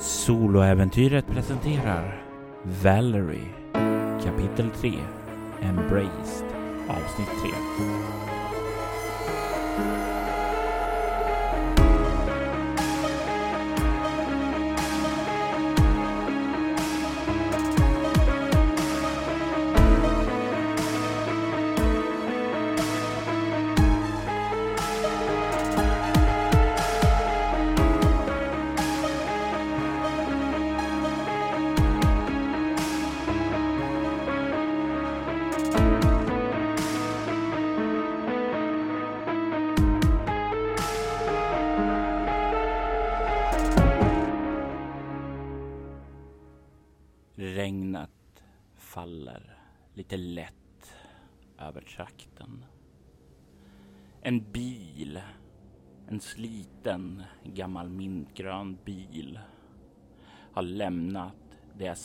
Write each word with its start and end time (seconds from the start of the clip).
Soloäventyret 0.00 1.26
presenterar 1.26 2.22
Valerie 2.82 3.48
Kapitel 4.24 4.70
3 4.70 4.92
Embraced 5.62 6.46
Avsnitt 6.88 7.28
3 7.28 8.39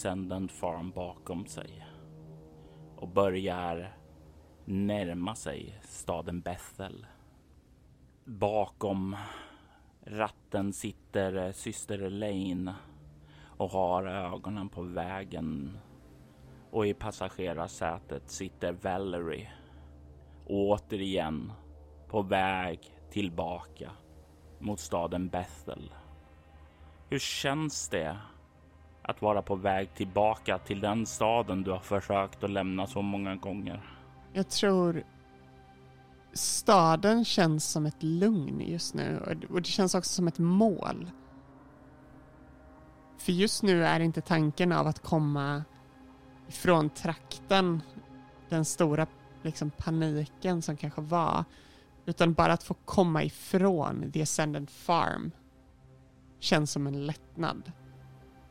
Descendant 0.05 0.51
Farm 0.51 0.91
bakom 0.91 1.45
sig 1.45 1.85
och 2.95 3.07
börjar 3.07 3.97
närma 4.65 5.35
sig 5.35 5.79
staden 5.81 6.41
Bethel. 6.41 7.05
Bakom 8.23 9.15
ratten 10.01 10.73
sitter 10.73 11.51
syster 11.51 12.01
Elaine 12.01 12.73
och 13.57 13.69
har 13.69 14.03
ögonen 14.05 14.69
på 14.69 14.81
vägen. 14.81 15.77
Och 16.71 16.87
i 16.87 16.93
passagerarsätet 16.93 18.29
sitter 18.29 18.73
Valerie. 18.73 19.51
Återigen 20.45 21.51
på 22.07 22.21
väg 22.21 22.79
tillbaka 23.09 23.91
mot 24.59 24.79
staden 24.79 25.29
Bethel. 25.29 25.93
Hur 27.09 27.19
känns 27.19 27.89
det 27.89 28.17
att 29.07 29.21
vara 29.21 29.41
på 29.41 29.55
väg 29.55 29.93
tillbaka 29.93 30.57
till 30.57 30.79
den 30.79 31.05
staden 31.05 31.63
du 31.63 31.71
har 31.71 31.79
försökt 31.79 32.43
att 32.43 32.49
lämna 32.49 32.87
så 32.87 33.01
många 33.01 33.35
gånger? 33.35 33.81
Jag 34.33 34.49
tror 34.49 35.03
staden 36.33 37.25
känns 37.25 37.65
som 37.71 37.85
ett 37.85 38.03
lugn 38.03 38.61
just 38.61 38.93
nu 38.93 39.37
och 39.49 39.61
det 39.61 39.67
känns 39.67 39.95
också 39.95 40.13
som 40.13 40.27
ett 40.27 40.39
mål. 40.39 41.11
För 43.17 43.31
just 43.31 43.63
nu 43.63 43.85
är 43.85 43.99
inte 43.99 44.21
tanken 44.21 44.71
av 44.71 44.87
att 44.87 44.99
komma 45.03 45.63
ifrån 46.47 46.89
trakten, 46.89 47.81
den 48.49 48.65
stora 48.65 49.07
liksom, 49.41 49.69
paniken 49.69 50.61
som 50.61 50.77
kanske 50.77 51.01
var, 51.01 51.45
utan 52.05 52.33
bara 52.33 52.53
att 52.53 52.63
få 52.63 52.73
komma 52.73 53.23
ifrån 53.23 54.11
The 54.11 54.21
Ascendant 54.21 54.71
Farm 54.71 55.31
känns 56.39 56.71
som 56.71 56.87
en 56.87 57.05
lättnad. 57.05 57.71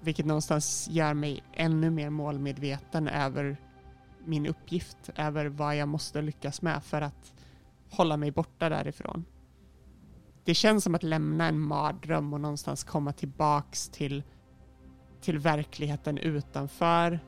Vilket 0.04 0.26
någonstans 0.26 0.88
gör 0.90 1.14
mig 1.14 1.42
ännu 1.52 1.90
mer 1.90 2.10
målmedveten 2.10 3.08
över 3.08 3.56
min 4.24 4.46
uppgift, 4.46 5.10
över 5.16 5.46
vad 5.46 5.76
jag 5.76 5.88
måste 5.88 6.22
lyckas 6.22 6.62
med 6.62 6.82
för 6.82 7.00
att 7.00 7.34
hålla 7.90 8.16
mig 8.16 8.30
borta 8.30 8.68
därifrån. 8.68 9.24
Det 10.44 10.54
känns 10.54 10.84
som 10.84 10.94
att 10.94 11.02
lämna 11.02 11.48
en 11.48 11.60
mardröm 11.60 12.32
och 12.32 12.40
någonstans 12.40 12.84
komma 12.84 13.12
tillbaks 13.12 13.88
till 13.88 14.22
till 15.24 15.38
verkligheten 15.38 16.18
utanför 16.18 17.20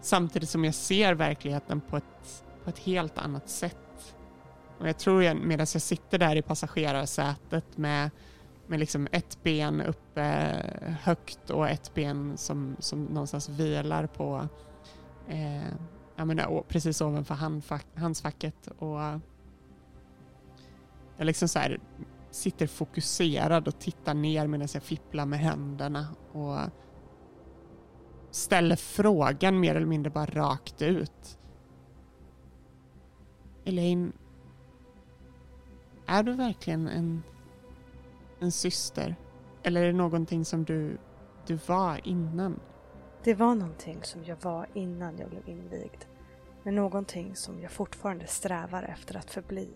samtidigt 0.00 0.48
som 0.48 0.64
jag 0.64 0.74
ser 0.74 1.14
verkligheten 1.14 1.80
på 1.80 1.96
ett, 1.96 2.44
på 2.64 2.70
ett 2.70 2.78
helt 2.78 3.18
annat 3.18 3.48
sätt. 3.48 4.16
Och 4.78 4.88
jag 4.88 4.98
tror 4.98 5.22
jag, 5.22 5.36
medan 5.36 5.66
jag 5.72 5.82
sitter 5.82 6.18
där 6.18 6.36
i 6.36 6.42
passagerarsätet 6.42 7.76
med, 7.76 8.10
med 8.66 8.80
liksom 8.80 9.08
ett 9.12 9.42
ben 9.42 9.80
uppe 9.80 10.22
högt 11.02 11.50
och 11.50 11.68
ett 11.68 11.94
ben 11.94 12.36
som, 12.36 12.76
som 12.78 13.04
någonstans 13.04 13.48
vilar 13.48 14.06
på 14.06 14.48
eh, 15.28 15.72
jag 16.16 16.26
menar, 16.26 16.64
precis 16.68 17.00
ovanför 17.00 17.34
handfack, 17.34 17.86
handsfacket 17.94 18.66
och 18.78 19.00
jag 21.16 21.26
liksom 21.26 21.48
så 21.48 21.58
här, 21.58 21.80
sitter 22.30 22.66
fokuserad 22.66 23.68
och 23.68 23.78
tittar 23.78 24.14
ner 24.14 24.46
medan 24.46 24.68
jag 24.74 24.82
fipplar 24.82 25.26
med 25.26 25.38
händerna 25.38 26.06
och 26.32 26.58
ställer 28.30 28.76
frågan 28.76 29.60
mer 29.60 29.74
eller 29.74 29.86
mindre 29.86 30.10
bara 30.10 30.26
rakt 30.26 30.82
ut. 30.82 31.38
Elaine, 33.64 34.12
är 36.06 36.22
du 36.22 36.32
verkligen 36.32 36.88
en, 36.88 37.22
en 38.40 38.52
syster? 38.52 39.16
Eller 39.62 39.82
är 39.82 39.86
det 39.86 39.92
någonting 39.92 40.44
som 40.44 40.64
du, 40.64 40.98
du 41.46 41.58
var 41.66 42.00
innan? 42.08 42.60
Det 43.24 43.34
var 43.34 43.54
någonting 43.54 43.98
som 44.02 44.24
jag 44.24 44.36
var 44.42 44.68
innan 44.74 45.18
jag 45.18 45.30
blev 45.30 45.48
invigd. 45.48 46.04
Men 46.62 46.74
någonting 46.74 47.36
som 47.36 47.60
jag 47.60 47.70
fortfarande 47.70 48.26
strävar 48.26 48.82
efter 48.82 49.16
att 49.16 49.30
förbli. 49.30 49.68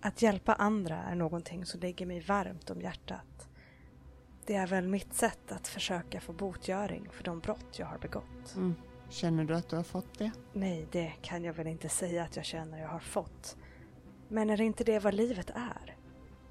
Att 0.00 0.22
hjälpa 0.22 0.54
andra 0.54 0.96
är 0.96 1.14
någonting 1.14 1.66
som 1.66 1.80
ligger 1.80 2.06
mig 2.06 2.20
varmt 2.20 2.70
om 2.70 2.80
hjärtat. 2.80 3.48
Det 4.46 4.54
är 4.54 4.66
väl 4.66 4.88
mitt 4.88 5.14
sätt 5.14 5.52
att 5.52 5.68
försöka 5.68 6.20
få 6.20 6.32
botgöring 6.32 7.08
för 7.10 7.24
de 7.24 7.40
brott 7.40 7.78
jag 7.78 7.86
har 7.86 7.98
begått. 7.98 8.54
Mm. 8.56 8.74
Känner 9.08 9.44
du 9.44 9.54
att 9.54 9.68
du 9.68 9.76
har 9.76 9.82
fått 9.82 10.18
det? 10.18 10.30
Nej, 10.52 10.86
det 10.92 11.12
kan 11.22 11.44
jag 11.44 11.54
väl 11.54 11.66
inte 11.66 11.88
säga 11.88 12.24
att 12.24 12.36
jag 12.36 12.44
känner 12.44 12.80
jag 12.80 12.88
har 12.88 12.98
fått. 12.98 13.56
Men 14.28 14.50
är 14.50 14.60
inte 14.60 14.84
det 14.84 14.98
vad 14.98 15.14
livet 15.14 15.50
är? 15.50 15.89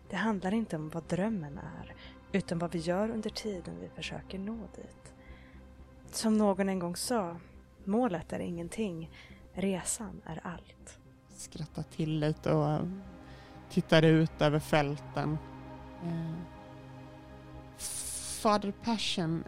Det 0.09 0.15
handlar 0.15 0.53
inte 0.53 0.75
om 0.75 0.89
vad 0.89 1.03
drömmen 1.03 1.57
är, 1.57 1.95
utan 2.31 2.59
vad 2.59 2.71
vi 2.71 2.79
gör 2.79 3.09
under 3.09 3.29
tiden 3.29 3.79
vi 3.81 3.89
försöker 3.89 4.39
nå 4.39 4.57
dit. 4.75 5.13
Som 6.11 6.37
någon 6.37 6.69
en 6.69 6.79
gång 6.79 6.95
sa, 6.95 7.35
målet 7.83 8.33
är 8.33 8.39
ingenting, 8.39 9.11
resan 9.53 10.21
är 10.25 10.39
allt. 10.43 10.99
Skrattar 11.29 11.83
till 11.83 12.19
lite 12.19 12.53
och 12.53 12.87
tittar 13.69 14.05
ut 14.05 14.41
över 14.41 14.59
fälten. 14.59 15.37
Eh, 16.03 16.35
Fader 18.41 18.73
Passion, 18.83 19.43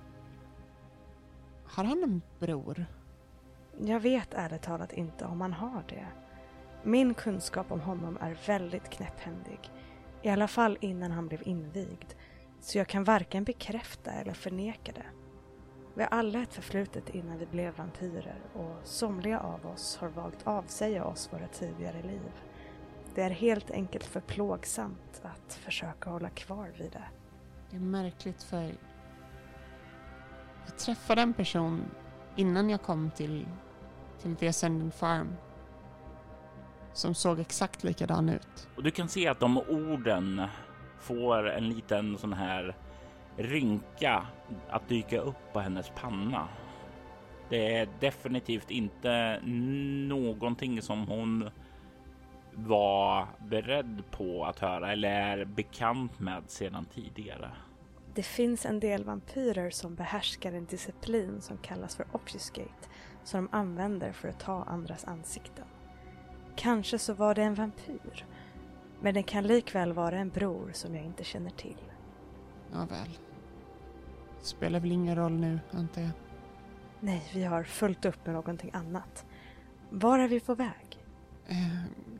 har 1.65 1.83
han 1.83 2.03
en 2.03 2.21
bror? 2.39 2.85
Jag 3.79 3.99
vet 3.99 4.33
ärligt 4.33 4.61
talat 4.61 4.93
inte 4.93 5.25
om 5.25 5.41
han 5.41 5.53
har 5.53 5.83
det. 5.89 6.07
Min 6.83 7.13
kunskap 7.13 7.71
om 7.71 7.81
honom 7.81 8.17
är 8.21 8.37
väldigt 8.47 8.89
knäpphändig. 8.89 9.59
I 10.21 10.29
alla 10.29 10.47
fall 10.47 10.77
innan 10.81 11.11
han 11.11 11.27
blev 11.27 11.41
invigd. 11.47 12.13
Så 12.59 12.77
jag 12.77 12.87
kan 12.87 13.03
varken 13.03 13.43
bekräfta 13.43 14.11
eller 14.11 14.33
förneka 14.33 14.91
det. 14.91 15.05
Vi 15.93 16.01
har 16.01 16.09
alla 16.09 16.41
ett 16.41 16.53
förflutet 16.53 17.09
innan 17.09 17.37
vi 17.37 17.45
blev 17.45 17.75
vampyrer 17.77 18.41
och 18.53 18.87
somliga 18.87 19.39
av 19.39 19.65
oss 19.65 19.97
har 19.97 20.07
valt 20.07 20.47
avsäga 20.47 21.05
oss 21.05 21.29
våra 21.33 21.47
tidigare 21.47 22.01
liv. 22.01 22.31
Det 23.15 23.21
är 23.21 23.29
helt 23.29 23.71
enkelt 23.71 24.05
för 24.05 24.19
plågsamt 24.19 25.21
att 25.23 25.53
försöka 25.53 26.09
hålla 26.09 26.29
kvar 26.29 26.71
vid 26.77 26.91
det. 26.91 27.03
Det 27.69 27.75
är 27.75 27.79
märkligt 27.81 28.43
för 28.43 28.71
jag 30.65 30.77
träffade 30.77 31.21
en 31.21 31.33
person 31.33 31.83
innan 32.35 32.69
jag 32.69 32.81
kom 32.81 33.11
till, 33.11 33.47
till 34.21 34.35
The 34.35 34.47
Ascendant 34.47 34.95
Farm 34.95 35.35
som 36.93 37.13
såg 37.13 37.39
exakt 37.39 37.83
likadan 37.83 38.29
ut. 38.29 38.69
Och 38.75 38.83
du 38.83 38.91
kan 38.91 39.09
se 39.09 39.27
att 39.27 39.39
de 39.39 39.57
orden 39.57 40.41
får 40.99 41.49
en 41.49 41.69
liten 41.69 42.17
sån 42.17 42.33
här 42.33 42.75
rynka 43.37 44.25
att 44.69 44.89
dyka 44.89 45.19
upp 45.19 45.53
på 45.53 45.59
hennes 45.59 45.91
panna. 45.95 46.47
Det 47.49 47.75
är 47.75 47.89
definitivt 47.99 48.71
inte 48.71 49.39
någonting 50.07 50.81
som 50.81 51.07
hon 51.07 51.49
var 52.53 53.27
beredd 53.49 54.03
på 54.11 54.45
att 54.45 54.59
höra 54.59 54.91
eller 54.91 55.09
är 55.09 55.45
bekant 55.45 56.19
med 56.19 56.43
sedan 56.47 56.85
tidigare. 56.85 57.51
Det 58.13 58.23
finns 58.23 58.65
en 58.65 58.79
del 58.79 59.03
vampyrer 59.03 59.69
som 59.69 59.95
behärskar 59.95 60.53
en 60.53 60.65
disciplin 60.65 61.41
som 61.41 61.57
kallas 61.57 61.95
för 61.95 62.05
obfuscate 62.11 62.89
som 63.23 63.45
de 63.45 63.57
använder 63.57 64.11
för 64.11 64.27
att 64.27 64.39
ta 64.39 64.63
andras 64.63 65.05
ansikten. 65.05 65.65
Kanske 66.55 66.99
så 66.99 67.13
var 67.13 67.35
det 67.35 67.43
en 67.43 67.55
vampyr, 67.55 68.25
men 69.01 69.13
det 69.13 69.23
kan 69.23 69.43
likväl 69.43 69.93
vara 69.93 70.17
en 70.17 70.29
bror 70.29 70.71
som 70.73 70.95
jag 70.95 71.05
inte 71.05 71.23
känner 71.23 71.49
till. 71.51 71.77
Ja, 72.71 72.85
väl. 72.85 73.17
spelar 74.41 74.79
väl 74.79 74.91
ingen 74.91 75.15
roll 75.15 75.31
nu, 75.31 75.59
antar 75.71 76.01
jag. 76.01 76.11
Nej, 76.99 77.23
vi 77.33 77.43
har 77.43 77.63
fullt 77.63 78.05
upp 78.05 78.25
med 78.25 78.35
någonting 78.35 78.71
annat. 78.73 79.25
Var 79.89 80.19
är 80.19 80.27
vi 80.27 80.39
på 80.39 80.55
väg? 80.55 81.05
Eh, 81.47 81.57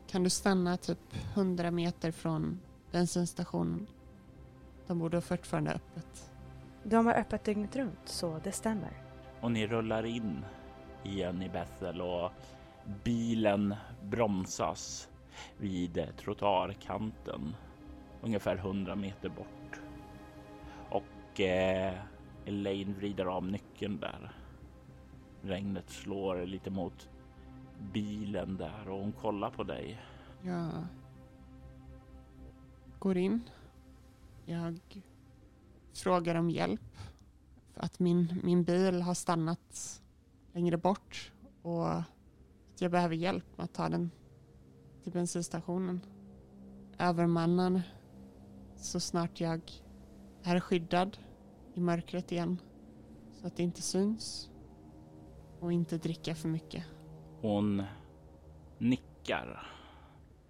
kan 0.06 0.22
du 0.22 0.30
stanna 0.30 0.76
typ 0.76 1.14
100 1.34 1.70
meter 1.70 2.10
från 2.12 2.60
bensinstationen? 2.90 3.86
De 4.86 4.98
borde 4.98 5.16
ha 5.16 5.22
fortfarande 5.22 5.70
öppet. 5.70 6.32
De 6.84 7.06
har 7.06 7.14
öppet 7.14 7.44
dygnet 7.44 7.76
runt, 7.76 8.00
så 8.04 8.40
det 8.44 8.52
stämmer. 8.52 8.92
Och 9.40 9.52
ni 9.52 9.66
rullar 9.66 10.06
in 10.06 10.44
igen 11.04 11.42
i 11.42 11.48
Bethel 11.48 12.00
och 12.00 12.30
bilen 13.04 13.74
bromsas 14.10 15.08
vid 15.56 16.08
trottoarkanten 16.16 17.54
ungefär 18.22 18.56
100 18.56 18.96
meter 18.96 19.28
bort. 19.28 19.80
Och 20.90 21.40
eh, 21.40 21.94
Elaine 22.44 22.94
vrider 22.94 23.24
av 23.24 23.46
nyckeln 23.46 24.00
där. 24.00 24.32
Regnet 25.42 25.90
slår 25.90 26.46
lite 26.46 26.70
mot 26.70 27.08
bilen 27.92 28.56
där 28.56 28.88
och 28.88 28.98
hon 28.98 29.12
kollar 29.12 29.50
på 29.50 29.62
dig. 29.64 30.00
Jag 30.42 30.70
går 32.98 33.16
in. 33.16 33.40
Jag 34.44 34.78
frågar 35.94 36.34
om 36.34 36.50
hjälp. 36.50 36.98
För 37.74 37.80
att 37.80 37.98
min, 37.98 38.40
min 38.42 38.64
bil 38.64 39.02
har 39.02 39.14
stannat 39.14 40.02
längre 40.52 40.76
bort 40.76 41.32
och 41.62 42.02
jag 42.82 42.90
behöver 42.90 43.14
hjälp 43.14 43.44
med 43.56 43.64
att 43.64 43.74
ta 43.74 43.88
den 43.88 44.10
till 45.02 45.12
bensinstationen. 45.12 46.00
Övermannar 46.98 47.82
så 48.76 49.00
snart 49.00 49.40
jag 49.40 49.60
är 50.42 50.60
skyddad 50.60 51.18
i 51.74 51.80
mörkret 51.80 52.32
igen 52.32 52.58
så 53.32 53.46
att 53.46 53.56
det 53.56 53.62
inte 53.62 53.82
syns 53.82 54.50
och 55.60 55.72
inte 55.72 55.98
dricka 55.98 56.34
för 56.34 56.48
mycket. 56.48 56.84
Hon 57.40 57.82
nickar 58.78 59.68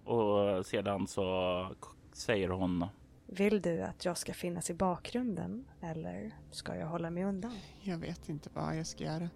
och 0.03 0.65
sedan 0.65 1.07
så 1.07 1.67
säger 2.13 2.49
hon 2.49 2.85
Vill 3.27 3.61
du 3.61 3.81
att 3.81 4.05
jag 4.05 4.17
ska 4.17 4.33
finnas 4.33 4.69
i 4.69 4.73
bakgrunden 4.73 5.65
eller 5.81 6.31
ska 6.51 6.75
jag 6.75 6.87
hålla 6.87 7.09
mig 7.09 7.23
undan? 7.23 7.57
Jag 7.81 7.97
vet 7.97 8.29
inte 8.29 8.49
vad 8.53 8.77
jag 8.77 8.87
ska 8.87 9.03
göra. 9.03 9.29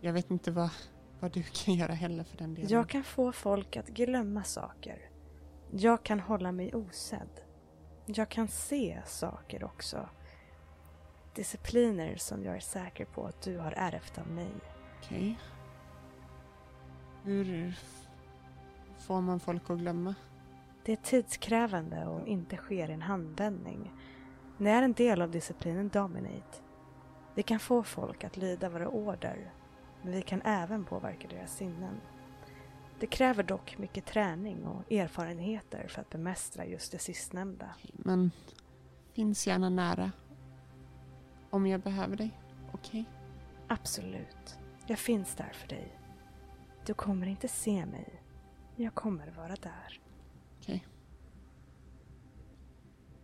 Jag 0.00 0.12
vet 0.12 0.30
inte 0.30 0.50
vad, 0.50 0.70
vad 1.20 1.32
du 1.32 1.42
kan 1.42 1.74
göra 1.74 1.92
heller 1.92 2.24
för 2.24 2.36
den 2.38 2.54
delen. 2.54 2.70
Jag 2.70 2.88
kan 2.88 3.04
få 3.04 3.32
folk 3.32 3.76
att 3.76 3.88
glömma 3.88 4.42
saker. 4.44 5.10
Jag 5.70 6.02
kan 6.02 6.20
hålla 6.20 6.52
mig 6.52 6.74
osedd. 6.74 7.40
Jag 8.06 8.28
kan 8.28 8.48
se 8.48 9.02
saker 9.06 9.64
också. 9.64 10.08
Discipliner 11.34 12.16
som 12.16 12.44
jag 12.44 12.56
är 12.56 12.60
säker 12.60 13.04
på 13.04 13.26
att 13.26 13.42
du 13.42 13.58
har 13.58 13.72
ärvt 13.72 14.18
av 14.18 14.26
mig. 14.28 14.50
Okej. 14.98 15.38
Hur 17.24 17.68
f- 17.68 18.06
får 18.98 19.20
man 19.20 19.40
folk 19.40 19.70
att 19.70 19.78
glömma? 19.78 20.14
Det 20.84 20.92
är 20.92 20.96
tidskrävande 20.96 22.06
och 22.06 22.26
inte 22.26 22.56
sker 22.56 22.90
i 22.90 22.92
en 22.92 23.02
handvändning. 23.02 23.92
Ni 24.58 24.70
är 24.70 24.82
en 24.82 24.92
del 24.92 25.22
av 25.22 25.30
disciplinen 25.30 25.88
Dominate. 25.88 26.58
Vi 27.34 27.42
kan 27.42 27.58
få 27.58 27.82
folk 27.82 28.24
att 28.24 28.36
lyda 28.36 28.68
våra 28.68 28.88
order, 28.88 29.52
men 30.02 30.12
vi 30.12 30.22
kan 30.22 30.42
även 30.42 30.84
påverka 30.84 31.28
deras 31.28 31.56
sinnen. 31.56 32.00
Det 33.00 33.06
kräver 33.06 33.42
dock 33.42 33.78
mycket 33.78 34.06
träning 34.06 34.64
och 34.66 34.92
erfarenheter 34.92 35.88
för 35.88 36.00
att 36.00 36.10
bemästra 36.10 36.66
just 36.66 36.92
det 36.92 36.98
sistnämnda. 36.98 37.74
Men 37.92 38.30
finns 39.12 39.46
gärna 39.46 39.70
nära. 39.70 40.12
Om 41.50 41.66
jag 41.66 41.80
behöver 41.80 42.16
dig. 42.16 42.40
Okej? 42.72 43.04
Absolut. 43.68 44.58
Jag 44.86 44.98
finns 44.98 45.34
där 45.34 45.52
för 45.52 45.68
dig. 45.68 45.98
Du 46.86 46.94
kommer 46.94 47.26
inte 47.26 47.48
se 47.48 47.86
mig. 47.86 48.22
men 48.76 48.84
Jag 48.84 48.94
kommer 48.94 49.30
vara 49.30 49.56
där. 49.56 50.00
Okej. 50.58 50.86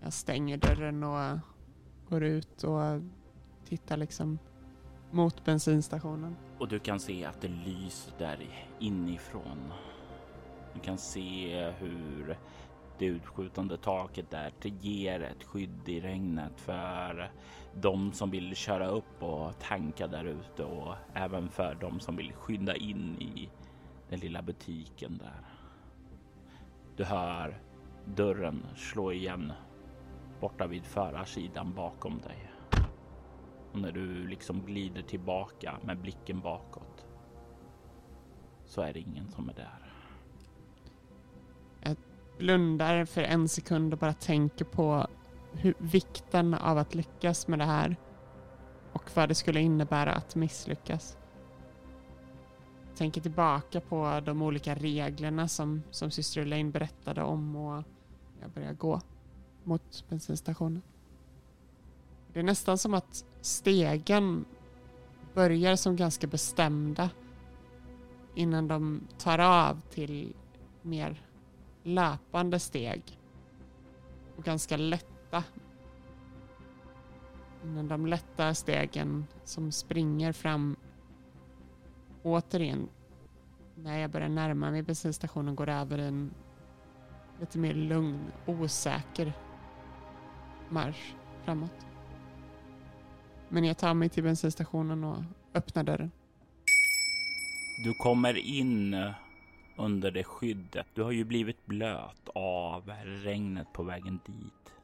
Jag 0.00 0.12
stänger 0.12 0.56
dörren 0.56 1.05
och 1.05 1.38
går 2.09 2.25
ut 2.25 2.65
och 2.65 3.00
tittar 3.65 3.97
liksom 3.97 4.38
mot 5.11 5.44
bensinstationen 5.44 6.37
och 6.65 6.71
du 6.71 6.79
kan 6.79 7.01
se 7.01 7.25
att 7.25 7.41
det 7.41 7.49
lyser 7.49 8.13
där 8.19 8.39
inifrån. 8.79 9.73
Du 10.75 10.81
kan 10.81 10.99
se 10.99 11.71
hur 11.71 12.39
det 12.99 13.07
utskjutande 13.07 13.77
taket 13.77 14.31
där 14.31 14.53
det 14.63 14.69
ger 14.69 15.23
ett 15.23 15.45
skydd 15.45 15.89
i 15.89 16.01
regnet 16.01 16.61
för 16.61 17.33
de 17.75 18.13
som 18.13 18.31
vill 18.31 18.57
köra 18.57 18.89
upp 18.89 19.23
och 19.23 19.59
tanka 19.59 20.07
där 20.07 20.25
ute 20.25 20.65
och 20.65 20.95
även 21.15 21.49
för 21.49 21.77
de 21.81 22.01
som 22.01 22.17
vill 22.17 22.33
skynda 22.33 22.77
in 22.77 23.17
i 23.21 23.49
den 24.09 24.21
lilla 24.21 24.43
butiken 24.43 25.19
där. 25.19 25.45
Du 26.97 27.05
hör 27.05 27.61
dörren 28.05 28.67
slå 28.77 29.13
igen 29.13 29.53
borta 30.41 30.67
vid 30.67 30.85
förarsidan 30.85 31.75
bakom 31.75 32.21
dig. 32.21 32.54
Och 33.75 33.81
när 33.81 33.93
du 33.93 34.26
liksom 34.26 34.67
glider 34.67 35.03
tillbaka 35.03 35.79
med 35.82 35.99
blicken 35.99 36.41
bakåt 36.41 37.06
så 38.65 38.81
är 38.81 38.93
det 38.93 39.00
ingen 39.00 39.31
som 39.31 39.49
är 39.49 39.55
där. 39.55 39.93
Jag 41.81 41.97
Blundar 42.38 43.05
för 43.05 43.23
en 43.23 43.49
sekund 43.49 43.93
och 43.93 43.99
bara 43.99 44.12
tänker 44.12 44.65
på 44.65 45.06
hur, 45.53 45.75
vikten 45.79 46.55
av 46.55 46.79
att 46.79 46.94
lyckas 46.94 47.49
med 47.49 47.59
det 47.59 47.65
här. 47.65 47.97
Och 48.93 49.11
vad 49.15 49.29
det 49.29 49.35
skulle 49.35 49.61
innebära 49.61 50.12
att 50.12 50.35
misslyckas. 50.35 51.19
Tänker 52.97 53.20
tillbaka 53.20 53.81
på 53.81 54.20
de 54.25 54.43
olika 54.43 54.75
reglerna 54.75 55.49
som, 55.49 55.82
som 55.91 56.11
syster 56.11 56.41
Elaine 56.41 56.70
berättade 56.70 57.23
om 57.23 57.56
och 57.56 57.85
jag 58.41 58.50
börjar 58.50 58.73
gå 58.73 59.00
mot 59.65 60.05
bensinstationen. 60.09 60.82
Det 62.32 62.38
är 62.38 62.44
nästan 62.44 62.79
som 62.79 62.94
att 62.94 63.25
stegen 63.44 64.44
börjar 65.35 65.76
som 65.76 65.96
ganska 65.96 66.26
bestämda 66.26 67.11
innan 68.35 68.69
de 68.69 69.00
tar 69.19 69.38
av 69.38 69.81
till 69.81 70.35
mer 70.82 71.23
löpande 71.82 72.58
steg 72.58 73.19
och 74.37 74.44
ganska 74.44 74.76
lätta. 74.76 75.44
Innan 77.65 77.89
de 77.89 78.06
lätta 78.06 78.55
stegen 78.55 79.27
som 79.44 79.72
springer 79.72 80.32
fram 80.32 80.77
återigen 82.22 82.89
när 83.74 83.98
jag 83.98 84.10
börjar 84.10 84.29
närma 84.29 84.70
mig 84.70 84.82
bensinstationen 84.82 85.55
går 85.55 85.69
över 85.69 85.98
en 85.98 86.34
lite 87.41 87.58
mer 87.58 87.74
lugn, 87.74 88.32
osäker 88.46 89.32
marsch 90.69 91.15
framåt. 91.44 91.94
Men 93.55 93.65
jag 93.65 93.79
tar 93.79 93.94
mig 93.94 94.08
till 94.08 94.23
bensinstationen 94.23 95.05
och 95.05 95.23
öppnar 95.55 95.84
dörren. 95.84 96.11
Du 97.84 97.94
kommer 97.94 98.37
in 98.37 98.96
under 99.77 100.11
det 100.11 100.25
skyddet. 100.25 100.87
Du 100.94 101.03
har 101.03 101.11
ju 101.11 101.25
blivit 101.25 101.67
blöt 101.67 102.29
av 102.34 102.93
regnet 103.05 103.73
på 103.73 103.82
vägen 103.82 104.20
dit. 104.27 104.75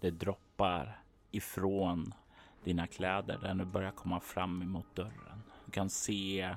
Det 0.00 0.10
droppar 0.10 1.02
ifrån 1.30 2.14
dina 2.64 2.86
kläder 2.86 3.38
när 3.42 3.54
du 3.54 3.64
börjar 3.64 3.90
komma 3.90 4.20
fram 4.20 4.62
emot 4.62 4.94
dörren. 4.94 5.42
Du 5.64 5.72
kan 5.72 5.90
se 5.90 6.54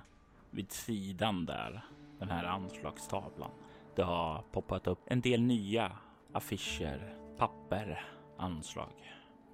vid 0.50 0.72
sidan 0.72 1.46
där, 1.46 1.82
den 2.20 2.30
här 2.30 2.44
anslagstavlan. 2.44 3.52
Det 3.96 4.04
har 4.04 4.44
poppat 4.52 4.88
upp 4.88 5.00
en 5.06 5.22
del 5.22 5.42
nya 5.42 5.92
affischer, 6.32 7.16
papper, 7.38 8.06
anslag 8.38 8.94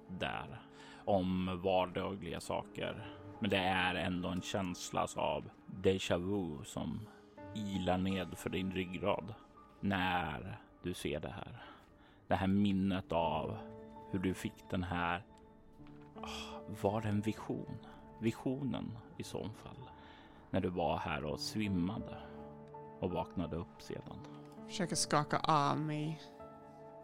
där 0.08 0.67
om 1.08 1.60
vardagliga 1.62 2.40
saker. 2.40 3.06
Men 3.38 3.50
det 3.50 3.56
är 3.56 3.94
ändå 3.94 4.28
en 4.28 4.42
känsla 4.42 5.06
av 5.16 5.50
déjà 5.66 6.18
vu 6.18 6.64
som 6.64 7.00
ilar 7.54 7.98
ned 7.98 8.38
för 8.38 8.50
din 8.50 8.72
ryggrad 8.72 9.34
när 9.80 10.58
du 10.82 10.94
ser 10.94 11.20
det 11.20 11.28
här. 11.28 11.62
Det 12.26 12.34
här 12.34 12.46
minnet 12.46 13.12
av 13.12 13.56
hur 14.10 14.18
du 14.18 14.34
fick 14.34 14.70
den 14.70 14.82
här. 14.82 15.22
Ah, 16.22 16.60
var 16.82 17.00
det 17.00 17.08
en 17.08 17.20
vision? 17.20 17.78
Visionen 18.20 18.98
i 19.16 19.24
så 19.24 19.38
fall. 19.38 19.90
När 20.50 20.60
du 20.60 20.68
var 20.68 20.98
här 20.98 21.24
och 21.24 21.40
svimmade 21.40 22.16
och 23.00 23.10
vaknade 23.10 23.56
upp 23.56 23.82
sedan. 23.82 24.18
Försöker 24.66 24.96
skaka 24.96 25.38
av 25.38 25.80
mig 25.80 26.20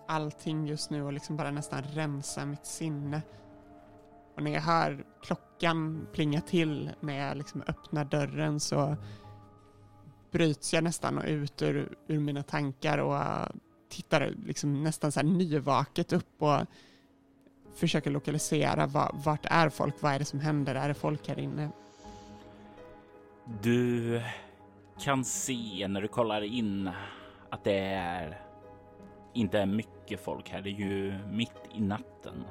allting 0.09 0.67
just 0.67 0.91
nu 0.91 1.03
och 1.03 1.13
liksom 1.13 1.37
bara 1.37 1.51
nästan 1.51 1.83
rensa 1.83 2.47
mitt 2.47 2.67
sinne. 2.67 3.23
Och 4.35 4.43
när 4.43 4.51
jag 4.51 4.61
hör 4.61 5.05
klockan 5.23 6.07
plinga 6.13 6.41
till 6.41 6.91
när 7.01 7.27
jag 7.29 7.37
liksom 7.37 7.63
öppnar 7.67 8.05
dörren 8.05 8.61
så 8.61 8.97
bryts 10.31 10.75
jag 10.75 10.85
nästan 10.85 11.23
ut 11.23 11.63
ur, 11.63 11.97
ur 12.07 12.21
mina 12.21 12.43
tankar 12.43 12.99
och 12.99 13.49
tittar 13.89 14.35
liksom 14.47 14.83
nästan 14.83 15.13
så 15.13 15.21
här 15.21 15.27
nyvaket 15.27 16.13
upp 16.13 16.43
och 16.43 16.61
försöker 17.75 18.11
lokalisera 18.11 18.87
va, 18.87 19.11
vart 19.25 19.47
är 19.47 19.69
folk, 19.69 20.03
vad 20.03 20.13
är 20.13 20.19
det 20.19 20.25
som 20.25 20.41
händer, 20.41 20.75
är 20.75 20.89
det 20.89 20.95
folk 20.95 21.29
här 21.29 21.39
inne? 21.39 21.71
Du 23.63 24.23
kan 25.01 25.25
se 25.25 25.89
när 25.89 26.03
du 26.03 26.09
kollar 26.09 26.43
in 26.43 26.91
att 27.51 27.65
det 27.65 27.79
är 27.95 28.41
inte 29.35 29.59
är 29.59 29.67
mycket 29.67 30.21
folk 30.25 30.51
här. 30.51 30.61
Det 30.61 30.71
är 30.71 30.79
ju 30.79 31.15
mitt 31.31 31.69
i 31.75 31.81
natten. 31.81 32.45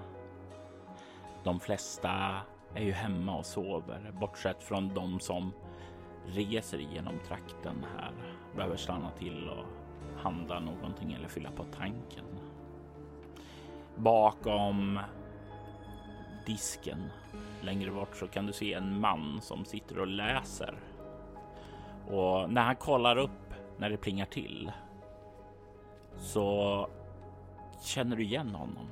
De 1.43 1.59
flesta 1.59 2.41
är 2.75 2.83
ju 2.83 2.91
hemma 2.91 3.37
och 3.37 3.45
sover, 3.45 4.11
bortsett 4.19 4.63
från 4.63 4.93
de 4.93 5.19
som 5.19 5.51
reser 6.25 6.77
genom 6.77 7.19
trakten 7.27 7.85
här. 7.97 8.11
Behöver 8.55 8.75
stanna 8.75 9.11
till 9.11 9.49
och 9.49 9.65
handla 10.23 10.59
någonting 10.59 11.13
eller 11.13 11.27
fylla 11.27 11.51
på 11.51 11.63
tanken. 11.63 12.25
Bakom 13.95 14.99
disken 16.45 17.09
längre 17.61 17.91
bort 17.91 18.15
så 18.15 18.27
kan 18.27 18.45
du 18.45 18.53
se 18.53 18.73
en 18.73 18.99
man 18.99 19.41
som 19.41 19.65
sitter 19.65 19.99
och 19.99 20.07
läser. 20.07 20.75
Och 22.07 22.49
när 22.49 22.61
han 22.61 22.75
kollar 22.75 23.17
upp 23.17 23.53
när 23.77 23.89
det 23.89 23.97
plingar 23.97 24.25
till 24.25 24.71
så 26.17 26.87
känner 27.81 28.15
du 28.15 28.23
igen 28.23 28.55
honom. 28.55 28.87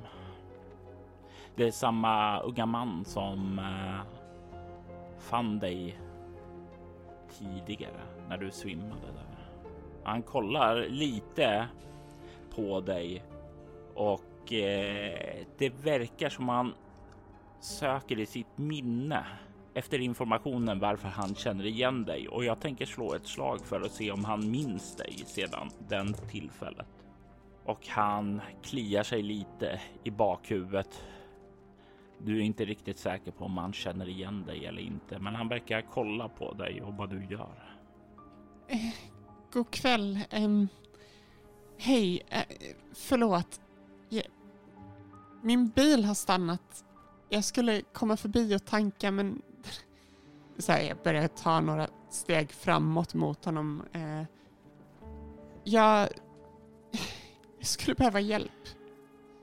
Det 1.56 1.66
är 1.66 1.70
samma 1.70 2.40
unga 2.40 2.66
man 2.66 3.04
som 3.04 3.58
eh, 3.58 4.06
fann 5.18 5.58
dig 5.58 5.98
tidigare 7.38 8.00
när 8.28 8.38
du 8.38 8.50
svimmade 8.50 9.06
där. 9.14 9.48
Han 10.04 10.22
kollar 10.22 10.88
lite 10.88 11.66
på 12.54 12.80
dig 12.80 13.24
och 13.94 14.52
eh, 14.52 15.44
det 15.58 15.70
verkar 15.70 16.28
som 16.28 16.48
han 16.48 16.74
söker 17.60 18.20
i 18.20 18.26
sitt 18.26 18.58
minne 18.58 19.26
efter 19.74 19.98
informationen 19.98 20.78
varför 20.78 21.08
han 21.08 21.34
känner 21.34 21.66
igen 21.66 22.04
dig 22.04 22.28
och 22.28 22.44
jag 22.44 22.60
tänker 22.60 22.86
slå 22.86 23.14
ett 23.14 23.26
slag 23.26 23.60
för 23.60 23.80
att 23.80 23.92
se 23.92 24.10
om 24.10 24.24
han 24.24 24.50
minns 24.50 24.96
dig 24.96 25.12
sedan 25.26 25.70
den 25.88 26.14
tillfället. 26.14 26.86
Och 27.64 27.86
han 27.88 28.40
kliar 28.62 29.02
sig 29.02 29.22
lite 29.22 29.80
i 30.04 30.10
bakhuvudet. 30.10 31.02
Du 32.24 32.38
är 32.38 32.42
inte 32.42 32.64
riktigt 32.64 32.98
säker 32.98 33.30
på 33.30 33.44
om 33.44 33.58
han 33.58 33.72
känner 33.72 34.08
igen 34.08 34.44
dig 34.46 34.66
eller 34.66 34.82
inte, 34.82 35.18
men 35.18 35.34
han 35.34 35.48
verkar 35.48 35.82
kolla 35.90 36.28
på 36.28 36.52
dig 36.52 36.82
och 36.82 36.94
vad 36.94 37.10
du 37.10 37.24
gör. 37.24 37.78
Eh, 38.68 38.94
god 39.52 39.70
kväll. 39.70 40.18
Um, 40.32 40.68
Hej, 41.78 42.22
uh, 42.32 42.56
förlåt. 42.94 43.60
Jag, 44.08 44.24
min 45.42 45.68
bil 45.68 46.04
har 46.04 46.14
stannat. 46.14 46.84
Jag 47.28 47.44
skulle 47.44 47.82
komma 47.82 48.16
förbi 48.16 48.56
och 48.56 48.64
tanka 48.64 49.10
men 49.10 49.42
så 50.58 50.72
här, 50.72 50.82
jag 50.82 50.96
börjar 51.04 51.28
ta 51.28 51.60
några 51.60 51.88
steg 52.10 52.52
framåt 52.52 53.14
mot 53.14 53.44
honom. 53.44 53.82
Uh, 53.96 54.22
jag, 55.64 56.08
jag 57.58 57.66
skulle 57.66 57.94
behöva 57.94 58.20
hjälp. 58.20 58.68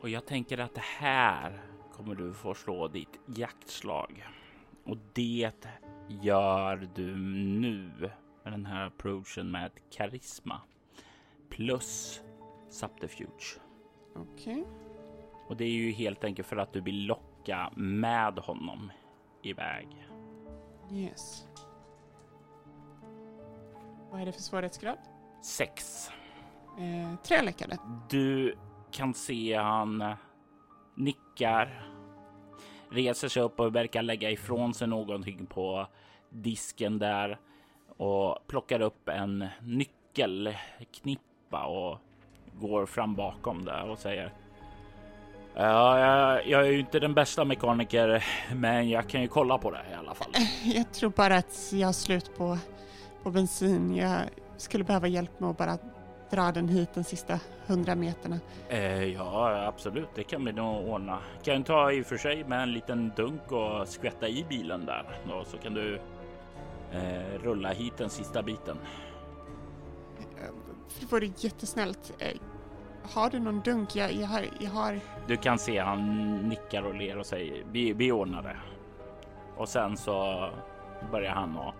Och 0.01 0.09
jag 0.09 0.25
tänker 0.25 0.57
att 0.57 0.75
det 0.75 0.83
här 0.83 1.61
kommer 1.99 2.15
du 2.15 2.33
få 2.33 2.53
slå 2.53 2.87
ditt 2.87 3.19
jaktslag. 3.25 4.27
Och 4.83 4.97
det 5.13 5.51
gör 6.07 6.89
du 6.95 7.15
nu 7.15 7.91
med 8.43 8.53
den 8.53 8.65
här 8.65 8.87
approachen 8.87 9.51
med 9.51 9.71
karisma 9.91 10.61
plus 11.49 12.21
subterfuge. 12.69 13.59
Okej. 14.15 14.61
Okay. 14.61 14.63
Och 15.47 15.57
det 15.57 15.65
är 15.65 15.71
ju 15.71 15.91
helt 15.91 16.23
enkelt 16.23 16.47
för 16.47 16.57
att 16.57 16.73
du 16.73 16.81
vill 16.81 17.05
locka 17.05 17.71
med 17.75 18.39
honom 18.39 18.91
iväg. 19.43 19.87
Yes. 20.91 21.47
Vad 24.11 24.21
är 24.21 24.25
det 24.25 24.31
för 24.31 24.41
svårighetsgrad? 24.41 24.97
Sex. 25.43 26.07
Eh, 26.77 27.15
tre 27.23 27.41
lyckade. 27.41 27.77
Du 28.09 28.57
kan 28.91 29.13
se 29.13 29.55
han 29.55 30.15
nickar, 30.99 31.89
reser 32.89 33.27
sig 33.27 33.43
upp 33.43 33.59
och 33.59 33.75
verkar 33.75 34.01
lägga 34.01 34.31
ifrån 34.31 34.73
sig 34.73 34.87
någonting 34.87 35.45
på 35.45 35.87
disken 36.29 36.99
där 36.99 37.39
och 37.97 38.47
plockar 38.47 38.81
upp 38.81 39.09
en 39.09 39.47
nyckelknippa 39.61 41.65
och 41.65 41.97
går 42.53 42.85
fram 42.85 43.15
bakom 43.15 43.65
där 43.65 43.89
och 43.89 43.99
säger 43.99 44.33
Ja, 45.55 45.99
jag, 45.99 46.47
jag, 46.47 46.67
är 46.67 46.71
ju 46.71 46.79
inte 46.79 46.99
den 46.99 47.13
bästa 47.13 47.45
mekaniker, 47.45 48.25
men 48.55 48.89
jag 48.89 49.07
kan 49.07 49.21
ju 49.21 49.27
kolla 49.27 49.57
på 49.57 49.71
det 49.71 49.81
i 49.91 49.93
alla 49.93 50.13
fall. 50.13 50.31
Jag 50.75 50.93
tror 50.93 51.09
bara 51.09 51.37
att 51.37 51.69
jag 51.73 51.87
har 51.87 51.93
slut 51.93 52.37
på, 52.37 52.57
på 53.23 53.31
bensin. 53.31 53.95
Jag 53.95 54.19
skulle 54.57 54.83
behöva 54.83 55.07
hjälp 55.07 55.39
med 55.39 55.49
att 55.49 55.57
bara 55.57 55.77
dra 56.31 56.51
den 56.51 56.67
hit 56.67 56.89
de 56.93 57.03
sista 57.03 57.39
hundra 57.67 57.95
meterna. 57.95 58.39
Eh, 58.69 59.03
ja, 59.03 59.65
absolut. 59.67 60.09
Det 60.15 60.23
kan 60.23 60.45
vi 60.45 60.51
nog 60.51 60.87
ordna. 60.87 61.19
Kan 61.43 61.63
ta 61.63 61.91
i 61.91 62.01
och 62.01 62.05
för 62.05 62.17
sig 62.17 62.43
med 62.43 62.63
en 62.63 62.71
liten 62.71 63.11
dunk 63.15 63.51
och 63.51 63.87
skvätta 63.87 64.27
i 64.27 64.45
bilen 64.49 64.85
där. 64.85 65.19
Och 65.33 65.47
så 65.47 65.57
kan 65.57 65.73
du 65.73 66.01
eh, 66.91 67.41
rulla 67.43 67.69
hit 67.69 67.97
den 67.97 68.09
sista 68.09 68.43
biten. 68.43 68.77
Det 70.99 71.11
vore 71.11 71.25
jättesnällt. 71.37 72.13
Eh, 72.19 72.37
har 73.13 73.29
du 73.29 73.39
någon 73.39 73.59
dunk? 73.59 73.95
Jag, 73.95 74.13
jag, 74.13 74.27
har, 74.27 74.45
jag 74.59 74.69
har... 74.69 74.99
Du 75.27 75.37
kan 75.37 75.59
se 75.59 75.79
han 75.79 76.35
nickar 76.49 76.83
och 76.83 76.95
ler 76.95 77.17
och 77.17 77.25
säger 77.25 77.63
vi, 77.71 77.93
vi 77.93 78.11
ordnar 78.11 78.41
det. 78.41 78.57
Och 79.57 79.69
sen 79.69 79.97
så 79.97 80.49
börjar 81.11 81.31
han 81.31 81.57
att 81.57 81.75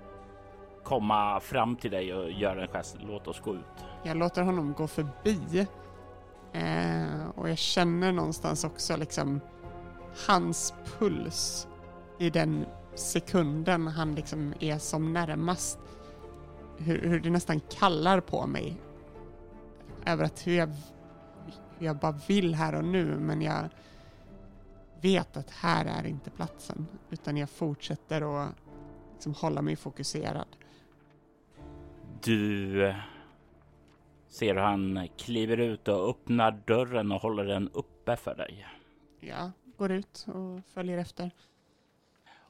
komma 0.83 1.39
fram 1.39 1.75
till 1.75 1.91
dig 1.91 2.13
och 2.13 2.31
göra 2.31 2.61
en 2.61 2.67
gest. 2.67 2.97
Låt 2.99 3.27
oss 3.27 3.39
gå 3.39 3.55
ut. 3.55 3.85
Jag 4.03 4.17
låter 4.17 4.41
honom 4.41 4.73
gå 4.73 4.87
förbi. 4.87 5.67
Eh, 6.53 7.29
och 7.35 7.49
jag 7.49 7.57
känner 7.57 8.11
någonstans 8.11 8.63
också 8.63 8.97
liksom 8.97 9.41
hans 10.27 10.73
puls 10.99 11.67
i 12.17 12.29
den 12.29 12.65
sekunden 12.95 13.87
han 13.87 14.15
liksom 14.15 14.53
är 14.59 14.77
som 14.77 15.13
närmast. 15.13 15.79
Hur, 16.77 17.01
hur 17.01 17.19
det 17.19 17.29
nästan 17.29 17.59
kallar 17.59 18.19
på 18.19 18.47
mig. 18.47 18.81
Över 20.05 20.23
att 20.23 20.47
hur 20.47 20.53
jag, 20.53 20.67
hur 21.77 21.85
jag 21.85 21.95
bara 21.95 22.19
vill 22.27 22.55
här 22.55 22.75
och 22.75 22.85
nu 22.85 23.19
men 23.19 23.41
jag 23.41 23.69
vet 25.01 25.37
att 25.37 25.49
här 25.49 25.85
är 25.85 26.07
inte 26.07 26.29
platsen. 26.29 26.87
Utan 27.09 27.37
jag 27.37 27.49
fortsätter 27.49 28.43
att 28.43 28.55
liksom 29.13 29.33
hålla 29.33 29.61
mig 29.61 29.75
fokuserad. 29.75 30.47
Du 32.23 32.85
eh, 32.85 32.95
ser 34.29 34.53
hur 34.53 34.61
han 34.61 35.07
kliver 35.17 35.57
ut 35.57 35.87
och 35.87 36.09
öppnar 36.09 36.51
dörren 36.51 37.11
och 37.11 37.21
håller 37.21 37.45
den 37.45 37.69
uppe 37.73 38.15
för 38.15 38.35
dig. 38.35 38.67
Ja, 39.19 39.51
går 39.77 39.91
ut 39.91 40.25
och 40.27 40.65
följer 40.73 40.97
efter. 40.97 41.31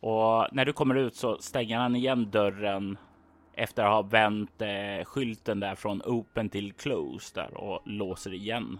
Och 0.01 0.47
när 0.51 0.65
du 0.65 0.73
kommer 0.73 0.95
ut 0.95 1.15
så 1.15 1.37
stänger 1.37 1.77
han 1.77 1.95
igen 1.95 2.31
dörren 2.31 2.97
efter 3.53 3.83
att 3.83 3.91
ha 3.91 4.01
vänt 4.01 4.61
eh, 4.61 5.05
skylten 5.05 5.59
där 5.59 5.75
från 5.75 6.01
open 6.01 6.49
till 6.49 6.73
closed 6.73 7.43
där 7.43 7.57
och 7.57 7.81
låser 7.85 8.33
igen 8.33 8.79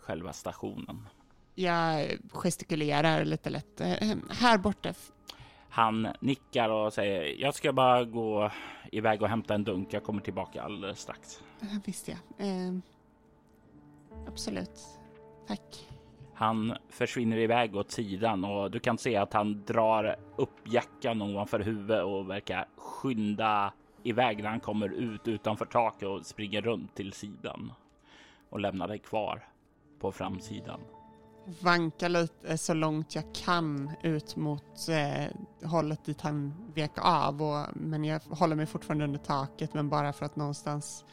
själva 0.00 0.32
stationen. 0.32 1.08
Jag 1.54 2.08
gestikulerar 2.32 3.24
lite 3.24 3.50
lätt. 3.50 3.80
Eh, 3.80 4.16
här 4.30 4.58
borta. 4.58 4.94
Han 5.68 6.08
nickar 6.20 6.68
och 6.68 6.92
säger 6.92 7.42
jag 7.42 7.54
ska 7.54 7.72
bara 7.72 8.04
gå 8.04 8.50
iväg 8.92 9.22
och 9.22 9.28
hämta 9.28 9.54
en 9.54 9.64
dunk. 9.64 9.92
Jag 9.92 10.04
kommer 10.04 10.20
tillbaka 10.20 10.62
alldeles 10.62 11.00
strax. 11.00 11.42
Visst 11.84 12.08
ja. 12.08 12.16
Eh, 12.38 12.72
absolut. 14.26 14.80
Tack. 15.46 15.88
Han 16.34 16.76
försvinner 16.88 17.36
iväg 17.36 17.76
åt 17.76 17.90
sidan 17.90 18.44
och 18.44 18.70
du 18.70 18.80
kan 18.80 18.98
se 18.98 19.16
att 19.16 19.32
han 19.32 19.64
drar 19.64 20.16
upp 20.36 20.72
jackan 20.72 21.22
ovanför 21.22 21.60
huvudet 21.60 22.04
och 22.04 22.30
verkar 22.30 22.68
skynda 22.76 23.72
iväg 24.02 24.42
när 24.42 24.50
han 24.50 24.60
kommer 24.60 24.88
ut 24.88 25.28
utanför 25.28 25.64
taket 25.64 26.08
och 26.08 26.26
springer 26.26 26.62
runt 26.62 26.94
till 26.94 27.12
sidan 27.12 27.72
och 28.50 28.60
lämnar 28.60 28.88
dig 28.88 28.98
kvar 28.98 29.48
på 30.00 30.12
framsidan. 30.12 30.80
Vanka 31.60 32.08
lite 32.08 32.58
så 32.58 32.74
långt 32.74 33.14
jag 33.14 33.24
kan 33.34 33.90
ut 34.02 34.36
mot 34.36 34.88
eh, 34.88 35.68
hållet 35.68 36.04
dit 36.04 36.20
han 36.20 36.54
vek 36.74 36.92
av. 36.96 37.42
Och, 37.42 37.66
men 37.74 38.04
jag 38.04 38.20
håller 38.20 38.56
mig 38.56 38.66
fortfarande 38.66 39.04
under 39.04 39.18
taket 39.18 39.74
men 39.74 39.88
bara 39.88 40.12
för 40.12 40.26
att 40.26 40.36
någonstans 40.36 41.04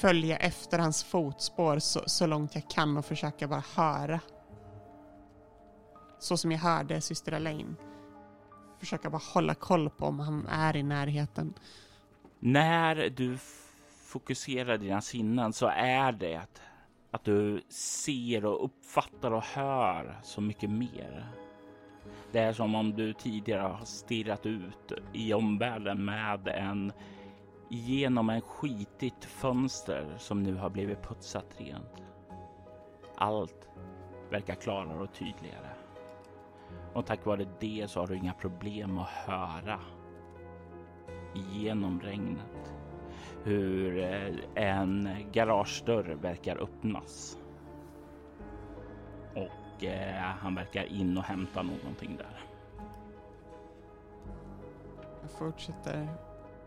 följa 0.00 0.36
efter 0.36 0.78
hans 0.78 1.04
fotspår 1.04 1.78
så, 1.78 2.02
så 2.06 2.26
långt 2.26 2.54
jag 2.54 2.70
kan 2.70 2.96
och 2.96 3.04
försöka 3.04 3.48
bara 3.48 3.64
höra. 3.76 4.20
Så 6.18 6.36
som 6.36 6.52
jag 6.52 6.58
hörde 6.58 7.00
syster 7.00 7.32
Elaine. 7.32 7.76
Försöka 8.78 9.10
bara 9.10 9.22
hålla 9.34 9.54
koll 9.54 9.90
på 9.90 10.06
om 10.06 10.20
han 10.20 10.46
är 10.46 10.76
i 10.76 10.82
närheten. 10.82 11.54
När 12.38 12.94
du 13.16 13.38
fokuserar 14.02 14.78
dina 14.78 15.00
sinnen 15.00 15.52
så 15.52 15.66
är 15.66 16.12
det 16.12 16.40
att 17.10 17.24
du 17.24 17.62
ser 17.68 18.44
och 18.44 18.64
uppfattar 18.64 19.30
och 19.30 19.44
hör 19.44 20.20
så 20.22 20.40
mycket 20.40 20.70
mer. 20.70 21.32
Det 22.32 22.38
är 22.38 22.52
som 22.52 22.74
om 22.74 22.96
du 22.96 23.12
tidigare 23.12 23.60
har 23.60 23.84
stirrat 23.84 24.46
ut 24.46 24.92
i 25.12 25.34
omvärlden 25.34 26.04
med 26.04 26.48
en 26.48 26.92
genom 27.68 28.30
en 28.30 28.40
skitigt 28.40 29.24
fönster 29.24 30.14
som 30.18 30.42
nu 30.42 30.54
har 30.54 30.70
blivit 30.70 31.02
putsat 31.02 31.46
rent. 31.56 32.02
Allt 33.16 33.68
verkar 34.30 34.54
klarare 34.54 35.02
och 35.02 35.12
tydligare. 35.12 35.70
Och 36.92 37.06
tack 37.06 37.26
vare 37.26 37.46
det 37.60 37.90
så 37.90 38.00
har 38.00 38.06
du 38.06 38.16
inga 38.16 38.34
problem 38.34 38.98
att 38.98 39.08
höra 39.08 39.80
genom 41.34 42.00
regnet 42.00 42.74
hur 43.44 43.98
eh, 43.98 44.34
en 44.54 45.08
garagedörr 45.32 46.14
verkar 46.14 46.56
öppnas. 46.56 47.38
Och 49.34 49.84
eh, 49.84 50.14
han 50.14 50.54
verkar 50.54 50.84
in 50.84 51.18
och 51.18 51.24
hämta 51.24 51.62
någonting 51.62 52.16
där. 52.16 52.44
Jag 55.22 55.30
fortsätter 55.30 56.08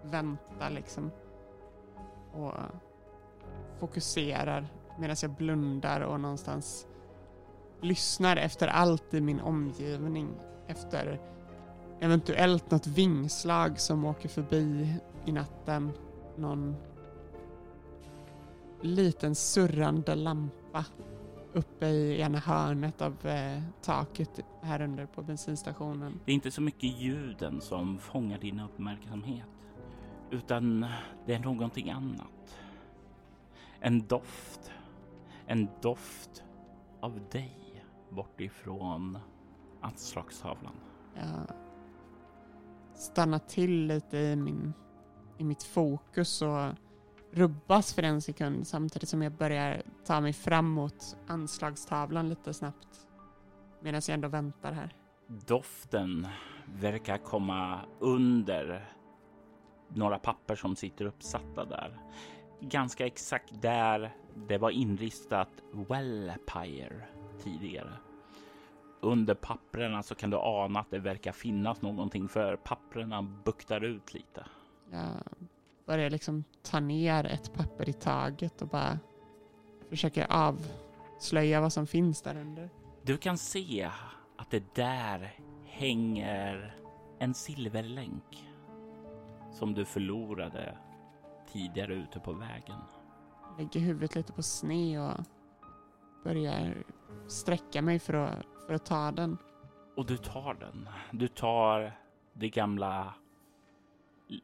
vänta 0.04 0.70
liksom 0.70 1.12
och 2.34 2.54
fokuserar 3.80 4.68
medan 5.00 5.16
jag 5.22 5.32
blundar 5.32 6.02
och 6.02 6.20
någonstans 6.20 6.88
lyssnar 7.82 8.38
efter 8.38 8.68
allt 8.68 9.14
i 9.14 9.22
min 9.22 9.40
omgivning. 9.40 10.30
Efter 10.68 11.20
eventuellt 12.00 12.72
något 12.72 12.88
vingslag 12.88 13.80
som 13.80 14.06
åker 14.06 14.30
förbi 14.30 14.96
i 15.26 15.32
natten. 15.32 15.92
Någon 16.38 16.76
liten 18.82 19.36
surrande 19.36 20.16
lampa 20.16 20.86
uppe 21.54 21.86
i 21.86 22.22
ena 22.22 22.40
hörnet 22.40 23.02
av 23.02 23.28
eh, 23.28 23.62
taket 23.82 24.40
här 24.62 24.82
under 24.82 25.06
på 25.06 25.22
bensinstationen. 25.22 26.20
Det 26.26 26.32
är 26.32 26.36
inte 26.36 26.52
så 26.52 26.62
mycket 26.62 27.00
ljuden 27.00 27.62
som 27.62 27.98
fångar 27.98 28.38
din 28.38 28.60
uppmärksamhet, 28.60 29.48
utan 30.32 30.86
det 31.26 31.34
är 31.34 31.40
någonting 31.40 31.90
annat. 31.90 32.60
En 33.80 34.08
doft. 34.08 34.72
En 35.46 35.68
doft 35.82 36.44
av 37.00 37.20
dig 37.32 37.84
bortifrån 38.10 39.18
anslagstavlan. 39.82 40.76
Jag 41.16 41.48
stannar 42.94 43.40
till 43.40 43.88
lite 43.88 44.18
i, 44.18 44.36
min, 44.36 44.74
i 45.38 45.44
mitt 45.44 45.64
fokus 45.64 46.42
och 46.42 46.74
rubbas 47.32 47.94
för 47.94 48.04
en 48.04 48.22
sekund 48.22 48.68
samtidigt 48.68 49.10
som 49.10 49.22
jag 49.22 49.32
börjar 49.32 49.82
ta 50.06 50.22
mig 50.22 50.34
fram 50.34 50.70
mot 50.70 51.18
anslagstavlan 51.28 52.30
lite 52.30 52.54
snabbt. 52.54 53.08
Medan 53.82 54.02
jag 54.08 54.14
ändå 54.14 54.28
väntar 54.28 54.72
här. 54.72 54.96
Doften 55.28 56.28
verkar 56.66 57.18
komma 57.18 57.80
under 58.00 58.94
några 59.96 60.20
papper 60.20 60.56
som 60.56 60.76
sitter 60.76 61.06
uppsatta 61.06 61.66
där. 61.66 62.00
Ganska 62.60 63.06
exakt 63.06 63.62
där 63.62 64.16
det 64.36 64.58
var 64.58 64.70
inristat 64.70 65.50
Wellpire 65.72 67.04
tidigare. 67.44 67.94
Under 69.02 69.36
papperna 69.36 70.04
så 70.04 70.16
kan 70.16 70.30
du 70.30 70.38
ana 70.38 70.80
att 70.80 70.92
det 70.92 71.00
verkar 71.00 71.32
finnas 71.32 71.82
någonting 71.82 72.28
för 72.28 72.56
papperna 72.56 73.22
buktar 73.22 73.84
ut 73.84 74.14
lite. 74.14 74.46
Jag 74.92 75.24
börjar 75.86 76.10
liksom 76.10 76.44
ta 76.64 76.80
ner 76.80 77.26
ett 77.26 77.54
papper 77.54 77.90
i 77.90 77.94
taget 77.94 78.62
och 78.62 78.68
bara 78.68 79.00
försöker 79.90 80.28
avslöja 80.30 81.62
vad 81.62 81.74
som 81.74 81.88
finns 81.88 82.22
där 82.22 82.38
under. 82.38 82.70
Du 83.04 83.18
kan 83.18 83.38
se 83.38 83.90
att 84.38 84.52
det 84.52 84.76
där 84.76 85.40
hänger 85.66 86.76
en 87.20 87.34
silverlänk 87.34 88.51
som 89.52 89.74
du 89.74 89.86
förlorade 89.86 90.78
tidigare 91.52 91.94
ute 91.94 92.20
på 92.20 92.34
vägen. 92.34 92.80
Lägger 93.58 93.80
huvudet 93.80 94.16
lite 94.16 94.34
på 94.34 94.44
sne 94.44 95.00
och 95.00 95.20
börjar 96.24 96.84
sträcka 97.28 97.82
mig 97.82 98.00
för 98.00 98.14
att, 98.14 98.46
för 98.68 98.74
att 98.74 98.86
ta 98.86 99.12
den. 99.12 99.38
Och 99.98 100.06
du 100.06 100.18
tar 100.18 100.54
den. 100.54 100.90
Du 101.12 101.28
tar 101.28 102.00
det 102.34 102.50
gamla 102.50 103.14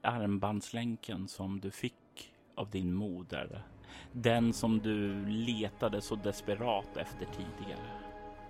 armbandslänken 0.01 1.27
som 1.27 1.59
du 1.59 1.71
fick 1.71 2.33
av 2.55 2.69
din 2.69 2.93
moder. 2.93 3.63
Den 4.11 4.53
som 4.53 4.79
du 4.79 5.25
letade 5.25 6.01
så 6.01 6.15
desperat 6.15 6.97
efter 6.97 7.25
tidigare, 7.25 7.89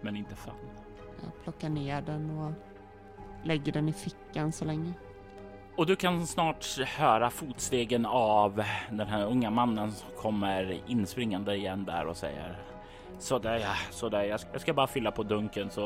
men 0.01 0.15
inte 0.15 0.35
fann. 0.35 0.55
Jag 1.23 1.43
plockar 1.43 1.69
ner 1.69 2.01
den 2.01 2.29
och 2.29 2.51
lägger 3.43 3.71
den 3.71 3.89
i 3.89 3.93
fickan 3.93 4.51
så 4.51 4.65
länge. 4.65 4.93
Och 5.77 5.85
du 5.85 5.95
kan 5.95 6.27
snart 6.27 6.77
höra 6.77 7.29
fotstegen 7.29 8.05
av 8.05 8.63
den 8.89 9.07
här 9.07 9.25
unga 9.25 9.49
mannen 9.49 9.91
som 9.91 10.09
kommer 10.17 10.81
inspringande 10.87 11.55
igen 11.55 11.85
där 11.85 12.05
och 12.05 12.17
säger 12.17 12.57
Sådär 13.19 13.57
ja, 13.57 13.73
sådär. 13.91 14.23
Jag 14.23 14.39
ska, 14.39 14.49
jag 14.51 14.61
ska 14.61 14.73
bara 14.73 14.87
fylla 14.87 15.11
på 15.11 15.23
dunken 15.23 15.69
så 15.69 15.81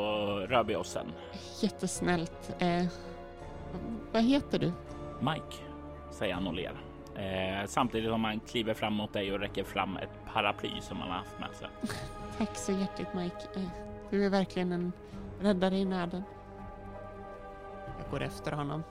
rör 0.49 0.63
vi 0.63 0.75
oss 0.75 0.89
sen. 0.91 1.12
Jättesnällt. 1.62 2.56
Eh, 2.60 2.86
vad 4.12 4.23
heter 4.23 4.60
du? 4.60 4.71
Mike, 5.19 5.56
säger 6.12 6.34
han 6.34 6.47
och 6.47 6.54
ler. 6.54 6.73
Eh, 7.15 7.67
samtidigt 7.67 8.10
som 8.10 8.23
han 8.23 8.39
kliver 8.39 8.73
fram 8.73 8.93
mot 8.93 9.13
dig 9.13 9.34
och 9.34 9.39
räcker 9.39 9.63
fram 9.63 9.97
ett 9.97 10.34
paraply 10.34 10.82
som 10.82 10.97
han 10.97 11.10
har 11.10 11.17
haft 11.17 11.39
med 11.39 11.56
sig. 11.56 11.67
Tack 12.38 12.56
så 12.56 12.71
hjärtligt 12.71 13.13
Mike. 13.13 13.47
Eh, 13.56 13.62
du 14.10 14.25
är 14.25 14.30
verkligen 14.30 14.71
en 14.71 14.91
räddare 15.41 15.77
i 15.77 15.86
nöden. 15.86 16.23
Jag 18.01 18.12
går 18.12 18.21
efter 18.21 18.51
honom. 18.51 18.84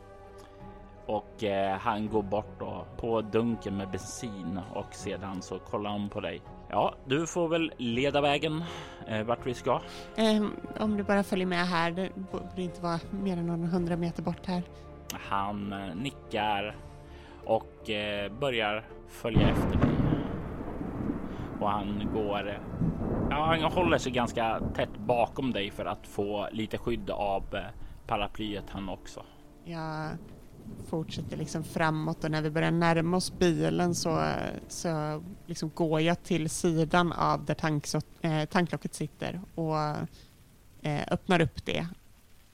Och 1.11 1.45
eh, 1.45 1.79
han 1.79 2.09
går 2.09 2.23
bort 2.23 2.59
då 2.59 2.85
på 2.97 3.21
dunken 3.21 3.77
med 3.77 3.91
bensin 3.91 4.61
och 4.75 4.95
sedan 4.95 5.43
så 5.43 5.59
kollar 5.59 5.91
han 5.91 6.09
på 6.09 6.21
dig. 6.21 6.43
Ja, 6.69 6.95
du 7.07 7.27
får 7.27 7.49
väl 7.49 7.73
leda 7.77 8.21
vägen 8.21 8.65
eh, 9.07 9.23
vart 9.23 9.47
vi 9.47 9.55
ska. 9.55 9.81
Eh, 10.17 10.45
om 10.81 10.97
du 10.97 11.03
bara 11.03 11.23
följer 11.23 11.47
med 11.47 11.67
här, 11.67 11.91
det 11.91 12.11
borde 12.33 12.63
inte 12.63 12.83
vara 12.83 12.99
mer 13.11 13.37
än 13.37 13.47
några 13.47 13.67
hundra 13.67 13.97
meter 13.97 14.23
bort 14.23 14.47
här. 14.47 14.63
Han 15.13 15.73
eh, 15.73 15.95
nickar 15.95 16.77
och 17.45 17.91
eh, 17.91 18.33
börjar 18.33 18.85
följa 19.09 19.49
efter 19.49 19.79
dig. 19.79 19.97
Och 21.61 21.71
han 21.71 22.09
går. 22.15 22.61
Ja, 23.31 23.45
han 23.45 23.73
håller 23.73 23.99
sig 23.99 24.13
ganska 24.13 24.61
tätt 24.75 24.99
bakom 24.99 25.53
dig 25.53 25.71
för 25.71 25.85
att 25.85 26.07
få 26.07 26.49
lite 26.53 26.79
skydd 26.79 27.11
av 27.11 27.45
eh, 27.55 27.61
paraplyet 28.07 28.71
han 28.71 28.89
också. 28.89 29.23
Jag 29.65 30.11
fortsätter 30.89 31.37
liksom 31.37 31.65
framåt 31.65 32.25
och 32.25 32.31
när 32.31 32.43
vi 32.43 32.51
börjar 32.51 32.71
närma 32.71 33.17
oss 33.17 33.33
bilen 33.39 33.95
så, 33.95 34.33
så 34.69 35.23
liksom 35.47 35.71
går 35.75 36.01
jag 36.01 36.23
till 36.23 36.51
sidan 36.51 37.13
av 37.13 37.45
där 37.45 37.55
tanksot, 37.55 38.07
eh, 38.21 38.45
tanklocket 38.45 38.95
sitter 38.95 39.41
och 39.55 39.79
eh, 40.83 41.03
öppnar 41.11 41.41
upp 41.41 41.65
det 41.65 41.87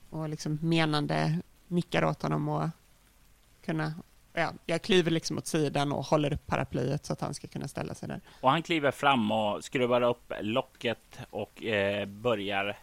och 0.09 0.29
liksom 0.29 0.59
menande 0.61 1.39
nickar 1.67 2.05
åt 2.05 2.21
honom 2.21 2.49
och 2.49 2.69
kunna 3.65 3.93
Ja, 4.33 4.53
jag 4.65 4.81
kliver 4.81 5.11
liksom 5.11 5.37
åt 5.37 5.47
sidan 5.47 5.91
och 5.91 6.05
håller 6.05 6.33
upp 6.33 6.47
paraplyet 6.47 7.05
så 7.05 7.13
att 7.13 7.21
han 7.21 7.33
ska 7.33 7.47
kunna 7.47 7.67
ställa 7.67 7.93
sig 7.93 8.09
där. 8.09 8.21
Och 8.41 8.49
han 8.49 8.63
kliver 8.63 8.91
fram 8.91 9.31
och 9.31 9.63
skruvar 9.63 10.01
upp 10.01 10.33
locket 10.41 11.19
och 11.29 11.63
eh, 11.63 12.05
börjar 12.05 12.77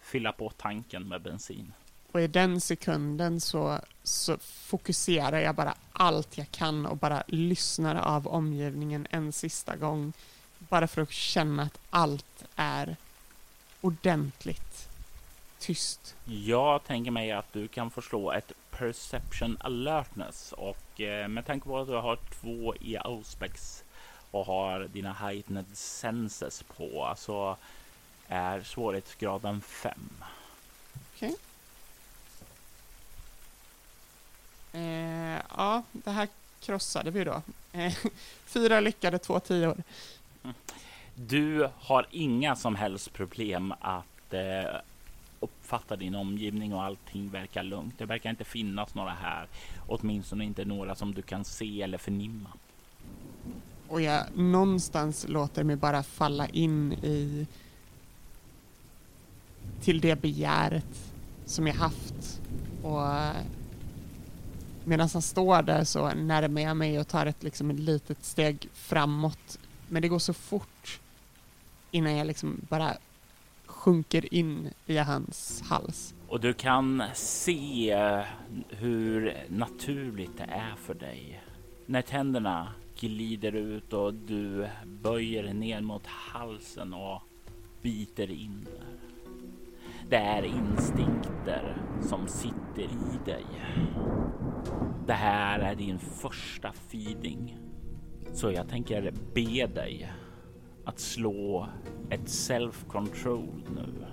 fylla 0.00 0.32
på 0.32 0.50
tanken 0.50 1.08
med 1.08 1.22
bensin. 1.22 1.72
Och 2.12 2.20
i 2.20 2.26
den 2.26 2.60
sekunden 2.60 3.40
så, 3.40 3.80
så 4.02 4.38
fokuserar 4.38 5.38
jag 5.40 5.54
bara 5.54 5.74
allt 5.92 6.38
jag 6.38 6.50
kan 6.50 6.86
och 6.86 6.96
bara 6.96 7.22
lyssnar 7.26 7.94
av 7.96 8.28
omgivningen 8.28 9.06
en 9.10 9.32
sista 9.32 9.76
gång. 9.76 10.12
Bara 10.58 10.86
för 10.86 11.02
att 11.02 11.12
känna 11.12 11.62
att 11.62 11.78
allt 11.90 12.44
är 12.56 12.96
ordentligt 13.80 14.88
tyst. 15.58 16.14
Jag 16.24 16.84
tänker 16.84 17.10
mig 17.10 17.32
att 17.32 17.52
du 17.52 17.68
kan 17.68 17.90
få 17.90 18.02
slå 18.02 18.32
ett 18.32 18.52
perception 18.70 19.56
alertness 19.60 20.52
och 20.52 21.00
eh, 21.00 21.28
med 21.28 21.46
tanke 21.46 21.66
på 21.66 21.78
att 21.78 21.86
du 21.86 21.94
har 21.94 22.18
två 22.40 22.74
i 22.80 22.96
auspex 22.96 23.84
och 24.30 24.46
har 24.46 24.80
dina 24.92 25.12
heightened 25.12 25.66
senses 25.72 26.62
på 26.62 27.14
så 27.16 27.56
är 28.28 28.62
svårighetsgraden 28.62 29.60
5. 29.60 29.92
Okej. 30.92 31.28
Okay. 31.28 31.49
Eh, 34.72 35.42
ja, 35.56 35.82
det 35.92 36.10
här 36.10 36.28
krossade 36.60 37.10
vi 37.10 37.24
då. 37.24 37.42
Eh, 37.72 37.92
fyra 38.44 38.80
lyckade, 38.80 39.18
två 39.18 39.40
tior. 39.40 39.82
Du 41.14 41.68
har 41.78 42.06
inga 42.10 42.56
som 42.56 42.74
helst 42.76 43.12
problem 43.12 43.74
att 43.80 44.34
eh, 44.34 44.80
uppfatta 45.40 45.96
din 45.96 46.14
omgivning 46.14 46.74
och 46.74 46.82
allting 46.82 47.30
verkar 47.30 47.62
lugnt. 47.62 47.94
Det 47.98 48.04
verkar 48.04 48.30
inte 48.30 48.44
finnas 48.44 48.94
några 48.94 49.10
här, 49.10 49.46
åtminstone 49.86 50.44
inte 50.44 50.64
några 50.64 50.94
som 50.94 51.14
du 51.14 51.22
kan 51.22 51.44
se 51.44 51.82
eller 51.82 51.98
förnimma. 51.98 52.48
och 53.88 54.00
jag 54.00 54.24
någonstans 54.34 55.26
låter 55.28 55.64
mig 55.64 55.76
bara 55.76 56.02
falla 56.02 56.48
in 56.48 56.92
i 56.92 57.46
till 59.80 60.00
det 60.00 60.22
begäret 60.22 61.12
som 61.46 61.66
jag 61.66 61.74
haft. 61.74 62.40
Och 62.82 63.06
medan 64.90 65.08
han 65.12 65.22
står 65.22 65.62
där 65.62 65.84
så 65.84 66.08
närmar 66.14 66.60
jag 66.60 66.76
mig 66.76 66.98
och 66.98 67.08
tar 67.08 67.26
ett, 67.26 67.42
liksom, 67.42 67.70
ett 67.70 67.80
litet 67.80 68.24
steg 68.24 68.68
framåt. 68.72 69.58
Men 69.88 70.02
det 70.02 70.08
går 70.08 70.18
så 70.18 70.32
fort 70.32 71.00
innan 71.90 72.16
jag 72.16 72.26
liksom 72.26 72.60
bara 72.68 72.96
sjunker 73.66 74.34
in 74.34 74.70
i 74.86 74.98
hans 74.98 75.62
hals. 75.68 76.14
Och 76.28 76.40
du 76.40 76.52
kan 76.52 77.02
se 77.14 77.96
hur 78.68 79.44
naturligt 79.48 80.38
det 80.38 80.44
är 80.44 80.74
för 80.76 80.94
dig. 80.94 81.42
När 81.86 82.02
tänderna 82.02 82.72
glider 83.00 83.54
ut 83.54 83.92
och 83.92 84.14
du 84.14 84.68
böjer 84.84 85.54
ner 85.54 85.80
mot 85.80 86.06
halsen 86.06 86.94
och 86.94 87.22
biter 87.82 88.30
in 88.30 88.64
där. 88.64 89.00
Det 90.08 90.16
är 90.16 90.42
instinkter 90.44 91.76
som 92.02 92.28
sitter 92.28 92.82
i 92.82 93.24
dig. 93.24 93.46
Det 95.10 95.14
här 95.14 95.58
är 95.58 95.74
din 95.74 95.98
första 95.98 96.72
feeding. 96.72 97.58
Så 98.32 98.50
jag 98.52 98.68
tänker 98.68 99.12
be 99.34 99.66
dig 99.66 100.12
att 100.84 101.00
slå 101.00 101.68
ett 102.10 102.26
self-control 102.26 103.62
nu. 103.74 104.06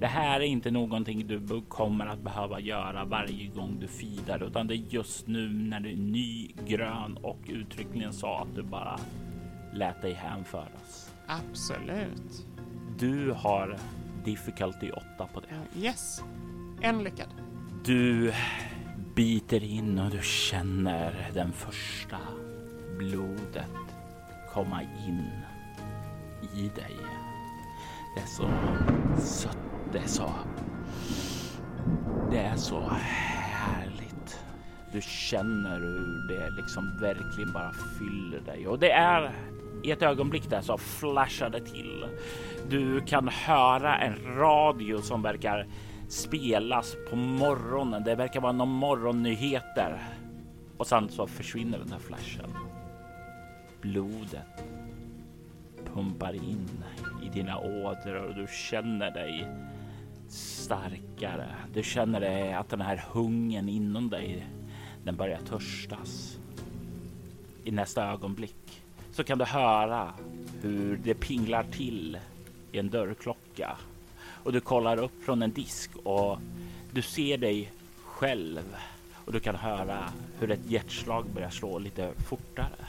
Det 0.00 0.06
här 0.06 0.40
är 0.40 0.44
inte 0.44 0.70
någonting 0.70 1.26
du 1.26 1.62
kommer 1.68 2.06
att 2.06 2.22
behöva 2.22 2.60
göra 2.60 3.04
varje 3.04 3.46
gång 3.46 3.78
du 3.80 3.88
feedar, 3.88 4.42
utan 4.42 4.66
det 4.66 4.74
är 4.74 4.84
just 4.88 5.26
nu 5.26 5.48
när 5.48 5.80
du 5.80 5.92
är 5.92 5.96
ny, 5.96 6.50
grön 6.66 7.16
och 7.22 7.40
uttryckligen 7.48 8.12
sa 8.12 8.42
att 8.42 8.54
du 8.54 8.62
bara 8.62 8.98
lät 9.72 10.02
dig 10.02 10.12
hänföras. 10.12 11.12
Absolut. 11.26 12.46
Du 12.98 13.32
har 13.32 13.78
difficulty 14.24 14.90
8 14.90 15.28
på 15.34 15.40
det. 15.40 15.80
Yes, 15.80 16.22
en 16.80 17.04
lyckad. 17.04 17.28
Du 17.84 18.32
biter 19.14 19.64
in 19.64 19.98
och 19.98 20.10
du 20.10 20.20
känner 20.22 21.30
den 21.34 21.52
första 21.52 22.18
blodet 22.98 23.70
komma 24.52 24.82
in 24.82 25.30
i 26.54 26.62
dig. 26.62 26.96
Det 28.14 28.20
är 28.20 28.26
så 28.26 28.50
sött, 29.24 29.58
det 29.92 29.98
är 29.98 30.06
så... 30.06 30.30
Det 32.30 32.38
är 32.38 32.56
så 32.56 32.80
härligt. 32.90 34.40
Du 34.92 35.00
känner 35.02 35.80
hur 35.80 36.28
det 36.28 36.50
liksom 36.50 36.98
verkligen 37.00 37.52
bara 37.52 37.72
fyller 37.98 38.40
dig 38.40 38.66
och 38.66 38.78
det 38.78 38.90
är 38.90 39.32
i 39.82 39.90
ett 39.90 40.02
ögonblick 40.02 40.50
där 40.50 40.60
så 40.60 40.78
flashar 40.78 41.50
det 41.50 41.60
till. 41.60 42.06
Du 42.68 43.00
kan 43.00 43.28
höra 43.28 43.98
en 43.98 44.36
radio 44.36 45.02
som 45.02 45.22
verkar 45.22 45.66
spelas 46.12 46.96
på 47.10 47.16
morgonen. 47.16 48.04
Det 48.04 48.14
verkar 48.14 48.40
vara 48.40 48.52
någon 48.52 48.68
morgonnyheter 48.68 50.02
och 50.76 50.86
sen 50.86 51.08
så 51.08 51.26
försvinner 51.26 51.78
den 51.78 51.92
här 51.92 51.98
flashen. 51.98 52.50
Blodet 53.80 54.64
pumpar 55.94 56.34
in 56.34 56.68
i 57.22 57.28
dina 57.28 57.58
ådror 57.58 58.16
och 58.16 58.34
du 58.34 58.46
känner 58.70 59.10
dig 59.10 59.46
starkare. 60.28 61.46
Du 61.74 61.82
känner 61.82 62.20
dig 62.20 62.52
att 62.52 62.68
den 62.68 62.80
här 62.80 63.04
hungern 63.12 63.68
inom 63.68 64.10
dig, 64.10 64.46
den 65.04 65.16
börjar 65.16 65.38
törstas. 65.38 66.38
I 67.64 67.70
nästa 67.70 68.12
ögonblick 68.12 68.82
så 69.12 69.24
kan 69.24 69.38
du 69.38 69.44
höra 69.44 70.12
hur 70.62 70.96
det 70.96 71.14
pinglar 71.14 71.64
till 71.64 72.18
i 72.72 72.78
en 72.78 72.90
dörrklocka 72.90 73.76
och 74.42 74.52
du 74.52 74.60
kollar 74.60 74.96
upp 74.96 75.24
från 75.24 75.42
en 75.42 75.52
disk 75.52 75.90
och 76.02 76.38
du 76.90 77.02
ser 77.02 77.38
dig 77.38 77.72
själv 78.04 78.76
och 79.24 79.32
du 79.32 79.40
kan 79.40 79.54
höra 79.54 80.12
hur 80.38 80.50
ett 80.50 80.70
hjärtslag 80.70 81.26
börjar 81.34 81.50
slå 81.50 81.78
lite 81.78 82.12
fortare. 82.28 82.86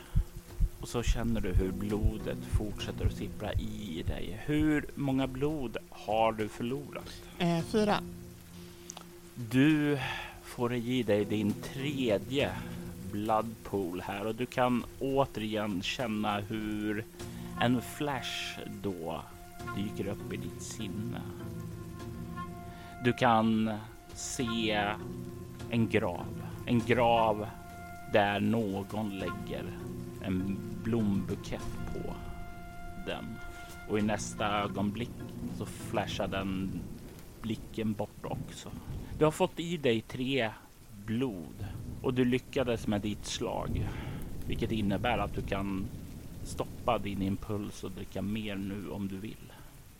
Och 0.81 0.87
så 0.89 1.03
känner 1.03 1.41
du 1.41 1.53
hur 1.53 1.71
blodet 1.71 2.37
fortsätter 2.57 3.05
att 3.05 3.13
sippra 3.13 3.53
i 3.53 4.03
dig. 4.07 4.41
Hur 4.45 4.85
många 4.95 5.27
blod 5.27 5.77
har 5.89 6.31
du 6.31 6.47
förlorat? 6.47 7.21
Eh, 7.39 7.61
fyra. 7.61 7.99
Du 9.35 9.99
får 10.43 10.73
i 10.73 11.03
dig 11.03 11.25
din 11.25 11.53
tredje 11.53 12.51
bloodpool 13.11 14.01
här 14.01 14.27
och 14.27 14.35
du 14.35 14.45
kan 14.45 14.85
återigen 14.99 15.81
känna 15.81 16.39
hur 16.39 17.05
en 17.61 17.81
flash 17.81 18.59
då 18.81 19.21
dyker 19.75 20.07
upp 20.07 20.33
i 20.33 20.37
ditt 20.37 20.61
sinne. 20.61 21.21
Du 23.03 23.13
kan 23.13 23.71
se 24.13 24.85
en 25.69 25.89
grav, 25.89 26.43
en 26.65 26.79
grav 26.79 27.47
där 28.13 28.39
någon 28.39 29.19
lägger 29.19 29.63
en 30.21 30.57
blombukett 30.83 31.77
på 31.93 32.13
den 33.05 33.25
och 33.89 33.99
i 33.99 34.01
nästa 34.01 34.47
ögonblick 34.47 35.11
så 35.57 35.65
flashar 35.65 36.27
den 36.27 36.81
blicken 37.41 37.93
bort 37.93 38.25
också. 38.25 38.71
Du 39.17 39.25
har 39.25 39.31
fått 39.31 39.59
i 39.59 39.77
dig 39.77 40.01
tre 40.01 40.49
blod 41.05 41.65
och 42.01 42.13
du 42.13 42.25
lyckades 42.25 42.87
med 42.87 43.01
ditt 43.01 43.25
slag, 43.25 43.89
vilket 44.47 44.71
innebär 44.71 45.17
att 45.17 45.35
du 45.35 45.41
kan 45.41 45.85
stoppa 46.43 46.97
din 46.97 47.21
impuls 47.21 47.83
och 47.83 47.91
dricka 47.91 48.21
mer 48.21 48.55
nu 48.55 48.89
om 48.89 49.07
du 49.07 49.17
vill. 49.17 49.53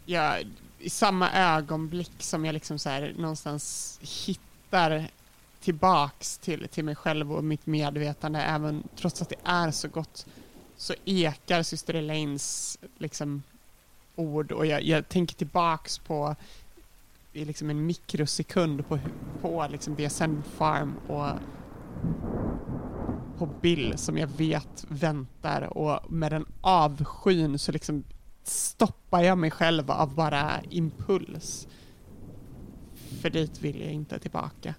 Jag 0.06 0.48
i 0.84 0.90
samma 0.90 1.32
ögonblick 1.32 2.12
som 2.20 2.46
jag 2.46 2.54
liksom 2.54 2.80
så 2.80 2.90
här 2.90 3.14
någonstans 3.18 4.00
hittar 4.02 5.08
tillbaks 5.60 6.38
till, 6.38 6.68
till 6.68 6.86
mig 6.86 6.96
själv 6.96 7.34
och 7.34 7.44
mitt 7.44 7.66
medvetande, 7.66 8.42
även 8.42 8.84
trots 8.96 9.22
att 9.22 9.30
det 9.30 9.36
är 9.44 9.72
så 9.72 9.88
gott, 9.88 10.26
så 10.78 10.94
ekar 11.06 11.64
syster 11.64 11.94
Elaines 11.94 12.78
liksom 12.98 13.44
ord 14.16 14.52
och 14.52 14.66
jag, 14.66 14.84
jag 14.84 15.10
tänker 15.10 15.36
tillbaks 15.36 15.98
på 15.98 16.36
i 17.34 17.46
liksom 17.46 17.70
en 17.70 17.86
mikrosekund 17.86 18.88
på, 18.88 19.00
på 19.42 19.68
liksom 19.72 19.96
The 19.96 20.06
Ascend 20.06 20.46
Farm 20.46 20.96
och 21.08 21.30
på 23.38 23.46
Bill 23.62 23.94
som 23.98 24.18
jag 24.18 24.28
vet 24.28 24.86
väntar 24.88 25.78
och 25.78 26.12
med 26.12 26.32
den 26.32 26.46
avskyn 26.62 27.60
så 27.60 27.72
liksom 27.72 28.04
stoppar 28.48 29.22
jag 29.22 29.38
mig 29.38 29.52
själv 29.52 29.92
av 29.92 30.16
bara 30.16 30.62
impuls. 30.70 31.68
För 33.22 33.30
dit 33.30 33.62
vill 33.62 33.82
jag 33.82 33.92
inte 33.92 34.20
tillbaka. 34.20 34.76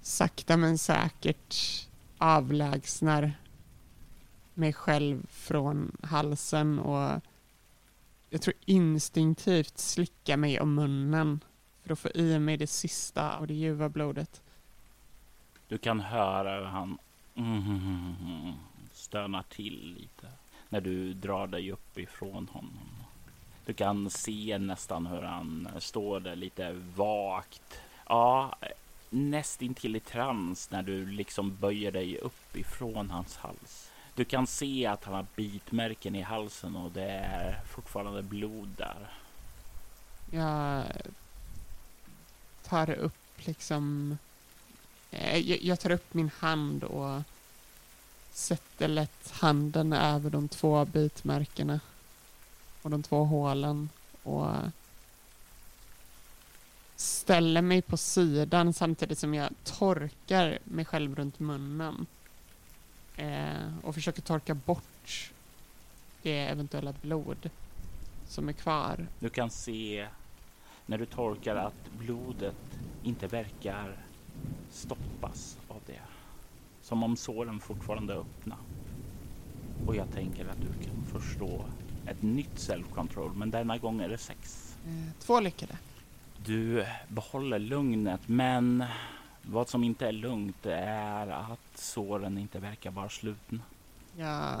Sakta 0.00 0.56
men 0.56 0.78
säkert 0.78 1.56
avlägsnar 2.18 3.32
mig 4.54 4.72
själv 4.72 5.26
från 5.30 5.96
halsen 6.02 6.78
och 6.78 7.20
jag 8.30 8.42
tror 8.42 8.54
instinktivt 8.64 9.78
slickar 9.78 10.36
mig 10.36 10.60
om 10.60 10.74
munnen 10.74 11.40
för 11.82 11.92
att 11.92 11.98
få 11.98 12.08
i 12.14 12.38
mig 12.38 12.56
det 12.56 12.66
sista 12.66 13.36
av 13.36 13.46
det 13.46 13.54
ljuva 13.54 13.88
blodet. 13.88 14.42
Du 15.68 15.78
kan 15.78 16.00
höra 16.00 16.58
hur 16.58 16.64
han 16.64 16.98
mm, 17.34 17.58
mm, 17.58 17.76
mm, 17.76 18.16
mm 18.20 18.54
stönar 18.92 19.42
till 19.42 19.94
lite 19.98 20.26
när 20.68 20.80
du 20.80 21.14
drar 21.14 21.46
dig 21.46 21.72
upp 21.72 21.98
ifrån 21.98 22.48
honom. 22.52 22.80
Du 23.66 23.72
kan 23.72 24.10
se 24.10 24.58
nästan 24.58 25.06
hur 25.06 25.22
han 25.22 25.68
står 25.78 26.20
där 26.20 26.36
lite 26.36 26.72
vagt. 26.96 27.80
Ja, 28.06 28.56
nästintill 29.10 29.96
i 29.96 30.00
trans 30.00 30.70
när 30.70 30.82
du 30.82 31.06
liksom 31.06 31.56
böjer 31.56 31.92
dig 31.92 32.18
upp 32.18 32.56
ifrån 32.56 33.10
hans 33.10 33.36
hals. 33.36 33.90
Du 34.14 34.24
kan 34.24 34.46
se 34.46 34.86
att 34.86 35.04
han 35.04 35.14
har 35.14 35.26
bitmärken 35.36 36.14
i 36.14 36.22
halsen 36.22 36.76
och 36.76 36.90
det 36.90 37.10
är 37.10 37.60
fortfarande 37.66 38.22
blod 38.22 38.68
där. 38.76 39.10
Jag 40.30 40.84
tar 42.62 42.90
upp 42.90 43.46
liksom... 43.46 44.18
Eh, 45.10 45.38
jag 45.66 45.80
tar 45.80 45.90
upp 45.90 46.14
min 46.14 46.30
hand 46.38 46.84
och 46.84 47.22
sätter 48.38 48.88
lätt 48.88 49.30
handen 49.30 49.92
över 49.92 50.30
de 50.30 50.48
två 50.48 50.84
bitmärkena 50.84 51.80
och 52.82 52.90
de 52.90 53.02
två 53.02 53.24
hålen 53.24 53.88
och 54.22 54.50
ställer 56.96 57.62
mig 57.62 57.82
på 57.82 57.96
sidan 57.96 58.72
samtidigt 58.72 59.18
som 59.18 59.34
jag 59.34 59.50
torkar 59.64 60.58
mig 60.64 60.84
själv 60.84 61.14
runt 61.14 61.38
munnen 61.38 62.06
eh, 63.16 63.78
och 63.82 63.94
försöker 63.94 64.22
torka 64.22 64.54
bort 64.54 65.32
det 66.22 66.38
eventuella 66.38 66.94
blod 67.02 67.50
som 68.28 68.48
är 68.48 68.52
kvar. 68.52 69.06
Du 69.18 69.28
kan 69.28 69.50
se 69.50 70.08
när 70.86 70.98
du 70.98 71.06
torkar 71.06 71.56
att 71.56 71.90
blodet 71.98 72.78
inte 73.02 73.26
verkar 73.26 73.96
stoppas 74.70 75.58
av 75.68 75.80
det. 75.86 76.00
Som 76.88 77.02
om 77.02 77.16
såren 77.16 77.60
fortfarande 77.60 78.12
är 78.12 78.18
öppna. 78.18 78.56
Och 79.86 79.96
jag 79.96 80.12
tänker 80.14 80.44
att 80.48 80.60
du 80.60 80.84
kan 80.86 81.20
förstå 81.20 81.64
ett 82.06 82.22
nytt 82.22 82.54
self-control, 82.56 83.34
men 83.34 83.50
denna 83.50 83.78
gång 83.78 84.00
är 84.00 84.08
det 84.08 84.18
sex. 84.18 84.74
Eh, 84.86 85.12
två 85.20 85.40
lyckade. 85.40 85.76
Du 86.46 86.86
behåller 87.08 87.58
lugnet, 87.58 88.20
men 88.26 88.84
vad 89.42 89.68
som 89.68 89.84
inte 89.84 90.06
är 90.08 90.12
lugnt 90.12 90.66
är 90.66 91.26
att 91.26 91.78
såren 91.78 92.38
inte 92.38 92.58
verkar 92.58 92.90
vara 92.90 93.08
slutna. 93.08 93.60
Jag 94.16 94.60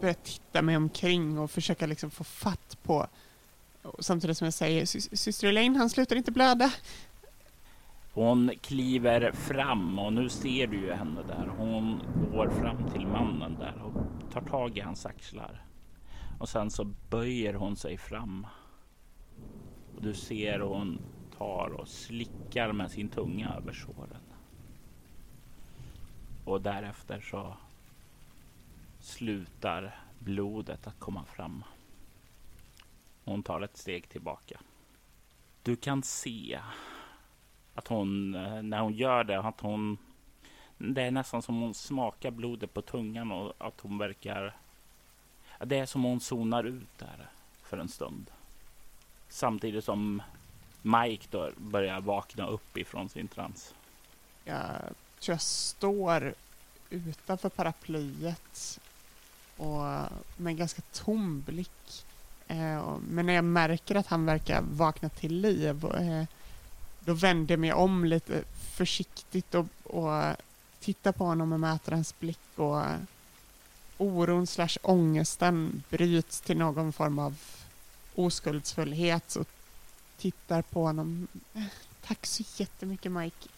börjar 0.00 0.14
titta 0.14 0.62
mig 0.62 0.76
omkring 0.76 1.38
och 1.38 1.50
försöka 1.50 1.86
liksom 1.86 2.10
få 2.10 2.24
fatt 2.24 2.78
på 2.82 3.06
och 3.82 4.04
samtidigt 4.04 4.38
som 4.38 4.44
jag 4.44 4.54
säger 4.54 4.84
"Sys- 4.84 5.16
syster 5.16 5.48
Elaine, 5.48 5.76
han 5.76 5.90
slutar 5.90 6.16
inte 6.16 6.30
blöda. 6.32 6.72
Hon 8.12 8.50
kliver 8.62 9.32
fram 9.32 9.98
och 9.98 10.12
nu 10.12 10.28
ser 10.28 10.66
du 10.66 10.76
ju 10.76 10.92
henne 10.92 11.22
där. 11.22 11.46
Hon 11.56 12.02
går 12.32 12.48
fram 12.48 12.90
till 12.90 13.06
mannen 13.06 13.56
där 13.58 13.82
och 13.82 14.32
tar 14.32 14.40
tag 14.40 14.78
i 14.78 14.80
hans 14.80 15.06
axlar. 15.06 15.64
Och 16.40 16.48
sen 16.48 16.70
så 16.70 16.84
böjer 17.10 17.54
hon 17.54 17.76
sig 17.76 17.98
fram. 17.98 18.46
Och 19.96 20.02
du 20.02 20.14
ser 20.14 20.52
hur 20.52 20.66
hon 20.66 20.98
tar 21.38 21.68
och 21.68 21.88
slickar 21.88 22.72
med 22.72 22.90
sin 22.90 23.08
tunga 23.08 23.54
över 23.54 23.72
såren. 23.72 24.22
Och 26.44 26.62
därefter 26.62 27.20
så 27.20 27.56
slutar 29.00 30.00
blodet 30.18 30.86
att 30.86 30.98
komma 30.98 31.24
fram. 31.24 31.64
Hon 33.24 33.42
tar 33.42 33.60
ett 33.60 33.76
steg 33.76 34.08
tillbaka. 34.08 34.60
Du 35.62 35.76
kan 35.76 36.02
se 36.02 36.60
att 37.74 37.88
hon, 37.88 38.34
eh, 38.34 38.62
när 38.62 38.80
hon 38.80 38.92
gör 38.92 39.24
det, 39.24 39.38
att 39.38 39.60
hon... 39.60 39.98
Det 40.78 41.02
är 41.02 41.10
nästan 41.10 41.42
som 41.42 41.60
hon 41.60 41.74
smakar 41.74 42.30
blodet 42.30 42.74
på 42.74 42.82
tungan 42.82 43.32
och 43.32 43.52
att 43.58 43.80
hon 43.80 43.98
verkar... 43.98 44.56
Det 45.64 45.78
är 45.78 45.86
som 45.86 46.02
hon 46.02 46.20
zonar 46.20 46.64
ut 46.64 46.98
där 46.98 47.28
för 47.62 47.78
en 47.78 47.88
stund. 47.88 48.30
Samtidigt 49.28 49.84
som 49.84 50.22
Mike 50.82 51.26
då 51.30 51.50
börjar 51.56 52.00
vakna 52.00 52.46
upp 52.46 52.76
ifrån 52.76 53.08
sin 53.08 53.28
trans. 53.28 53.74
Jag 54.44 54.66
tror 55.20 55.34
jag 55.34 55.40
står 55.40 56.34
utanför 56.90 57.48
paraplyet 57.48 58.80
och 59.56 59.82
med 60.36 60.50
en 60.50 60.56
ganska 60.56 60.82
tom 60.92 61.40
blick. 61.40 62.04
Eh, 62.48 62.96
men 63.08 63.26
när 63.26 63.32
jag 63.32 63.44
märker 63.44 63.94
att 63.94 64.06
han 64.06 64.26
verkar 64.26 64.62
vakna 64.72 65.08
till 65.08 65.40
liv, 65.40 65.84
eh, 65.84 66.24
då 67.10 67.14
vänder 67.14 67.52
jag 67.52 67.60
mig 67.60 67.72
om 67.72 68.04
lite 68.04 68.44
försiktigt 68.76 69.54
och, 69.54 69.66
och 69.84 70.36
tittar 70.80 71.12
på 71.12 71.24
honom 71.24 71.52
och 71.52 71.60
mätarens 71.60 71.90
hans 71.90 72.20
blick 72.20 72.58
och 72.58 72.82
oron 73.98 74.46
slash 74.46 74.76
ångesten 74.82 75.82
bryts 75.90 76.40
till 76.40 76.58
någon 76.58 76.92
form 76.92 77.18
av 77.18 77.38
oskuldsfullhet 78.14 79.36
och 79.36 79.48
tittar 80.16 80.62
på 80.62 80.82
honom. 80.82 81.28
Tack 82.06 82.26
så 82.26 82.62
jättemycket 82.62 83.12
Mike. 83.12 83.48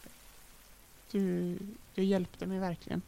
Du, 1.10 1.58
du 1.94 2.04
hjälpte 2.04 2.46
mig 2.46 2.58
verkligen. 2.58 3.02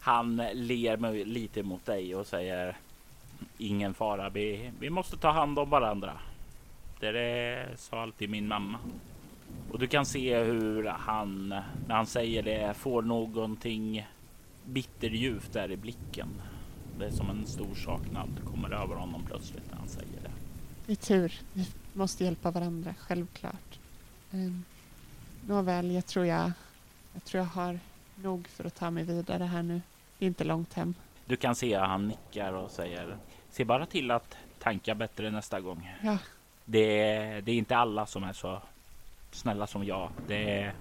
Han 0.00 0.36
ler 0.52 1.24
lite 1.24 1.62
mot 1.62 1.86
dig 1.86 2.14
och 2.14 2.26
säger 2.26 2.76
Ingen 3.58 3.94
fara, 3.94 4.28
vi, 4.28 4.72
vi 4.78 4.90
måste 4.90 5.16
ta 5.16 5.30
hand 5.30 5.58
om 5.58 5.70
varandra. 5.70 6.20
Det 7.12 7.20
är- 7.20 7.76
sa 7.76 8.02
alltid 8.02 8.30
min 8.30 8.48
mamma. 8.48 8.78
Och 9.72 9.78
du 9.78 9.86
kan 9.86 10.06
se 10.06 10.38
hur 10.38 10.84
han, 10.84 11.48
när 11.88 11.94
han 11.94 12.06
säger 12.06 12.42
det, 12.42 12.74
får 12.76 13.02
någonting 13.02 14.06
bitterljuvt 14.64 15.52
där 15.52 15.70
i 15.70 15.76
blicken. 15.76 16.28
Det 16.98 17.06
är 17.06 17.10
som 17.10 17.30
en 17.30 17.46
stor 17.46 17.74
saknad 17.74 18.28
kommer 18.44 18.70
över 18.70 18.94
honom 18.94 19.22
plötsligt 19.26 19.70
när 19.70 19.78
han 19.78 19.88
säger 19.88 20.20
det. 20.22 20.30
Det 20.86 20.92
är 20.92 20.96
tur. 20.96 21.40
Vi 21.52 21.66
måste 21.92 22.24
hjälpa 22.24 22.50
varandra, 22.50 22.94
självklart. 22.98 23.78
Um, 24.30 24.64
nåväl, 25.46 25.90
jag 25.90 26.06
tror 26.06 26.26
jag, 26.26 26.52
jag 27.12 27.24
tror 27.24 27.42
jag 27.42 27.48
har 27.50 27.78
nog 28.16 28.48
för 28.48 28.64
att 28.64 28.74
ta 28.74 28.90
mig 28.90 29.04
vidare 29.04 29.44
här 29.44 29.62
nu. 29.62 29.80
Det 30.18 30.24
är 30.24 30.26
inte 30.26 30.44
långt 30.44 30.72
hem. 30.72 30.94
Du 31.26 31.36
kan 31.36 31.54
se 31.54 31.74
att 31.74 31.88
han 31.88 32.08
nickar 32.08 32.52
och 32.52 32.70
säger 32.70 33.16
Se 33.50 33.64
bara 33.64 33.86
till 33.86 34.10
att 34.10 34.36
tanka 34.58 34.94
bättre 34.94 35.30
nästa 35.30 35.60
gång. 35.60 35.92
Ja, 36.02 36.18
Det 36.64 37.00
är, 37.08 37.42
det 37.42 37.52
är 37.52 37.56
inte 37.56 37.76
alla 37.76 38.06
som 38.06 38.24
är 38.24 38.32
så 38.32 38.62
snälla 39.30 39.66
som 39.66 39.84
jag. 39.84 40.10
Det, 40.26 40.72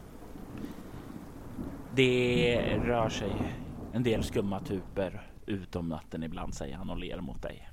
det 1.96 2.78
rör 2.78 3.10
sig 3.10 3.32
en 3.94 4.04
del 4.04 4.24
skumma 4.24 4.60
typer 4.60 5.28
ut 5.46 5.76
om 5.76 5.90
natten 5.90 6.24
ibland, 6.24 6.54
säger 6.54 6.76
han 6.76 6.90
och 6.90 6.98
ler 6.98 7.22
mot 7.22 7.42
dig. 7.42 7.70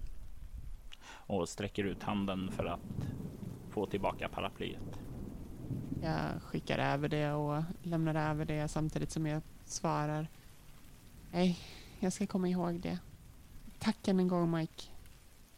Och 1.11 1.49
sträcker 1.49 1.85
ut 1.85 2.03
handen 2.03 2.53
för 2.53 2.65
att 2.65 2.81
få 3.71 3.87
tillbaka 3.87 4.29
paraplyet. 4.29 5.01
jag 6.03 6.43
skickar 6.43 6.79
över 6.79 7.09
det 7.09 7.33
och 7.33 7.63
lämnar 7.83 8.31
över 8.31 8.45
det 8.45 8.69
samtidigt 8.69 9.11
som 9.11 9.27
jag 9.27 9.43
svarar. 9.65 10.29
Nej, 11.33 11.59
jag 12.01 12.13
ska 12.13 12.27
komma 12.27 12.49
ihåg 12.49 12.81
det. 12.81 12.99
Tack 13.79 14.09
än 14.09 14.21
en 14.21 14.29
gång 14.29 14.51
Mike. 14.51 14.85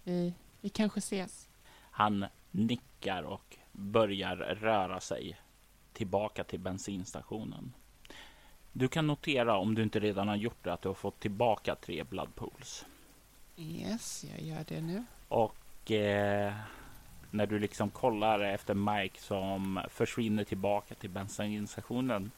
Vi, 0.05 0.35
vi 0.61 0.69
kanske 0.69 0.99
ses. 0.99 1.49
Han 1.91 2.25
nickar 2.53 3.23
och 3.23 3.57
börjar 3.73 4.37
röra 4.37 5.01
sig 5.01 5.37
tillbaka 5.93 6.45
till 6.45 6.61
bensinstationen. 6.61 7.73
Du 8.73 8.89
kan 8.89 9.07
notera 9.07 9.57
om 9.57 9.75
du 9.75 9.83
inte 9.83 10.01
redan 10.01 10.29
har 10.29 10.37
gjort 10.37 10.65
det 10.65 10.73
att 10.73 10.83
du 10.83 10.89
har 10.89 10.95
fått 10.95 11.21
tillbaka 11.21 11.75
tre 11.75 12.05
blood 12.05 12.35
pools. 12.35 12.87
Yes, 13.57 14.25
jag 14.31 14.49
gör 14.49 14.65
det 14.69 14.81
nu. 14.81 15.05
Och 15.29 15.91
eh, 15.91 16.55
när 17.31 17.47
du 17.47 17.59
liksom 17.59 17.91
kollar 17.91 18.41
efter 18.41 18.75
Mike 18.75 19.21
som 19.21 19.81
försvinner 19.91 20.45
tillbaka 20.45 20.95
till 20.95 21.11
bensinstationen 21.11 22.31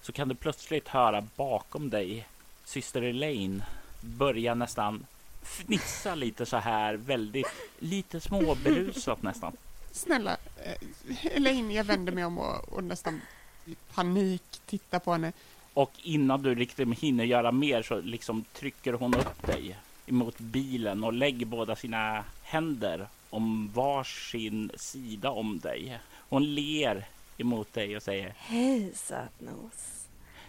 så 0.00 0.12
kan 0.12 0.28
du 0.28 0.34
plötsligt 0.34 0.88
höra 0.88 1.26
bakom 1.36 1.90
dig 1.90 2.26
syster 2.64 3.02
Elaine 3.02 3.62
börja 4.00 4.54
nästan 4.54 5.06
fnissa 5.48 6.14
lite 6.14 6.46
så 6.46 6.56
här 6.56 6.94
väldigt 6.94 7.46
lite 7.78 8.20
småberusat 8.20 9.22
nästan. 9.22 9.56
Snälla, 9.92 10.36
eh, 10.64 11.36
Elaine, 11.36 11.70
jag 11.70 11.84
vänder 11.84 12.12
mig 12.12 12.24
om 12.24 12.38
och, 12.38 12.68
och 12.72 12.84
nästan 12.84 13.20
i 13.64 13.76
panik 13.94 14.42
tittar 14.66 14.98
på 14.98 15.12
henne. 15.12 15.32
Och 15.74 15.92
innan 16.02 16.42
du 16.42 16.54
riktigt 16.54 16.98
hinner 16.98 17.24
göra 17.24 17.52
mer 17.52 17.82
så 17.82 18.00
liksom 18.00 18.44
trycker 18.52 18.92
hon 18.92 19.14
upp 19.14 19.46
dig 19.46 19.76
emot 20.06 20.38
bilen 20.38 21.04
och 21.04 21.12
lägger 21.12 21.46
båda 21.46 21.76
sina 21.76 22.24
händer 22.42 23.08
om 23.30 23.70
varsin 23.74 24.70
sida 24.76 25.30
om 25.30 25.58
dig. 25.58 25.98
Hon 26.28 26.54
ler 26.54 27.06
emot 27.38 27.72
dig 27.72 27.96
och 27.96 28.02
säger 28.02 28.34
Hej 28.36 28.92
sötnos. 28.94 30.06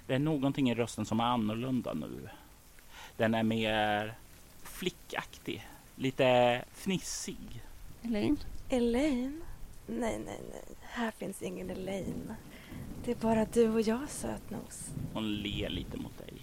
det 0.08 0.16
är 0.16 0.20
någonting 0.20 0.70
i 0.70 0.76
rösten 0.76 1.06
som 1.06 1.20
är 1.20 1.24
annorlunda 1.24 1.94
nu. 1.94 2.30
Den 3.18 3.34
är 3.34 3.44
mer 3.44 4.14
flickaktig, 4.80 5.68
lite 5.96 6.62
fnissig. 6.74 7.64
Elaine, 8.04 8.38
Elaine? 8.70 9.42
Nej, 9.88 10.20
nej, 10.26 10.40
nej. 10.52 10.64
Här 10.82 11.12
finns 11.12 11.42
ingen 11.42 11.70
Elaine. 11.70 12.36
Det 13.06 13.12
är 13.12 13.16
bara 13.16 13.46
du 13.46 13.70
och 13.70 13.82
jag 13.82 14.10
sötnos. 14.10 14.90
Hon 15.14 15.34
ler 15.36 15.70
lite 15.70 15.98
mot 15.98 16.18
dig. 16.18 16.34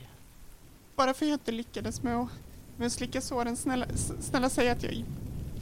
bara 0.96 1.14
för 1.14 1.27
att 1.27 1.31
jag 1.31 1.35
inte 1.35 1.53
lyckades 1.53 2.03
med 2.03 2.16
att, 2.16 2.29
med 2.77 2.87
att 2.87 2.92
slicka 2.92 3.20
såren, 3.20 3.57
snälla, 3.57 3.87
snälla 4.20 4.51
säg 4.51 4.68
att 4.70 4.83
jag 4.83 5.05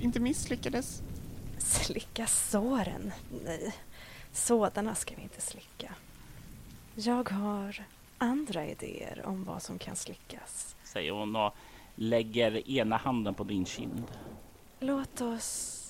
inte 0.01 0.21
misslyckades. 0.21 1.03
Slicka 1.59 2.27
såren? 2.27 3.13
Nej, 3.45 3.75
sådana 4.33 4.95
ska 4.95 5.15
vi 5.17 5.23
inte 5.23 5.41
slicka. 5.41 5.95
Jag 6.95 7.31
har 7.31 7.85
andra 8.19 8.67
idéer 8.67 9.23
om 9.27 9.45
vad 9.45 9.63
som 9.63 9.79
kan 9.79 9.97
slickas. 9.97 10.77
Säger 10.85 11.13
hon 11.13 11.37
och 11.37 11.55
lägger 11.95 12.69
ena 12.71 12.97
handen 12.97 13.35
på 13.35 13.45
din 13.45 13.65
kind. 13.65 14.03
Låt 14.81 15.21
oss... 15.21 15.81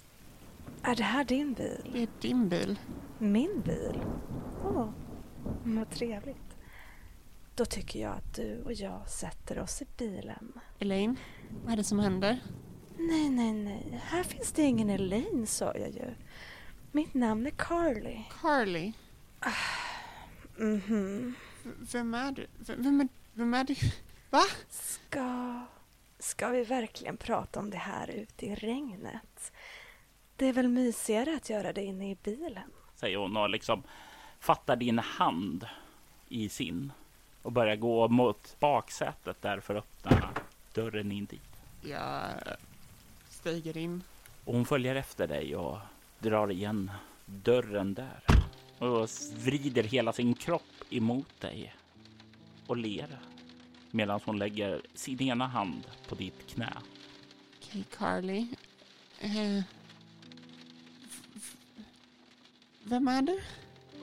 Är 0.83 0.97
det 0.97 1.03
här 1.03 1.25
din 1.25 1.53
bil? 1.55 1.91
Det 1.93 2.03
är 2.03 2.09
din 2.21 2.49
bil. 2.49 2.79
Min 3.19 3.63
bil? 3.65 4.01
Åh, 4.65 4.89
vad 5.65 5.91
trevligt. 5.91 6.37
Då 7.55 7.65
tycker 7.65 8.01
jag 8.01 8.13
att 8.13 8.35
du 8.35 8.63
och 8.65 8.73
jag 8.73 9.09
sätter 9.09 9.59
oss 9.59 9.83
i 9.83 9.87
bilen. 9.99 10.53
Elaine, 10.79 11.17
vad 11.65 11.73
är 11.73 11.77
det 11.77 11.85
som 11.85 11.99
händer? 11.99 12.39
Nej, 12.99 13.31
nej, 13.31 13.53
nej. 13.53 14.01
Här 14.05 14.23
finns 14.23 14.53
det 14.53 14.63
ingen 14.63 14.91
Elaine, 14.91 15.47
sa 15.47 15.75
jag 15.75 15.91
ju. 15.91 16.15
Mitt 16.93 17.15
namn 17.15 17.47
är 17.47 17.51
Carly. 17.51 18.19
Carly, 18.41 18.93
Mhm. 20.57 21.35
v- 21.63 21.71
vem 21.93 22.15
är 22.15 22.33
du? 22.33 22.43
V- 22.59 22.75
Vem 22.79 23.01
är, 23.01 23.09
vem 23.33 23.55
är 23.55 23.65
du? 23.65 23.75
Va? 24.31 24.43
Ska... 24.69 25.61
Ska 26.25 26.49
vi 26.49 26.65
verkligen 26.65 27.17
prata 27.17 27.61
om 27.61 27.71
det 27.71 27.79
här 27.79 28.11
ute 28.11 28.47
i 28.47 28.55
regnet? 28.55 29.53
Det 30.37 30.47
är 30.47 30.53
väl 30.53 30.69
mysigare 30.69 31.37
att 31.37 31.51
göra 31.51 31.73
det 31.73 31.83
inne 31.83 32.11
i 32.11 32.17
bilen? 32.23 32.71
säger 32.95 33.17
hon 33.17 33.37
och 33.37 33.51
liksom 33.51 33.83
fattar 34.41 34.77
din 34.77 34.99
hand 34.99 35.67
i 36.29 36.49
sin 36.49 36.93
och 37.43 37.53
börjar 37.53 37.77
gå 37.77 38.09
mot 38.09 38.57
baksätet 38.61 39.43
där 39.43 39.61
för 39.61 39.75
att 39.75 39.85
öppna 39.85 40.31
dörren 40.73 41.13
in 41.13 41.25
dit. 41.25 41.41
Jag 41.83 42.31
stiger 43.29 43.77
in. 43.77 44.03
Och 44.45 44.55
hon 44.55 44.67
följer 44.67 44.95
efter 44.95 45.27
dig 45.27 45.57
och 45.57 45.79
drar 46.19 46.51
igen 46.51 46.91
dörren 47.27 47.95
där 47.95 48.21
och 48.79 49.09
vrider 49.37 49.83
hela 49.83 50.13
sin 50.13 50.35
kropp 50.35 50.73
emot 50.91 51.41
dig 51.41 51.75
och 52.67 52.77
ler 52.77 53.19
medan 53.95 54.21
hon 54.25 54.39
lägger 54.39 54.83
sin 54.95 55.23
ena 55.23 55.47
hand 55.47 55.87
på 56.09 56.15
ditt 56.15 56.47
knä. 56.47 56.73
Okej, 57.59 57.85
Carly. 57.97 58.47
Eh, 59.21 59.63
vem 62.83 63.09
är 63.09 63.23
du? 63.23 63.41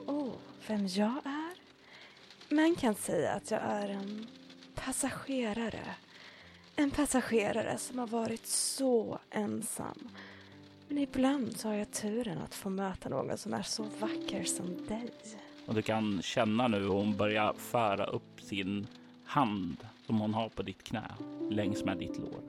Oh, 0.06 0.32
vem 0.66 0.86
jag 0.86 1.16
är? 1.24 1.52
Man 2.54 2.76
kan 2.76 2.94
säga 2.94 3.32
att 3.32 3.50
jag 3.50 3.60
är 3.60 3.88
en 3.88 4.26
passagerare. 4.74 5.94
En 6.76 6.90
passagerare 6.90 7.78
som 7.78 7.98
har 7.98 8.06
varit 8.06 8.46
så 8.46 9.18
ensam. 9.30 10.08
Men 10.88 10.98
ibland 10.98 11.56
så 11.56 11.68
har 11.68 11.74
jag 11.74 11.90
turen 11.90 12.38
att 12.38 12.54
få 12.54 12.70
möta 12.70 13.08
någon 13.08 13.38
som 13.38 13.54
är 13.54 13.62
så 13.62 13.82
vacker 13.82 14.44
som 14.44 14.86
dig. 14.86 15.10
Och 15.66 15.74
du 15.74 15.82
kan 15.82 16.22
känna 16.22 16.68
nu 16.68 16.78
hur 16.78 16.88
hon 16.88 17.16
börjar 17.16 17.52
föra 17.52 18.06
upp 18.06 18.40
sin 18.40 18.86
hand 19.32 19.76
som 20.06 20.20
hon 20.20 20.34
har 20.34 20.48
på 20.48 20.62
ditt 20.62 20.84
knä 20.84 21.02
längs 21.50 21.84
med 21.84 21.98
ditt 21.98 22.18
lår. 22.18 22.40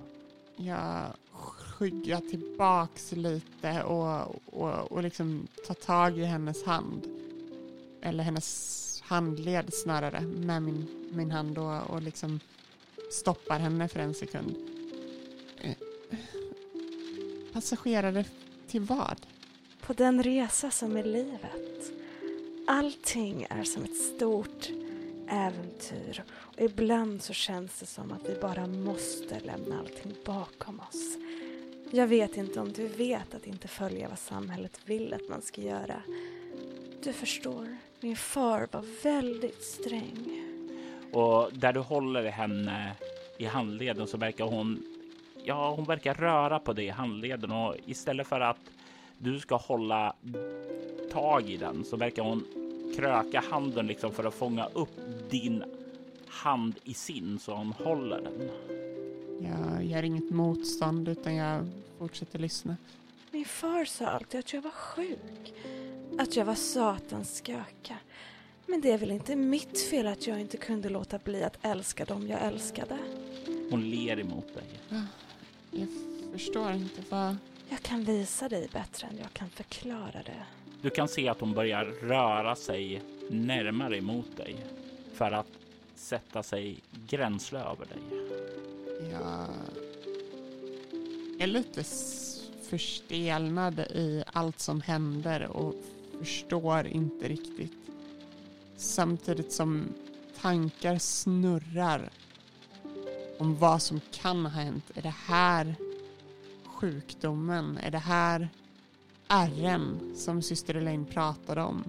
Jag 0.55 1.05
skyggar 1.31 2.19
tillbaks 2.19 3.11
lite 3.11 3.83
och, 3.83 4.35
och, 4.45 4.91
och 4.91 5.03
liksom 5.03 5.47
tar 5.67 5.73
tag 5.73 6.19
i 6.19 6.23
hennes 6.23 6.63
hand. 6.63 7.07
Eller 8.01 8.23
hennes 8.23 9.01
handled 9.05 9.73
snarare 9.73 10.21
med 10.21 10.61
min, 10.61 10.87
min 11.11 11.31
hand 11.31 11.57
och, 11.57 11.89
och 11.89 12.01
liksom 12.01 12.39
stoppar 13.11 13.59
henne 13.59 13.87
för 13.87 13.99
en 13.99 14.13
sekund. 14.13 14.55
Eh, 15.57 15.75
Passagerare 17.53 18.25
till 18.67 18.81
vad? 18.81 19.21
På 19.81 19.93
den 19.93 20.23
resa 20.23 20.71
som 20.71 20.97
är 20.97 21.03
livet. 21.03 21.91
Allting 22.67 23.47
är 23.49 23.63
som 23.63 23.83
ett 23.83 23.97
stort 23.97 24.82
äventyr 25.29 26.23
och 26.29 26.61
ibland 26.61 27.21
så 27.21 27.33
känns 27.33 27.79
det 27.79 27.85
som 27.85 28.11
att 28.11 28.29
vi 28.29 28.39
bara 28.41 28.67
måste 28.67 29.39
lämna 29.39 29.79
allting 29.79 30.13
bakom 30.25 30.79
oss. 30.79 31.17
Jag 31.91 32.07
vet 32.07 32.37
inte 32.37 32.59
om 32.59 32.73
du 32.73 32.87
vet 32.87 33.35
att 33.35 33.47
inte 33.47 33.67
följa 33.67 34.09
vad 34.09 34.19
samhället 34.19 34.79
vill 34.85 35.13
att 35.13 35.29
man 35.29 35.41
ska 35.41 35.61
göra. 35.61 36.01
Du 37.03 37.13
förstår, 37.13 37.77
min 37.99 38.15
far 38.15 38.67
var 38.71 39.03
väldigt 39.03 39.63
sträng. 39.63 40.43
Och 41.11 41.49
där 41.53 41.73
du 41.73 41.79
håller 41.79 42.23
henne 42.23 42.95
i 43.37 43.45
handleden 43.45 44.07
så 44.07 44.17
verkar 44.17 44.45
hon, 44.45 44.83
ja, 45.43 45.73
hon 45.75 45.85
verkar 45.85 46.13
röra 46.13 46.59
på 46.59 46.73
dig 46.73 46.85
i 46.85 46.89
handleden 46.89 47.51
och 47.51 47.75
istället 47.85 48.27
för 48.27 48.39
att 48.39 48.71
du 49.17 49.39
ska 49.39 49.55
hålla 49.55 50.15
tag 51.11 51.49
i 51.49 51.57
den 51.57 51.85
så 51.85 51.97
verkar 51.97 52.23
hon 52.23 52.45
kröka 52.95 53.43
handen 53.49 53.87
liksom 53.87 54.11
för 54.11 54.23
att 54.23 54.33
fånga 54.33 54.65
upp 54.73 54.99
din 55.29 55.63
hand 56.27 56.75
i 56.83 56.93
sin 56.93 57.39
så 57.39 57.55
hon 57.55 57.71
håller 57.71 58.21
den. 58.21 58.49
Jag 59.51 59.85
gör 59.85 60.03
inget 60.03 60.29
motstånd 60.29 61.07
utan 61.07 61.35
jag 61.35 61.67
fortsätter 61.99 62.39
lyssna. 62.39 62.77
Min 63.31 63.45
far 63.45 63.85
sa 63.85 64.05
alltid 64.05 64.39
att 64.39 64.53
jag 64.53 64.61
var 64.61 64.71
sjuk. 64.71 65.53
Att 66.17 66.35
jag 66.35 66.45
var 66.45 66.55
satans 66.55 67.41
sköka. 67.45 67.97
Men 68.67 68.81
det 68.81 68.91
är 68.91 68.97
väl 68.97 69.11
inte 69.11 69.35
mitt 69.35 69.81
fel 69.81 70.07
att 70.07 70.27
jag 70.27 70.41
inte 70.41 70.57
kunde 70.57 70.89
låta 70.89 71.17
bli 71.17 71.43
att 71.43 71.57
älska 71.61 72.05
dem 72.05 72.27
jag 72.27 72.41
älskade. 72.41 72.97
Hon 73.69 73.89
ler 73.89 74.19
emot 74.19 74.47
dig. 74.55 74.99
Jag 75.71 75.87
förstår 76.31 76.71
inte 76.71 77.01
vad... 77.09 77.37
Jag 77.69 77.81
kan 77.81 78.03
visa 78.03 78.49
dig 78.49 78.69
bättre 78.73 79.07
än 79.07 79.17
jag 79.17 79.33
kan 79.33 79.49
förklara 79.49 80.23
det. 80.25 80.45
Du 80.83 80.89
kan 80.89 81.07
se 81.07 81.29
att 81.29 81.39
hon 81.39 81.53
börjar 81.53 81.85
röra 81.85 82.55
sig 82.55 83.01
närmare 83.29 83.97
emot 83.97 84.37
dig 84.37 84.55
för 85.13 85.31
att 85.31 85.47
sätta 85.95 86.43
sig 86.43 86.79
gränsle 87.07 87.59
över 87.59 87.85
dig. 87.85 88.01
Jag 89.11 89.47
är 91.39 91.47
lite 91.47 91.83
förstelnad 92.69 93.79
i 93.79 94.23
allt 94.33 94.59
som 94.59 94.81
händer 94.81 95.47
och 95.47 95.73
förstår 96.19 96.87
inte 96.87 97.27
riktigt. 97.27 97.77
Samtidigt 98.77 99.51
som 99.51 99.93
tankar 100.41 100.97
snurrar 100.97 102.09
om 103.37 103.55
vad 103.57 103.81
som 103.81 104.01
kan 104.11 104.45
ha 104.45 104.49
hänt. 104.49 104.91
Är 104.95 105.01
det 105.01 105.15
här 105.25 105.75
sjukdomen? 106.65 107.77
Är 107.77 107.91
det 107.91 107.97
här 107.97 108.49
ärren 109.27 110.15
som 110.15 110.41
syster 110.41 110.75
Elaine 110.75 111.05
pratade 111.05 111.61
om? 111.61 111.83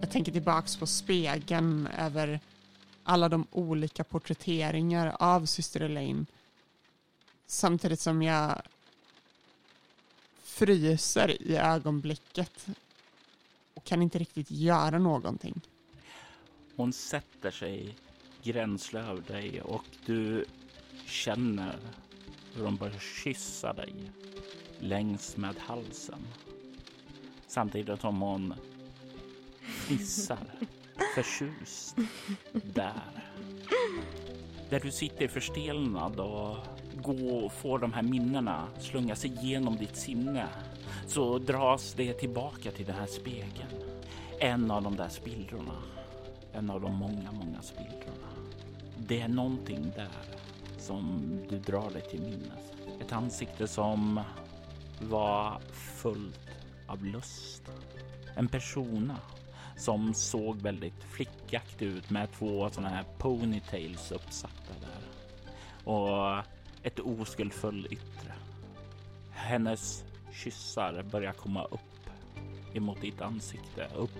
Jag 0.00 0.10
tänker 0.10 0.32
tillbaks 0.32 0.76
på 0.76 0.86
spegeln 0.86 1.86
över 1.86 2.40
alla 3.04 3.28
de 3.28 3.46
olika 3.50 4.04
porträtteringar 4.04 5.16
av 5.18 5.46
syster 5.46 5.80
Elaine 5.80 6.26
samtidigt 7.46 8.00
som 8.00 8.22
jag 8.22 8.62
fryser 10.42 11.42
i 11.42 11.56
ögonblicket 11.56 12.66
och 13.74 13.84
kan 13.84 14.02
inte 14.02 14.18
riktigt 14.18 14.50
göra 14.50 14.98
någonting. 14.98 15.60
Hon 16.76 16.92
sätter 16.92 17.50
sig 17.50 17.96
gränsle 18.42 19.00
över 19.00 19.22
dig 19.22 19.62
och 19.62 19.84
du 20.06 20.44
känner 21.06 21.78
hur 22.54 22.64
hon 22.64 22.76
börjar 22.76 22.98
kyssa 22.98 23.72
dig 23.72 23.94
längs 24.80 25.36
med 25.36 25.54
halsen. 25.58 26.18
Samtidigt 27.46 28.00
som 28.00 28.20
hon 28.20 28.54
fnissar 29.60 30.38
förtjust 31.14 31.96
där. 32.52 33.24
Där 34.70 34.80
du 34.80 34.90
sitter 34.90 35.28
förstelnad 35.28 36.20
och 36.20 36.56
går 37.02 37.44
och 37.44 37.52
får 37.52 37.78
de 37.78 37.92
här 37.92 38.02
minnena 38.02 38.68
slunga 38.78 39.16
sig 39.16 39.30
igenom 39.30 39.76
ditt 39.76 39.96
sinne 39.96 40.46
så 41.06 41.38
dras 41.38 41.94
det 41.94 42.12
tillbaka 42.12 42.70
till 42.70 42.86
den 42.86 42.96
här 42.96 43.06
spegeln. 43.06 43.70
En 44.40 44.70
av 44.70 44.82
de 44.82 44.96
där 44.96 45.08
spillrorna. 45.08 45.82
En 46.52 46.70
av 46.70 46.80
de 46.80 46.94
många, 46.94 47.32
många 47.32 47.62
spillrorna. 47.62 48.28
Det 48.98 49.20
är 49.20 49.28
någonting 49.28 49.92
där 49.96 50.08
som 50.78 51.22
du 51.48 51.58
drar 51.58 51.90
dig 51.90 52.02
till 52.10 52.20
minnes. 52.20 52.72
Ett 53.00 53.12
ansikte 53.12 53.68
som 53.68 54.20
var 55.00 55.60
fullt 55.72 56.48
av 56.86 57.04
lust. 57.04 57.62
En 58.34 58.48
persona 58.48 59.16
som 59.76 60.14
såg 60.14 60.56
väldigt 60.56 61.04
flickaktig 61.04 61.86
ut 61.86 62.10
med 62.10 62.32
två 62.32 62.70
sådana 62.70 62.88
här 62.88 63.04
ponytails 63.18 64.12
uppsatta 64.12 64.72
där. 64.80 65.02
Och 65.92 66.44
ett 66.82 67.00
oskuldfull 67.00 67.86
yttre. 67.90 68.32
Hennes 69.30 70.04
kyssar 70.32 71.02
börjar 71.02 71.32
komma 71.32 71.64
upp 71.64 71.80
emot 72.74 73.00
ditt 73.00 73.20
ansikte, 73.20 73.88
upp 73.96 74.18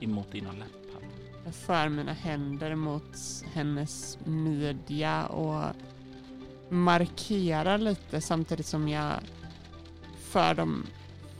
emot 0.00 0.32
dina 0.32 0.52
läppar. 0.52 1.02
Jag 1.44 1.54
för 1.54 1.88
mina 1.88 2.12
händer 2.12 2.74
mot 2.74 3.16
hennes 3.54 4.18
midja 4.24 5.26
och 5.26 5.64
markerar 6.68 7.78
lite 7.78 8.20
samtidigt 8.20 8.66
som 8.66 8.88
jag 8.88 9.12
för 10.32 10.54
dem 10.54 10.86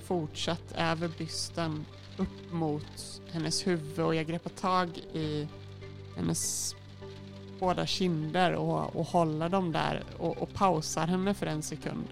fortsatt 0.05 0.72
över 0.76 1.11
bysten 1.18 1.85
upp 2.16 2.52
mot 2.52 3.21
hennes 3.33 3.66
huvud 3.66 3.98
och 3.98 4.14
jag 4.14 4.27
greppar 4.27 4.50
tag 4.50 4.88
i 5.12 5.48
hennes 6.16 6.75
båda 7.60 7.87
kinder 7.87 8.52
och, 8.52 8.96
och 8.96 9.06
håller 9.06 9.48
dem 9.48 9.73
där 9.73 10.02
och, 10.19 10.38
och 10.38 10.54
pausar 10.54 11.06
henne 11.06 11.35
för 11.35 11.46
en 11.46 11.62
sekund 11.62 12.04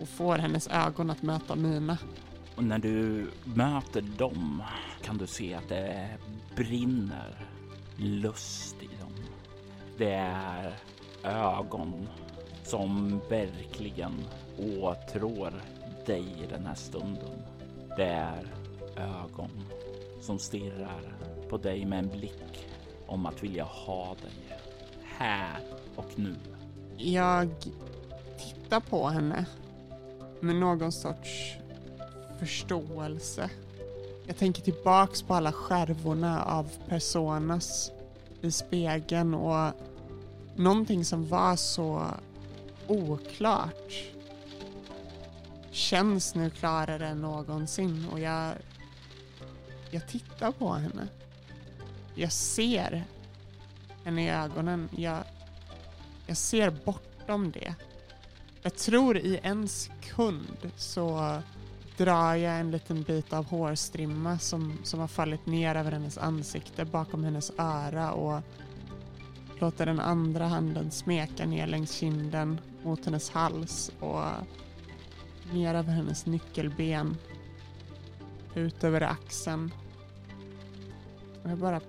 och 0.00 0.08
får 0.08 0.38
hennes 0.38 0.68
ögon 0.68 1.10
att 1.10 1.22
möta 1.22 1.54
mina. 1.54 1.98
Och 2.56 2.64
när 2.64 2.78
du 2.78 3.30
möter 3.44 4.00
dem 4.00 4.62
kan 5.02 5.18
du 5.18 5.26
se 5.26 5.54
att 5.54 5.68
det 5.68 6.08
brinner 6.56 7.46
lust 7.96 8.76
i 8.82 8.86
dem. 9.00 9.14
Det 9.98 10.12
är 10.12 10.74
ögon 11.22 12.08
som 12.64 13.20
verkligen 13.28 14.12
åtrår 14.58 15.52
dig 16.06 16.24
i 16.42 16.46
den 16.50 16.66
här 16.66 16.74
stunden. 16.74 17.42
Det 17.96 18.04
är 18.04 18.46
ögon 18.96 19.50
som 20.20 20.38
stirrar 20.38 21.14
på 21.48 21.56
dig 21.56 21.84
med 21.84 21.98
en 21.98 22.08
blick 22.08 22.68
om 23.06 23.26
att 23.26 23.42
vilja 23.42 23.64
ha 23.64 24.06
dig 24.22 24.58
här 25.04 25.60
och 25.96 26.18
nu. 26.18 26.36
Jag 26.96 27.48
tittar 28.38 28.80
på 28.80 29.08
henne 29.08 29.46
med 30.40 30.56
någon 30.56 30.92
sorts 30.92 31.56
förståelse. 32.38 33.50
Jag 34.26 34.36
tänker 34.36 34.62
tillbaks 34.62 35.22
på 35.22 35.34
alla 35.34 35.52
skärvorna 35.52 36.44
av 36.44 36.70
personas 36.88 37.92
i 38.40 38.50
spegeln 38.50 39.34
och 39.34 39.72
någonting 40.56 41.04
som 41.04 41.28
var 41.28 41.56
så 41.56 42.06
oklart 42.88 43.92
känns 45.70 46.34
nu 46.34 46.50
klarare 46.50 47.08
än 47.08 47.20
någonsin 47.20 48.06
och 48.12 48.20
jag, 48.20 48.54
jag 49.90 50.08
tittar 50.08 50.52
på 50.52 50.72
henne. 50.72 51.08
Jag 52.14 52.32
ser 52.32 53.04
henne 54.04 54.24
i 54.24 54.30
ögonen. 54.30 54.88
Jag, 54.96 55.18
jag 56.26 56.36
ser 56.36 56.70
bortom 56.70 57.50
det. 57.50 57.74
Jag 58.62 58.74
tror 58.74 59.18
i 59.18 59.40
en 59.42 59.68
sekund 59.68 60.70
så 60.76 61.38
drar 61.96 62.34
jag 62.34 62.60
en 62.60 62.70
liten 62.70 63.02
bit 63.02 63.32
av 63.32 63.44
hårstrimma 63.44 64.38
som, 64.38 64.78
som 64.84 65.00
har 65.00 65.08
fallit 65.08 65.46
ner 65.46 65.74
över 65.74 65.92
hennes 65.92 66.18
ansikte 66.18 66.84
bakom 66.84 67.24
hennes 67.24 67.52
öra 67.58 68.12
och 68.12 68.40
låter 69.58 69.86
den 69.86 70.00
andra 70.00 70.46
handen 70.46 70.90
smeka 70.90 71.46
ner 71.46 71.66
längs 71.66 71.92
kinden 71.92 72.60
mot 72.82 73.04
hennes 73.04 73.30
hals 73.30 73.92
och 74.00 74.22
ner 75.52 75.74
över 75.74 75.92
hennes 75.92 76.26
nyckelben 76.26 77.16
ut 78.54 78.84
över 78.84 79.00
axeln. 79.00 79.74
Och 81.44 81.50
jag 81.50 81.58
bara 81.58 81.80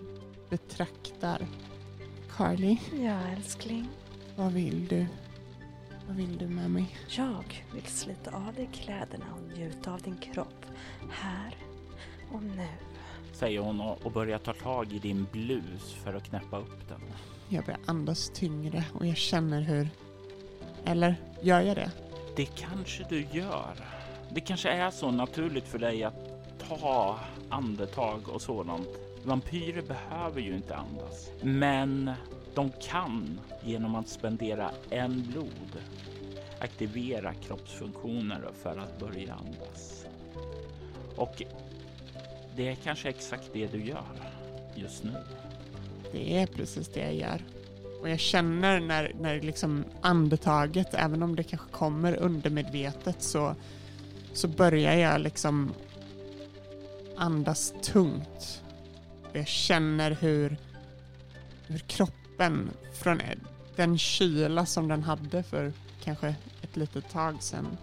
betraktar. 0.50 1.42
Carly, 2.38 2.78
Ja, 3.04 3.20
älskling. 3.38 3.88
vad 4.36 4.52
vill 4.52 4.88
du? 4.88 5.06
Vad 6.08 6.16
vill 6.16 6.38
du 6.38 6.48
med 6.48 6.72
mig? 6.72 6.96
Jag 7.10 7.64
vill 7.74 7.84
slita 7.86 8.32
av 8.32 8.54
dig 8.56 8.70
kläderna 8.74 9.26
och 9.36 9.58
njuta 9.58 9.94
av 9.94 10.02
din 10.02 10.18
kropp. 10.18 10.66
Här 11.12 11.56
och 12.32 12.44
nu. 12.44 12.68
Säger 13.34 13.60
hon 13.60 13.82
och 13.82 14.12
börjar 14.12 14.38
ta 14.38 14.54
tag 14.54 14.94
i 14.94 15.00
din 15.00 15.28
blus 15.32 15.94
för 16.04 16.14
att 16.14 16.24
knäppa 16.24 16.58
upp 16.60 16.90
den. 16.90 17.02
Jag 17.50 17.66
börjar 17.66 17.80
andas 17.86 18.32
tyngre 18.34 18.84
och 18.94 19.06
jag 19.08 19.18
känner 19.18 19.62
hur... 19.62 19.90
Eller 20.86 21.16
gör 21.42 21.62
jag 21.62 21.76
det? 21.78 21.92
Det 22.36 22.46
kanske 22.46 23.06
du 23.10 23.26
gör. 23.32 23.74
Det 24.30 24.42
kanske 24.42 24.70
är 24.70 24.92
så 24.92 25.12
naturligt 25.12 25.68
för 25.68 25.80
dig 25.80 26.04
att 26.04 26.16
ta 26.68 27.20
andetag 27.50 28.30
och 28.30 28.42
sådant. 28.42 28.88
Vampyrer 29.24 29.82
behöver 29.82 30.42
ju 30.42 30.56
inte 30.56 30.76
andas, 30.76 31.30
men 31.42 32.12
de 32.54 32.72
kan 32.82 33.40
genom 33.64 33.96
att 33.96 34.10
spendera 34.10 34.72
en 34.90 35.24
blod 35.32 35.82
aktivera 36.60 37.34
kroppsfunktioner 37.34 38.42
för 38.64 38.78
att 38.78 39.00
börja 39.00 39.34
andas. 39.34 40.06
Och 41.16 41.44
det 42.56 42.68
är 42.68 42.76
kanske 42.76 43.10
exakt 43.10 43.50
det 43.54 43.68
du 43.68 43.86
gör 43.86 44.04
just 44.76 45.04
nu. 45.04 45.14
Det 46.12 46.38
är 46.38 46.48
precis 46.48 46.88
det 46.88 47.00
jag 47.00 47.16
gör. 47.16 47.42
Och 48.02 48.10
jag 48.10 48.20
känner 48.20 48.80
när, 48.80 49.12
när 49.20 49.42
liksom 49.42 49.84
andetaget, 50.02 50.94
även 50.94 51.24
om 51.24 51.36
det 51.36 51.44
kanske 51.44 51.72
kommer 51.72 52.16
undermedvetet, 52.16 53.24
så, 53.24 53.56
så 54.34 54.48
börjar 54.48 54.96
jag 54.96 55.22
liksom 55.22 55.74
andas 57.18 57.74
tungt. 57.82 58.64
Och 59.30 59.38
jag 59.38 59.48
känner 59.48 60.12
hur, 60.12 60.58
hur 61.68 61.80
kroppen 61.80 62.70
från 62.94 63.22
den 63.76 63.98
kyla 63.98 64.66
som 64.66 64.88
den 64.88 65.04
hade 65.04 65.44
för 65.44 65.74
kanske 66.04 66.36
ett 66.62 66.78
litet 66.78 67.10
tag 67.10 67.44
sedan 67.44 67.78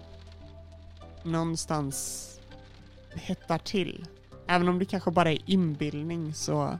någonstans 1.23 2.25
hettar 3.14 3.59
till. 3.59 4.07
Även 4.47 4.69
om 4.69 4.79
det 4.79 4.85
kanske 4.85 5.11
bara 5.11 5.33
är 5.33 5.39
inbildning 5.47 6.35
så 6.35 6.79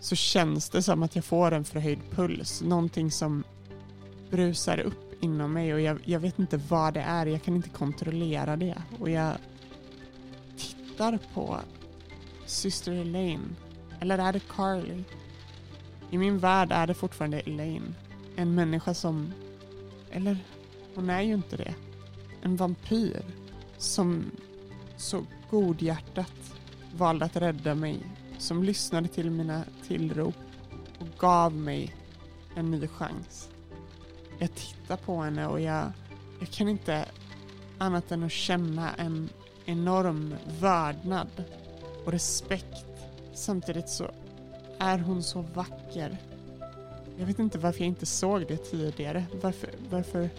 så 0.00 0.16
känns 0.16 0.70
det 0.70 0.82
som 0.82 1.02
att 1.02 1.16
jag 1.16 1.24
får 1.24 1.52
en 1.52 1.64
förhöjd 1.64 1.98
puls. 2.10 2.62
Någonting 2.62 3.10
som 3.10 3.44
brusar 4.30 4.78
upp 4.80 5.22
inom 5.22 5.52
mig 5.52 5.74
och 5.74 5.80
jag, 5.80 5.98
jag 6.04 6.20
vet 6.20 6.38
inte 6.38 6.56
vad 6.56 6.94
det 6.94 7.00
är. 7.00 7.26
Jag 7.26 7.42
kan 7.42 7.56
inte 7.56 7.68
kontrollera 7.68 8.56
det. 8.56 8.82
Och 9.00 9.10
jag 9.10 9.34
tittar 10.56 11.18
på 11.34 11.58
syster 12.46 12.92
Elaine. 12.92 13.56
Eller 14.00 14.18
är 14.18 14.32
det 14.32 14.48
Carly? 14.48 15.02
I 16.10 16.18
min 16.18 16.38
värld 16.38 16.72
är 16.72 16.86
det 16.86 16.94
fortfarande 16.94 17.40
Elaine. 17.40 17.94
En 18.36 18.54
människa 18.54 18.94
som... 18.94 19.32
Eller, 20.10 20.36
hon 20.94 21.10
är 21.10 21.22
ju 21.22 21.34
inte 21.34 21.56
det. 21.56 21.74
En 22.42 22.56
vampyr 22.56 23.22
som 23.76 24.30
så 24.96 25.24
godhjärtat 25.50 26.32
valde 26.96 27.24
att 27.24 27.36
rädda 27.36 27.74
mig 27.74 28.00
som 28.38 28.62
lyssnade 28.62 29.08
till 29.08 29.30
mina 29.30 29.64
tillrop 29.86 30.34
och 30.98 31.08
gav 31.18 31.54
mig 31.54 31.94
en 32.54 32.70
ny 32.70 32.88
chans. 32.88 33.48
Jag 34.38 34.54
tittar 34.54 34.96
på 34.96 35.22
henne 35.22 35.46
och 35.46 35.60
jag, 35.60 35.92
jag 36.40 36.50
kan 36.50 36.68
inte 36.68 37.04
annat 37.78 38.12
än 38.12 38.22
att 38.22 38.32
känna 38.32 38.94
en 38.94 39.28
enorm 39.64 40.34
vördnad 40.60 41.44
och 42.04 42.12
respekt. 42.12 42.86
Samtidigt 43.34 43.88
så 43.88 44.10
är 44.78 44.98
hon 44.98 45.22
så 45.22 45.40
vacker. 45.40 46.18
Jag 47.18 47.26
vet 47.26 47.38
inte 47.38 47.58
varför 47.58 47.80
jag 47.80 47.88
inte 47.88 48.06
såg 48.06 48.46
det 48.48 48.56
tidigare. 48.56 49.24
Varför, 49.42 49.70
varför 49.90 50.30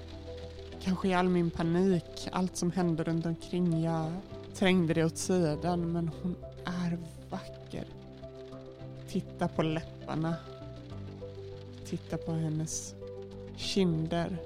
kanske 0.84 1.08
i 1.08 1.14
all 1.14 1.30
min 1.30 1.52
panik, 1.52 2.30
allt 2.32 2.58
som 2.58 2.72
hände 2.72 3.04
runt 3.04 3.26
omkring, 3.26 3.84
jag 3.84 4.12
trängde 4.56 4.94
det 4.94 5.06
åt 5.06 5.18
sidan 5.18 5.92
men 5.92 6.12
hon 6.22 6.36
är 6.66 6.98
saker. 7.70 7.86
Titta 9.08 9.48
på 9.48 9.62
läpparna. 9.62 10.36
Titta 11.86 12.18
på 12.18 12.32
hennes 12.32 12.96
kinder. 13.58 14.38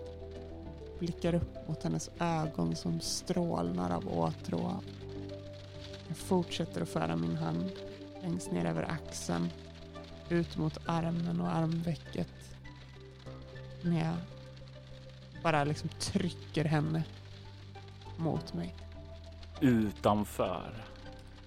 Blickar 1.00 1.34
upp 1.36 1.68
mot 1.68 1.84
hennes 1.84 2.10
ögon 2.20 2.76
som 2.76 3.00
strålnar 3.00 3.92
av 3.96 4.18
åtrå. 4.18 4.80
Jag 6.08 6.18
fortsätter 6.18 6.82
att 6.82 6.90
föra 6.90 7.16
min 7.16 7.36
hand 7.36 7.72
längst 8.22 8.52
ner 8.52 8.66
över 8.66 8.84
axeln. 8.84 9.50
Ut 10.30 10.58
mot 10.58 10.78
armen 10.86 11.42
och 11.42 11.56
armvecket. 11.56 12.28
När 13.82 14.06
jag 14.06 14.16
bara 15.44 15.64
liksom 15.64 15.90
trycker 16.00 16.66
henne 16.66 17.04
mot 18.18 18.54
mig. 18.54 18.76
Utanför 19.62 20.93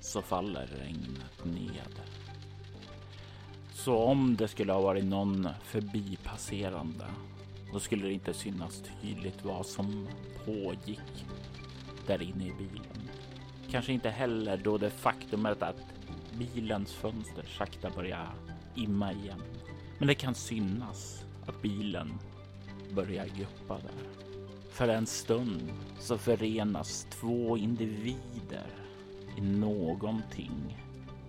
så 0.07 0.23
faller 0.23 0.67
regnet 0.67 1.45
ned. 1.45 2.01
Så 3.73 3.97
om 3.97 4.37
det 4.37 4.49
skulle 4.49 4.73
ha 4.73 4.81
varit 4.81 5.05
någon 5.05 5.49
förbipasserande, 5.65 7.05
då 7.73 7.81
skulle 7.81 8.07
det 8.07 8.13
inte 8.13 8.35
synas 8.35 8.83
tydligt 9.03 9.45
vad 9.45 9.67
som 9.67 10.09
pågick 10.45 11.27
där 12.07 12.23
inne 12.23 12.47
i 12.47 12.53
bilen. 12.59 13.11
Kanske 13.71 13.93
inte 13.93 14.11
heller 14.11 14.57
då 14.57 14.79
det 14.79 14.91
faktumet 14.91 15.63
att 15.63 15.83
bilens 16.39 16.93
fönster 16.93 17.45
sakta 17.59 17.91
börjar 17.91 18.35
imma 18.75 19.13
igen. 19.13 19.43
Men 19.99 20.09
det 20.09 20.15
kan 20.15 20.35
synas 20.35 21.25
att 21.47 21.63
bilen 21.63 22.19
börjar 22.95 23.27
guppa 23.27 23.75
där. 23.75 24.27
För 24.71 24.89
en 24.89 25.07
stund 25.07 25.73
så 25.99 26.19
förenas 26.19 27.07
två 27.11 27.57
individer 27.57 28.86
i 29.37 29.41
någonting 29.41 30.77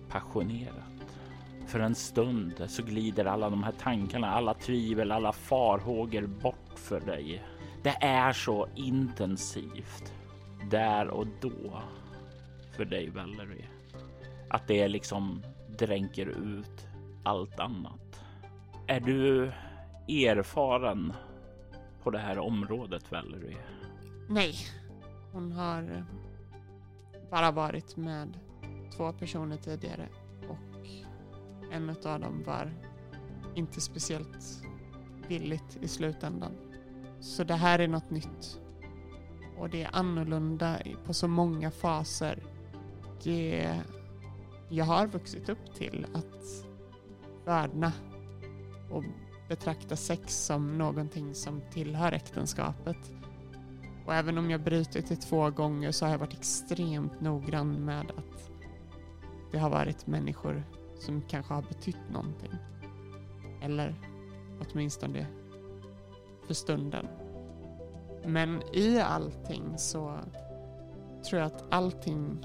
passionerat. 0.08 1.18
För 1.66 1.80
en 1.80 1.94
stund 1.94 2.64
så 2.68 2.82
glider 2.82 3.24
alla 3.24 3.50
de 3.50 3.62
här 3.62 3.72
tankarna, 3.72 4.30
alla 4.30 4.54
tvivel, 4.54 5.12
alla 5.12 5.32
farhågor 5.32 6.26
bort 6.26 6.72
för 6.74 7.00
dig. 7.00 7.42
Det 7.82 7.96
är 8.00 8.32
så 8.32 8.68
intensivt 8.74 10.12
där 10.70 11.08
och 11.08 11.26
då 11.40 11.82
för 12.76 12.84
dig 12.84 13.10
Valerie. 13.10 13.68
Att 14.50 14.66
det 14.68 14.88
liksom 14.88 15.42
dränker 15.78 16.26
ut 16.26 16.86
allt 17.22 17.60
annat. 17.60 18.24
Är 18.86 19.00
du 19.00 19.52
erfaren 20.08 21.12
på 22.02 22.10
det 22.10 22.18
här 22.18 22.38
området 22.38 23.12
Valerie? 23.12 23.56
Nej, 24.28 24.54
hon 25.32 25.52
har 25.52 26.04
bara 27.30 27.50
varit 27.50 27.96
med 27.96 28.38
två 28.96 29.12
personer 29.12 29.56
tidigare 29.56 30.08
och 30.48 30.88
en 31.72 31.90
av 31.90 32.20
dem 32.20 32.42
var 32.46 32.72
inte 33.54 33.80
speciellt 33.80 34.62
villigt 35.28 35.78
i 35.80 35.88
slutändan. 35.88 36.52
Så 37.20 37.44
det 37.44 37.54
här 37.54 37.78
är 37.78 37.88
något 37.88 38.10
nytt. 38.10 38.60
Och 39.58 39.70
det 39.70 39.82
är 39.82 39.90
annorlunda 39.92 40.78
på 41.04 41.14
så 41.14 41.28
många 41.28 41.70
faser. 41.70 42.42
Det 43.22 43.74
jag 44.68 44.84
har 44.84 45.06
vuxit 45.06 45.48
upp 45.48 45.74
till 45.74 46.06
att 46.14 46.66
värna 47.44 47.92
och 48.90 49.04
betrakta 49.48 49.96
sex 49.96 50.44
som 50.44 50.78
någonting 50.78 51.34
som 51.34 51.62
tillhör 51.72 52.12
äktenskapet. 52.12 53.17
Och 54.08 54.14
även 54.14 54.38
om 54.38 54.50
jag 54.50 54.60
brutit 54.60 55.08
det 55.08 55.16
två 55.16 55.50
gånger 55.50 55.92
så 55.92 56.04
har 56.04 56.12
jag 56.12 56.18
varit 56.18 56.32
extremt 56.32 57.20
noggrann 57.20 57.84
med 57.84 58.10
att 58.10 58.50
det 59.52 59.58
har 59.58 59.70
varit 59.70 60.06
människor 60.06 60.62
som 60.98 61.22
kanske 61.28 61.54
har 61.54 61.62
betytt 61.62 62.10
någonting. 62.12 62.52
Eller 63.62 63.94
åtminstone 64.60 65.26
för 66.46 66.54
stunden. 66.54 67.06
Men 68.24 68.62
i 68.72 69.00
allting 69.00 69.78
så 69.78 70.18
tror 71.28 71.40
jag 71.40 71.46
att 71.46 71.64
allting 71.70 72.44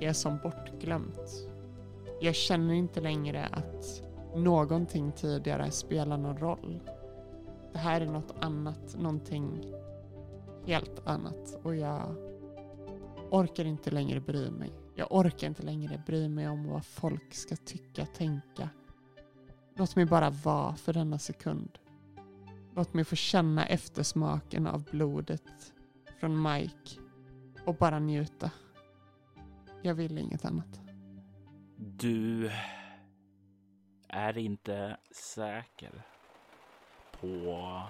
är 0.00 0.12
som 0.12 0.38
bortglömt. 0.42 1.48
Jag 2.20 2.34
känner 2.34 2.74
inte 2.74 3.00
längre 3.00 3.44
att 3.52 4.02
någonting 4.36 5.12
tidigare 5.12 5.70
spelar 5.70 6.18
någon 6.18 6.38
roll. 6.38 6.80
Det 7.72 7.78
här 7.78 8.00
är 8.00 8.06
något 8.06 8.34
annat, 8.40 8.96
någonting 8.98 9.72
helt 10.66 11.06
annat 11.06 11.58
och 11.62 11.76
jag 11.76 12.16
orkar 13.30 13.64
inte 13.64 13.90
längre 13.90 14.20
bry 14.20 14.50
mig. 14.50 14.72
Jag 14.94 15.12
orkar 15.12 15.46
inte 15.46 15.62
längre 15.62 16.02
bry 16.06 16.28
mig 16.28 16.48
om 16.48 16.68
vad 16.68 16.84
folk 16.84 17.34
ska 17.34 17.56
tycka, 17.56 18.06
tänka. 18.06 18.68
Låt 19.76 19.96
mig 19.96 20.06
bara 20.06 20.30
vara 20.30 20.74
för 20.74 20.92
denna 20.92 21.18
sekund. 21.18 21.78
Låt 22.74 22.94
mig 22.94 23.04
få 23.04 23.16
känna 23.16 23.66
eftersmaken 23.66 24.66
av 24.66 24.84
blodet 24.84 25.72
från 26.20 26.42
Mike 26.42 27.00
och 27.66 27.74
bara 27.74 27.98
njuta. 27.98 28.50
Jag 29.82 29.94
vill 29.94 30.18
inget 30.18 30.44
annat. 30.44 30.80
Du 31.76 32.50
är 34.08 34.38
inte 34.38 34.96
säker 35.10 36.06
på 37.20 37.82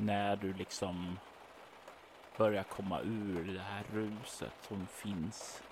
när 0.00 0.36
du 0.36 0.52
liksom 0.52 1.18
börjar 2.36 2.62
komma 2.62 3.00
ur 3.00 3.52
det 3.54 3.62
här 3.62 3.84
ruset 3.92 4.52
som 4.60 4.86
finns 4.86 5.62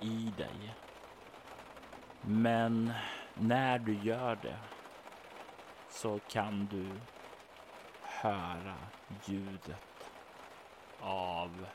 i 0.00 0.32
dig. 0.36 0.74
Men 2.20 2.92
när 3.34 3.78
du 3.78 3.94
gör 3.94 4.38
det 4.42 4.58
så 5.90 6.18
kan 6.18 6.66
du 6.66 6.90
höra 8.02 8.74
ljudet 9.24 10.10
av 11.00 11.66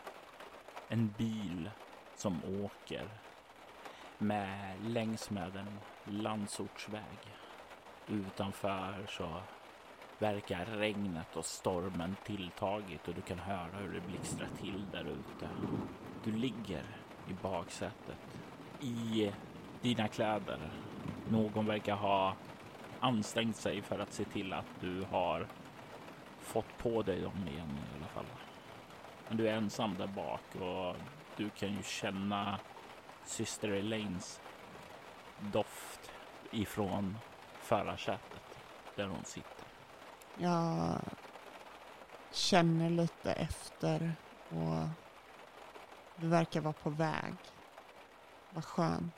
en 0.88 1.14
bil 1.18 1.72
som 2.16 2.42
åker 2.64 3.10
med 4.18 4.76
längs 4.84 5.30
med 5.30 5.56
en 5.56 5.80
landsortsväg. 6.04 7.36
Utanför 8.08 9.06
så 9.10 9.42
verkar 10.20 10.66
regnet 10.66 11.36
och 11.36 11.46
stormen 11.46 12.16
tilltagit 12.26 13.08
och 13.08 13.14
du 13.14 13.22
kan 13.22 13.40
höra 13.40 13.78
hur 13.78 13.94
det 13.94 14.08
blixtrar 14.08 14.50
till 14.62 14.86
där 14.92 15.06
ute. 15.06 15.50
Du 16.24 16.32
ligger 16.32 16.84
i 17.28 17.34
baksätet 17.42 18.40
i 18.80 19.32
dina 19.82 20.08
kläder. 20.08 20.60
Någon 21.30 21.66
verkar 21.66 21.96
ha 21.96 22.34
ansträngt 23.00 23.56
sig 23.56 23.82
för 23.82 24.00
att 24.00 24.14
se 24.14 24.24
till 24.24 24.54
att 24.54 24.66
du 24.80 25.06
har 25.12 25.48
fått 26.40 26.78
på 26.78 27.02
dig 27.02 27.22
dem 27.22 27.48
igen 27.48 27.78
i 27.78 27.98
alla 27.98 28.08
fall. 28.08 28.26
Men 29.28 29.38
du 29.38 29.50
är 29.50 29.54
ensam 29.54 29.96
där 29.98 30.08
bak 30.08 30.56
och 30.56 30.96
du 31.38 31.50
kan 31.50 31.74
ju 31.74 31.84
känna 31.84 32.60
syster 33.26 33.70
Elaines 33.70 34.42
doft 35.40 36.12
ifrån 36.52 37.18
förarsätet 37.62 38.60
där 38.96 39.08
hon 39.08 39.24
sitter. 39.24 39.69
Jag 40.42 41.02
känner 42.32 42.90
lite 42.90 43.32
efter 43.32 44.16
och 44.50 44.88
det 46.16 46.28
verkar 46.28 46.62
vara 46.62 46.74
på 46.74 46.90
väg. 46.90 47.36
Vad 48.54 48.66
skönt. 48.66 49.14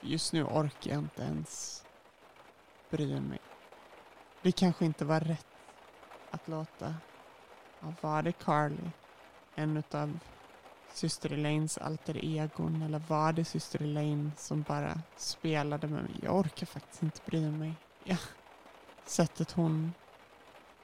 Just 0.00 0.32
nu 0.32 0.44
orkar 0.44 0.90
jag 0.90 0.98
inte 0.98 1.22
ens 1.22 1.84
bry 2.90 3.20
mig. 3.20 3.40
Det 4.42 4.52
kanske 4.52 4.84
inte 4.84 5.04
var 5.04 5.20
rätt 5.20 5.46
att 6.30 6.48
låta, 6.48 6.94
ja, 7.80 7.94
var 8.00 8.22
det 8.22 8.32
Carly, 8.32 8.90
en 9.54 9.82
av 9.90 10.18
syster 10.92 11.32
Elaines 11.32 11.78
alter 11.78 12.24
egon 12.24 12.82
eller 12.82 12.98
var 12.98 13.32
det 13.32 13.44
syster 13.44 13.82
Elaine 13.82 14.32
som 14.36 14.62
bara 14.62 15.00
spelade 15.16 15.88
med 15.88 16.02
mig? 16.02 16.20
Jag 16.22 16.36
orkar 16.36 16.66
faktiskt 16.66 17.02
inte 17.02 17.20
bry 17.26 17.50
mig. 17.50 17.74
Ja. 18.04 18.16
Sättet 19.06 19.52
hon 19.52 19.92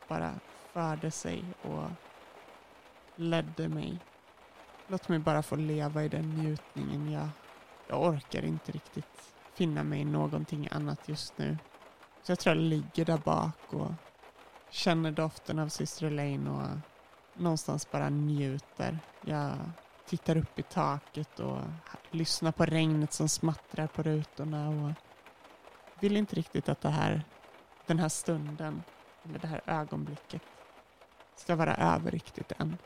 bara 0.08 0.34
förde 0.72 1.10
sig 1.10 1.44
och 1.62 1.90
ledde 3.16 3.68
mig. 3.68 3.98
Låt 4.88 5.08
mig 5.08 5.18
bara 5.18 5.42
få 5.42 5.56
leva 5.56 6.04
i 6.04 6.08
den 6.08 6.34
njutningen. 6.34 7.12
Jag, 7.12 7.28
jag 7.88 8.02
orkar 8.02 8.44
inte 8.44 8.72
riktigt 8.72 9.34
finna 9.54 9.82
mig 9.82 10.00
i 10.00 10.04
någonting 10.04 10.68
annat 10.70 11.08
just 11.08 11.38
nu. 11.38 11.58
Så 12.22 12.32
jag 12.32 12.38
tror 12.38 12.56
jag 12.56 12.64
ligger 12.64 13.04
där 13.04 13.18
bak 13.18 13.74
och 13.74 13.92
känner 14.70 15.12
doften 15.12 15.58
av 15.58 15.68
syster 15.68 16.06
Elaine 16.06 16.48
och 16.48 16.68
någonstans 17.36 17.90
bara 17.90 18.08
njuter. 18.08 18.98
Jag 19.26 19.56
tittar 20.06 20.36
upp 20.36 20.58
i 20.58 20.62
taket 20.62 21.40
och 21.40 21.60
lyssnar 22.10 22.52
på 22.52 22.64
regnet 22.64 23.12
som 23.12 23.28
smattrar 23.28 23.86
på 23.86 24.02
rutorna 24.02 24.68
och 24.68 24.92
vill 26.00 26.16
inte 26.16 26.36
riktigt 26.36 26.68
att 26.68 26.80
det 26.80 26.90
här, 26.90 27.24
den 27.88 27.98
här 27.98 28.08
stunden, 28.08 28.82
eller 29.24 29.38
det 29.38 29.46
här 29.46 29.60
ögonblicket 29.66 30.42
ska 31.36 31.56
vara 31.56 31.74
över 31.74 32.10
riktigt 32.10 32.52
än. 32.58 32.76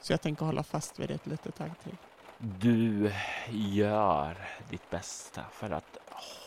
Så 0.00 0.12
jag 0.12 0.20
tänker 0.20 0.46
hålla 0.46 0.62
fast 0.62 0.98
vid 0.98 1.08
det 1.08 1.14
ett 1.14 1.26
litet 1.26 1.54
tag 1.54 1.70
till. 1.82 1.96
Du 2.38 3.12
gör 3.50 4.36
ditt 4.70 4.90
bästa 4.90 5.42
för 5.52 5.70
att 5.70 5.98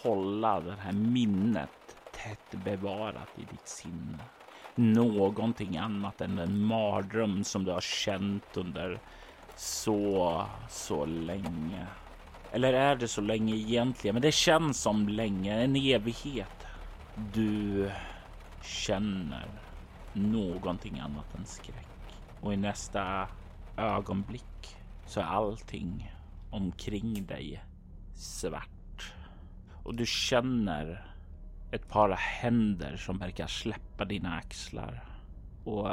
hålla 0.04 0.60
det 0.60 0.76
här 0.76 0.92
minnet 0.92 1.70
tätt 2.14 2.64
bevarat 2.64 3.30
i 3.36 3.42
ditt 3.42 3.68
sinne. 3.68 4.20
Någonting 4.76 5.78
annat 5.78 6.22
än 6.22 6.36
den 6.36 6.60
mardröm 6.60 7.44
som 7.44 7.64
du 7.64 7.72
har 7.72 7.82
känt 7.82 8.58
under 8.58 9.00
så, 9.56 10.46
så 10.70 11.06
länge. 11.06 11.88
Eller 12.52 12.74
är 12.74 12.96
det 12.96 13.08
så 13.08 13.22
länge 13.22 13.56
egentligen? 13.56 14.14
Men 14.14 14.22
det 14.22 14.32
känns 14.32 14.82
som 14.82 15.10
länge, 15.10 15.64
en 15.64 15.76
evighet. 15.76 16.67
Du 17.34 17.92
känner 18.62 19.48
någonting 20.14 21.00
annat 21.00 21.36
än 21.36 21.46
skräck. 21.46 21.88
Och 22.42 22.54
i 22.54 22.58
nästa 22.58 23.28
ögonblick 23.78 24.78
så 25.06 25.20
är 25.20 25.24
allting 25.24 26.14
omkring 26.52 27.26
dig 27.26 27.64
svart. 28.14 29.14
Och 29.84 29.96
du 29.96 30.06
känner 30.06 31.14
ett 31.72 31.90
par 31.90 32.10
händer 32.10 32.98
som 32.98 33.18
verkar 33.18 33.48
släppa 33.48 34.06
dina 34.06 34.36
axlar. 34.36 35.06
Och 35.64 35.90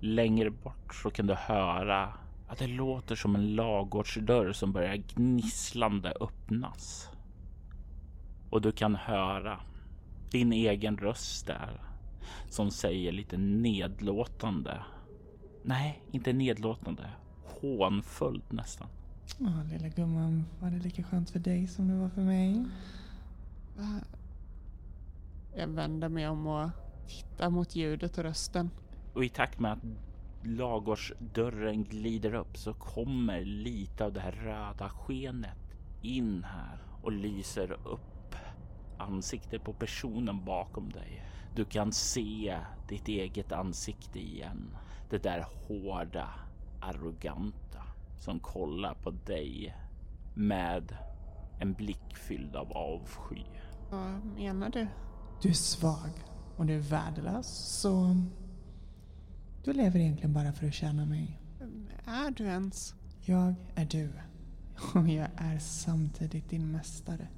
längre 0.00 0.50
bort 0.50 0.94
så 0.94 1.10
kan 1.10 1.26
du 1.26 1.34
höra 1.34 2.12
att 2.48 2.58
det 2.58 2.66
låter 2.66 3.14
som 3.14 3.36
en 3.36 3.54
lagårdsdörr 3.54 4.52
som 4.52 4.72
börjar 4.72 4.96
gnisslande 4.96 6.14
öppnas. 6.20 7.10
Och 8.50 8.62
du 8.62 8.72
kan 8.72 8.96
höra 8.96 9.60
din 10.30 10.52
egen 10.52 10.96
röst 10.96 11.46
där 11.46 11.80
som 12.48 12.70
säger 12.70 13.12
lite 13.12 13.36
nedlåtande. 13.36 14.80
Nej, 15.62 16.02
inte 16.10 16.32
nedlåtande. 16.32 17.10
Hånfullt 17.44 18.52
nästan. 18.52 18.88
Åh, 19.40 19.64
lilla 19.72 19.88
gumman, 19.88 20.44
var 20.60 20.70
det 20.70 20.78
lika 20.78 21.02
skönt 21.02 21.30
för 21.30 21.38
dig 21.38 21.66
som 21.66 21.88
det 21.88 21.94
var 21.94 22.08
för 22.08 22.22
mig? 22.22 22.64
Jag 25.56 25.68
vänder 25.68 26.08
mig 26.08 26.28
om 26.28 26.46
och 26.46 26.70
tittar 27.08 27.50
mot 27.50 27.76
ljudet 27.76 28.18
och 28.18 28.24
rösten. 28.24 28.70
Och 29.14 29.24
i 29.24 29.28
takt 29.28 29.60
med 29.60 29.72
att 29.72 29.84
lagårdsdörren 30.42 31.84
glider 31.84 32.34
upp 32.34 32.56
så 32.56 32.74
kommer 32.74 33.44
lite 33.44 34.04
av 34.04 34.12
det 34.12 34.20
här 34.20 34.32
röda 34.32 34.88
skenet 34.88 35.76
in 36.02 36.44
här 36.44 36.78
och 37.02 37.12
lyser 37.12 37.72
upp 37.72 38.09
ansiktet 39.00 39.64
på 39.64 39.72
personen 39.72 40.44
bakom 40.44 40.92
dig. 40.92 41.24
Du 41.54 41.64
kan 41.64 41.92
se 41.92 42.58
ditt 42.88 43.08
eget 43.08 43.52
ansikte 43.52 44.18
igen. 44.18 44.76
Det 45.10 45.22
där 45.22 45.46
hårda, 45.68 46.28
arroganta 46.80 47.82
som 48.18 48.40
kollar 48.40 48.94
på 48.94 49.10
dig 49.10 49.74
med 50.34 50.96
en 51.60 51.72
blick 51.72 52.16
fylld 52.16 52.56
av 52.56 52.72
avsky. 52.72 53.42
Vad 53.90 54.24
menar 54.24 54.70
du? 54.70 54.86
Du 55.42 55.48
är 55.48 55.52
svag 55.52 56.10
och 56.56 56.66
du 56.66 56.74
är 56.74 56.80
värdelös, 56.80 57.46
så 57.80 58.16
du 59.64 59.72
lever 59.72 60.00
egentligen 60.00 60.32
bara 60.32 60.52
för 60.52 60.66
att 60.66 60.74
tjäna 60.74 61.06
mig. 61.06 61.40
Är 62.04 62.30
du 62.30 62.44
ens? 62.44 62.94
Jag 63.20 63.54
är 63.74 63.84
du. 63.84 64.10
Och 64.94 65.08
jag 65.08 65.28
är 65.36 65.58
samtidigt 65.58 66.50
din 66.50 66.72
mästare. 66.72 67.28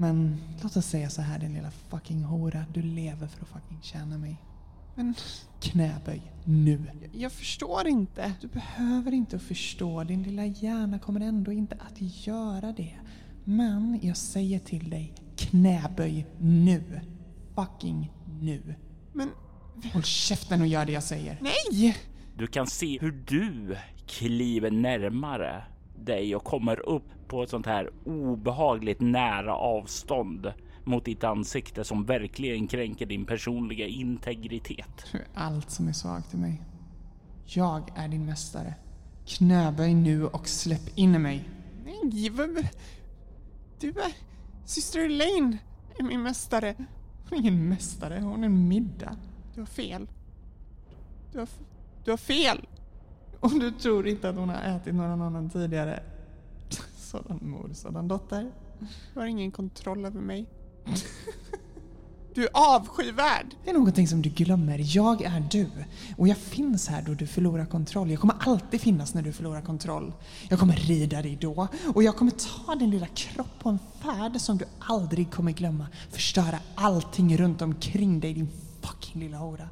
Men 0.00 0.36
låt 0.62 0.76
oss 0.76 0.86
säga 0.86 1.10
så 1.10 1.22
här 1.22 1.38
din 1.38 1.54
lilla 1.54 1.70
fucking 1.70 2.22
hora. 2.24 2.64
Du 2.74 2.82
lever 2.82 3.26
för 3.26 3.42
att 3.42 3.48
fucking 3.48 3.78
tjäna 3.82 4.18
mig. 4.18 4.36
Men 4.94 5.14
Knäböj, 5.60 6.32
nu. 6.44 6.84
jag, 7.02 7.20
jag 7.22 7.32
förstår 7.32 7.88
inte. 7.88 8.32
Du 8.40 8.46
behöver 8.48 9.12
inte 9.14 9.36
att 9.36 9.42
förstå. 9.42 10.04
Din 10.04 10.22
lilla 10.22 10.46
hjärna 10.46 10.98
kommer 10.98 11.20
ändå 11.20 11.52
inte 11.52 11.74
att 11.74 12.26
göra 12.26 12.72
det. 12.72 12.94
Men 13.44 13.98
jag 14.02 14.16
säger 14.16 14.58
till 14.58 14.90
dig, 14.90 15.14
knäböj 15.36 16.26
nu. 16.40 17.00
Fucking 17.54 18.12
nu. 18.40 18.74
Men 19.12 19.30
Håll 19.92 20.02
käften 20.02 20.60
och 20.60 20.66
gör 20.66 20.86
det 20.86 20.92
jag 20.92 21.02
säger. 21.02 21.38
nej! 21.40 21.96
Du 22.36 22.46
kan 22.46 22.66
se 22.66 22.98
hur 23.00 23.12
du 23.12 23.76
kliver 24.06 24.70
närmare 24.70 25.64
dig 26.04 26.36
och 26.36 26.44
kommer 26.44 26.88
upp 26.88 27.28
på 27.28 27.42
ett 27.42 27.50
sånt 27.50 27.66
här 27.66 27.90
obehagligt 28.04 29.00
nära 29.00 29.54
avstånd 29.54 30.52
mot 30.84 31.04
ditt 31.04 31.24
ansikte 31.24 31.84
som 31.84 32.04
verkligen 32.04 32.66
kränker 32.66 33.06
din 33.06 33.26
personliga 33.26 33.86
integritet. 33.86 35.06
Du 35.12 35.18
är 35.18 35.26
allt 35.34 35.70
som 35.70 35.88
är 35.88 35.92
svagt 35.92 36.34
i 36.34 36.36
mig. 36.36 36.62
Jag 37.44 37.92
är 37.96 38.08
din 38.08 38.26
mästare. 38.26 38.74
Knäböj 39.26 39.94
nu 39.94 40.26
och 40.26 40.48
släpp 40.48 40.98
in 40.98 41.22
mig. 41.22 41.48
Nej, 41.84 42.30
vad... 42.30 42.68
Du 43.80 43.88
är... 43.88 44.12
Syster 44.64 45.04
Elaine 45.04 45.58
är 45.98 46.02
min 46.02 46.22
mästare. 46.22 46.74
Hon 47.28 47.38
är 47.38 47.42
ingen 47.42 47.68
mästare, 47.68 48.20
hon 48.20 48.42
är 48.42 48.46
en 48.46 48.68
middag. 48.68 49.16
Du 49.54 49.60
har 49.60 49.66
fel. 49.66 50.08
Du 51.32 51.38
har, 51.38 51.48
du 52.04 52.10
har 52.10 52.18
fel. 52.18 52.66
Om 53.40 53.58
du 53.58 53.70
tror 53.70 54.06
inte 54.08 54.28
att 54.28 54.36
hon 54.36 54.48
har 54.48 54.62
ätit 54.62 54.94
någon 54.94 55.22
annan 55.22 55.50
tidigare. 55.50 56.02
Sådan 56.96 57.38
mor, 57.42 57.70
sådan 57.72 58.08
dotter. 58.08 58.50
Du 59.14 59.20
har 59.20 59.26
ingen 59.26 59.50
kontroll 59.50 60.04
över 60.04 60.20
mig. 60.20 60.46
Du 62.34 62.44
är 62.44 62.50
avskyvärd! 62.52 63.46
Det 63.64 63.70
är 63.70 63.74
någonting 63.74 64.08
som 64.08 64.22
du 64.22 64.30
glömmer. 64.30 64.96
Jag 64.96 65.22
är 65.22 65.44
du. 65.50 65.66
Och 66.16 66.28
jag 66.28 66.36
finns 66.36 66.88
här 66.88 67.02
då 67.02 67.14
du 67.14 67.26
förlorar 67.26 67.66
kontroll. 67.66 68.10
Jag 68.10 68.20
kommer 68.20 68.34
alltid 68.40 68.80
finnas 68.80 69.14
när 69.14 69.22
du 69.22 69.32
förlorar 69.32 69.60
kontroll. 69.60 70.12
Jag 70.48 70.58
kommer 70.58 70.76
rida 70.76 71.22
dig 71.22 71.38
då. 71.40 71.68
Och 71.94 72.02
jag 72.02 72.16
kommer 72.16 72.32
ta 72.32 72.74
din 72.74 72.90
lilla 72.90 73.06
kropp 73.06 73.58
på 73.58 73.68
en 73.68 73.78
färd 74.02 74.40
som 74.40 74.58
du 74.58 74.64
aldrig 74.78 75.30
kommer 75.30 75.52
glömma. 75.52 75.86
Förstöra 76.10 76.58
allting 76.74 77.36
runt 77.36 77.62
omkring 77.62 78.20
dig, 78.20 78.34
din 78.34 78.48
fucking 78.80 79.22
lilla 79.22 79.36
hora. 79.36 79.68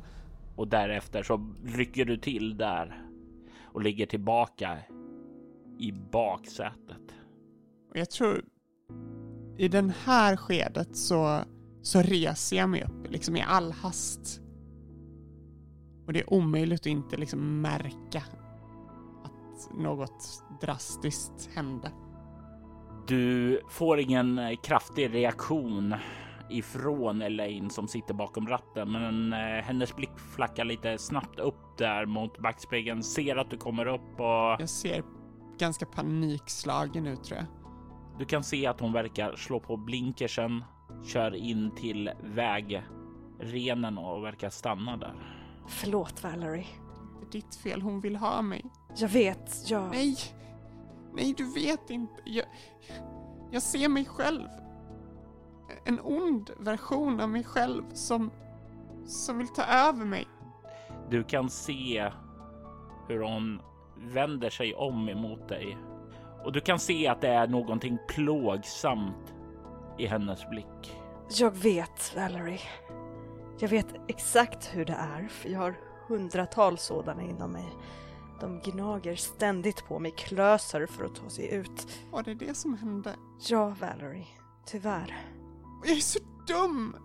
Och 0.57 0.69
därefter 0.69 1.23
så 1.23 1.51
rycker 1.65 2.05
du 2.05 2.17
till 2.17 2.57
där 2.57 3.03
och 3.77 3.83
ligger 3.83 4.07
tillbaka 4.07 4.79
i 5.79 5.93
baksätet. 5.93 7.15
Jag 7.95 8.11
tror 8.11 8.45
i 9.59 9.69
den 9.69 9.91
här 10.05 10.37
skedet 10.37 10.97
så, 10.97 11.41
så 11.83 12.03
reser 12.03 12.57
jag 12.57 12.69
mig 12.69 12.85
upp 12.85 13.11
liksom 13.11 13.37
i 13.37 13.43
all 13.43 13.73
hast. 13.73 14.41
Och 16.07 16.13
det 16.13 16.21
är 16.21 16.33
omöjligt 16.33 16.81
att 16.81 16.87
inte 16.87 17.17
liksom 17.17 17.61
märka 17.61 18.23
att 19.25 19.79
något 19.79 20.45
drastiskt 20.61 21.51
hände. 21.55 21.93
Du 23.09 23.61
får 23.71 24.01
ingen 24.01 24.39
eh, 24.39 24.57
kraftig 24.63 25.15
reaktion 25.15 25.95
ifrån 26.51 27.23
Elaine 27.23 27.71
som 27.71 27.89
sitter 27.89 28.15
bakom 28.15 28.49
ratten, 28.49 28.93
men 28.93 29.33
eh, 29.33 29.39
hennes 29.65 29.97
blick 29.97 30.19
flackar 30.35 30.65
lite 30.65 30.99
snabbt 30.99 31.39
upp 31.41 31.79
där 31.79 32.07
mot 32.07 32.39
backspegeln, 32.39 33.03
ser 33.03 33.37
att 33.37 33.51
du 33.51 33.57
kommer 33.57 33.87
upp 33.87 34.21
och 34.21 34.61
Jag 34.61 34.69
ser 34.69 35.03
ganska 35.59 35.87
panikslagen 35.87 37.07
ut 37.07 37.25
tror 37.25 37.39
jag. 37.39 37.47
du 38.19 38.25
kan 38.25 38.45
se 38.45 38.67
att 38.67 38.81
hon 38.81 38.93
verkar 38.93 39.37
slå 39.37 39.61
på 39.61 39.77
blinkersen, 39.77 40.65
kör 41.05 41.35
in 41.35 41.71
till 41.75 42.11
vägrenen 42.23 43.99
och 43.99 44.25
verkar 44.25 44.51
stanna 44.51 44.97
där. 44.97 45.15
Förlåt 45.69 46.23
Valerie. 46.23 46.67
Det 47.21 47.27
är 47.27 47.31
ditt 47.43 47.55
fel, 47.55 47.83
hon 47.83 48.01
vill 48.01 48.17
ha 48.17 48.43
mig. 48.43 48.65
Jag 48.97 49.09
vet, 49.09 49.71
jag... 49.71 49.91
Nej! 49.91 50.17
Nej, 51.15 51.35
du 51.37 51.53
vet 51.55 51.91
inte. 51.91 52.15
Jag, 52.25 52.47
jag 53.51 53.63
ser 53.63 53.89
mig 53.89 54.05
själv. 54.05 54.49
En 55.87 56.01
ond 56.01 56.51
version 56.59 57.21
av 57.21 57.29
mig 57.29 57.45
själv 57.45 57.83
som, 57.93 58.31
som 59.07 59.39
vill 59.39 59.49
ta 59.49 59.63
över 59.63 60.05
mig. 60.05 60.29
Du 61.11 61.25
kan 61.25 61.51
se 61.51 62.11
hur 63.09 63.21
hon 63.21 63.61
vänder 63.97 64.51
sig 64.51 64.75
om 64.75 65.09
emot 65.09 65.49
dig 65.49 65.79
och 66.45 66.53
du 66.53 66.61
kan 66.61 66.79
se 66.79 67.09
att 67.09 67.21
det 67.21 67.29
är 67.29 67.47
någonting 67.47 67.99
plågsamt 68.09 69.35
i 69.99 70.07
hennes 70.07 70.49
blick. 70.49 70.97
Jag 71.31 71.51
vet, 71.51 72.17
Valerie. 72.17 72.61
Jag 73.59 73.69
vet 73.69 73.95
exakt 74.09 74.75
hur 74.75 74.85
det 74.85 74.93
är, 74.93 75.29
för 75.29 75.49
jag 75.49 75.59
har 75.59 75.79
hundratals 76.09 76.83
sådana 76.83 77.23
inom 77.23 77.53
mig. 77.53 77.69
De 78.41 78.61
gnager 78.61 79.17
ständigt 79.17 79.85
på 79.89 79.99
mig, 79.99 80.11
klöser 80.11 80.87
för 80.87 81.05
att 81.05 81.15
ta 81.15 81.29
sig 81.29 81.55
ut. 81.55 81.89
Var 82.11 82.23
det 82.23 82.35
det 82.35 82.57
som 82.57 82.75
hände? 82.75 83.15
Ja, 83.49 83.75
Valerie. 83.81 84.27
Tyvärr. 84.67 85.17
Och 85.81 85.87
jag 85.87 85.97
är 85.97 86.01
så 86.01 86.19
dum! 86.47 86.97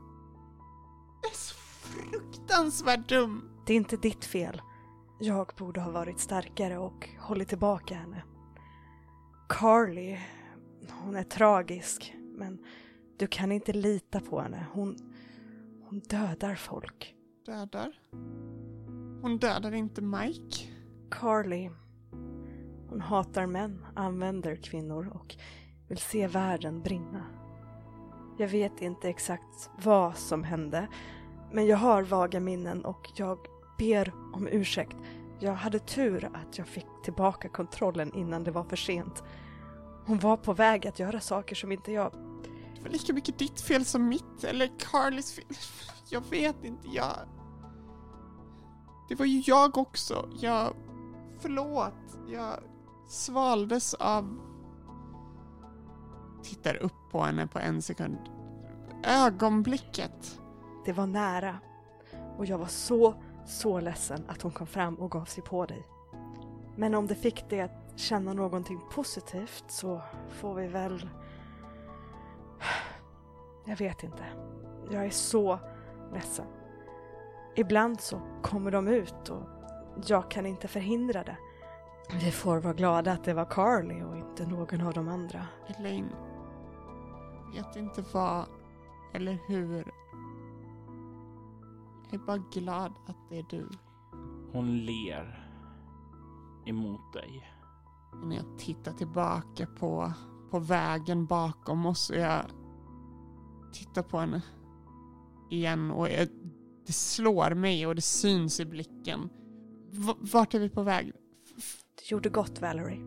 Jag 1.21 1.31
är 1.31 1.35
så 1.35 1.55
fruktansvärt 1.55 3.09
dum! 3.09 3.49
Det 3.65 3.73
är 3.73 3.77
inte 3.77 3.97
ditt 3.97 4.25
fel. 4.25 4.61
Jag 5.19 5.51
borde 5.57 5.81
ha 5.81 5.91
varit 5.91 6.19
starkare 6.19 6.77
och 6.77 7.09
hållit 7.19 7.49
tillbaka 7.49 7.95
henne. 7.95 8.23
Carly, 9.49 10.17
hon 10.89 11.15
är 11.15 11.23
tragisk, 11.23 12.15
men 12.37 12.65
du 13.17 13.27
kan 13.27 13.51
inte 13.51 13.73
lita 13.73 14.19
på 14.19 14.41
henne. 14.41 14.65
Hon, 14.73 14.95
hon 15.89 15.99
dödar 15.99 16.55
folk. 16.55 17.15
Dödar? 17.45 17.99
Hon 19.21 19.37
dödar 19.37 19.71
inte 19.71 20.01
Mike. 20.01 20.67
Carly, 21.11 21.69
hon 22.89 23.01
hatar 23.01 23.45
män, 23.45 23.85
använder 23.95 24.55
kvinnor 24.55 25.11
och 25.13 25.35
vill 25.87 25.97
se 25.97 26.27
världen 26.27 26.81
brinna. 26.81 27.40
Jag 28.41 28.47
vet 28.47 28.81
inte 28.81 29.09
exakt 29.09 29.69
vad 29.83 30.17
som 30.17 30.43
hände, 30.43 30.87
men 31.51 31.65
jag 31.67 31.77
har 31.77 32.03
vaga 32.03 32.39
minnen 32.39 32.85
och 32.85 33.11
jag 33.15 33.37
ber 33.77 34.13
om 34.33 34.47
ursäkt. 34.47 34.97
Jag 35.39 35.53
hade 35.53 35.79
tur 35.79 36.29
att 36.33 36.57
jag 36.57 36.67
fick 36.67 36.85
tillbaka 37.03 37.49
kontrollen 37.49 38.13
innan 38.15 38.43
det 38.43 38.51
var 38.51 38.63
för 38.63 38.75
sent. 38.75 39.23
Hon 40.05 40.19
var 40.19 40.37
på 40.37 40.53
väg 40.53 40.87
att 40.87 40.99
göra 40.99 41.19
saker 41.19 41.55
som 41.55 41.71
inte 41.71 41.91
jag... 41.91 42.13
Det 42.75 42.81
var 42.81 42.89
lika 42.89 43.13
mycket 43.13 43.39
ditt 43.39 43.61
fel 43.61 43.85
som 43.85 44.07
mitt, 44.07 44.43
eller 44.43 44.71
Carlys 44.79 45.33
fel. 45.33 45.45
Jag 46.09 46.23
vet 46.29 46.63
inte, 46.63 46.87
jag... 46.87 47.15
Det 49.09 49.15
var 49.15 49.25
ju 49.25 49.43
jag 49.45 49.77
också. 49.77 50.29
Jag... 50.39 50.73
Förlåt. 51.39 52.17
Jag 52.27 52.59
svaldes 53.07 53.93
av... 53.93 54.50
Tittar 56.43 56.75
upp 56.75 57.11
på 57.11 57.21
henne 57.21 57.47
på 57.47 57.59
en 57.59 57.81
sekund. 57.81 58.17
Ögonblicket. 59.03 60.39
Det 60.85 60.93
var 60.93 61.07
nära. 61.07 61.59
Och 62.37 62.45
jag 62.45 62.57
var 62.57 62.67
så, 62.67 63.13
så 63.45 63.79
ledsen 63.79 64.23
att 64.27 64.41
hon 64.41 64.51
kom 64.51 64.67
fram 64.67 64.95
och 64.95 65.11
gav 65.11 65.25
sig 65.25 65.43
på 65.43 65.65
dig. 65.65 65.87
Men 66.75 66.95
om 66.95 67.07
det 67.07 67.15
fick 67.15 67.49
dig 67.49 67.61
att 67.61 67.93
känna 67.95 68.33
någonting 68.33 68.81
positivt 68.91 69.63
så 69.67 70.01
får 70.29 70.55
vi 70.55 70.67
väl... 70.67 71.09
Jag 73.65 73.77
vet 73.77 74.03
inte. 74.03 74.23
Jag 74.91 75.05
är 75.05 75.09
så 75.09 75.59
ledsen. 76.13 76.45
Ibland 77.55 78.01
så 78.01 78.21
kommer 78.41 78.71
de 78.71 78.87
ut 78.87 79.29
och 79.29 79.43
jag 80.05 80.31
kan 80.31 80.45
inte 80.45 80.67
förhindra 80.67 81.23
det. 81.23 81.37
Vi 82.13 82.31
får 82.31 82.57
vara 82.57 82.73
glada 82.73 83.11
att 83.11 83.23
det 83.23 83.33
var 83.33 83.45
Carly 83.45 84.03
och 84.03 84.17
inte 84.17 84.45
någon 84.45 84.81
av 84.81 84.93
de 84.93 85.07
andra. 85.07 85.47
Elaine. 85.67 86.15
Jag 87.53 87.63
vet 87.63 87.75
inte 87.75 88.03
vad 88.13 88.45
eller 89.13 89.37
hur. 89.47 89.91
Jag 92.11 92.21
är 92.21 92.25
bara 92.25 92.37
glad 92.37 92.93
att 93.07 93.17
det 93.29 93.39
är 93.39 93.45
du. 93.49 93.69
Hon 94.51 94.77
ler 94.85 95.47
emot 96.65 97.13
dig. 97.13 97.51
När 98.23 98.35
jag 98.35 98.57
tittar 98.57 98.93
tillbaka 98.93 99.65
på, 99.79 100.13
på 100.51 100.59
vägen 100.59 101.25
bakom 101.25 101.85
oss 101.85 102.09
och 102.09 102.15
jag 102.15 102.45
tittar 103.73 104.03
på 104.03 104.17
henne 104.17 104.41
igen 105.49 105.91
och 105.91 106.09
jag, 106.09 106.27
det 106.87 106.93
slår 106.93 107.55
mig 107.55 107.87
och 107.87 107.95
det 107.95 108.01
syns 108.01 108.59
i 108.59 108.65
blicken. 108.65 109.29
V- 109.91 110.13
vart 110.33 110.53
är 110.53 110.59
vi 110.59 110.69
på 110.69 110.83
väg? 110.83 111.11
Det 111.95 112.11
gjorde 112.11 112.29
gott, 112.29 112.61
Valerie. 112.61 112.99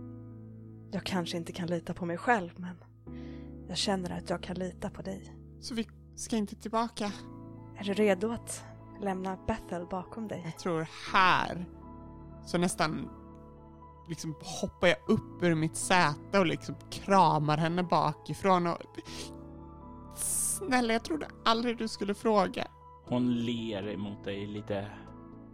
Jag 0.92 1.04
kanske 1.04 1.36
inte 1.36 1.52
kan 1.52 1.66
lita 1.68 1.94
på 1.94 2.06
mig 2.06 2.18
själv, 2.18 2.50
men 2.56 2.76
jag 3.74 3.78
känner 3.78 4.10
att 4.10 4.30
jag 4.30 4.42
kan 4.42 4.56
lita 4.56 4.90
på 4.90 5.02
dig. 5.02 5.34
Så 5.60 5.74
vi 5.74 5.88
ska 6.16 6.36
inte 6.36 6.56
tillbaka? 6.56 7.12
Är 7.78 7.84
du 7.84 7.94
redo 7.94 8.30
att 8.32 8.64
lämna 9.00 9.38
Bethel 9.46 9.86
bakom 9.86 10.28
dig? 10.28 10.42
Jag 10.44 10.58
tror 10.58 10.86
här 11.12 11.66
så 12.46 12.58
nästan 12.58 13.10
liksom 14.08 14.34
hoppar 14.40 14.88
jag 14.88 14.96
upp 15.08 15.42
ur 15.42 15.54
mitt 15.54 15.76
säte 15.76 16.38
och 16.38 16.46
liksom 16.46 16.74
kramar 16.90 17.56
henne 17.56 17.82
bakifrån 17.82 18.66
och 18.66 18.78
Snälla, 20.16 20.92
jag 20.92 21.04
trodde 21.04 21.26
aldrig 21.44 21.78
du 21.78 21.88
skulle 21.88 22.14
fråga. 22.14 22.66
Hon 23.04 23.34
ler 23.34 23.88
emot 23.88 24.24
dig 24.24 24.46
lite 24.46 24.86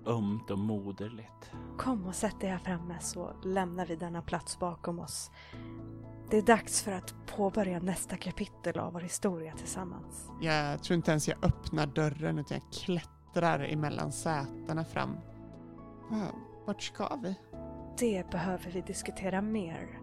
ömt 0.07 0.51
och 0.51 0.59
moderligt. 0.59 1.53
Kom 1.79 2.07
och 2.07 2.15
sätt 2.15 2.41
dig 2.41 2.51
här 2.51 2.59
framme 2.59 2.99
så 3.01 3.33
lämnar 3.45 3.87
vi 3.87 3.97
denna 3.97 4.23
plats 4.23 4.59
bakom 4.59 4.99
oss. 4.99 5.31
Det 6.31 6.39
är 6.39 6.43
dags 6.43 6.83
för 6.83 6.93
att 6.93 7.15
påbörja 7.27 7.79
nästa 7.79 8.17
kapitel 8.17 8.79
av 8.79 8.93
vår 8.93 9.01
historia 9.01 9.53
tillsammans. 9.57 10.31
Jag 10.41 10.83
tror 10.83 10.95
inte 10.95 11.11
ens 11.11 11.29
jag 11.29 11.45
öppnar 11.45 11.87
dörren 11.87 12.39
utan 12.39 12.59
jag 12.59 12.73
klättrar 12.73 13.61
emellan 13.61 14.13
sätena 14.13 14.85
fram. 14.85 15.17
Va, 16.11 16.27
Vart 16.67 16.83
ska 16.83 17.17
vi? 17.23 17.35
Det 17.99 18.31
behöver 18.31 18.71
vi 18.71 18.81
diskutera 18.81 19.43
mer. 19.43 20.01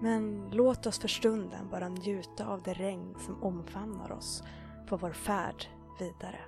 Men 0.00 0.50
låt 0.52 0.86
oss 0.86 0.98
för 0.98 1.08
stunden 1.08 1.68
bara 1.70 1.88
njuta 1.88 2.46
av 2.46 2.62
det 2.62 2.74
regn 2.74 3.14
som 3.18 3.42
omfamnar 3.42 4.12
oss 4.12 4.42
på 4.88 4.96
vår 4.96 5.12
färd 5.12 5.64
vidare. 5.98 6.40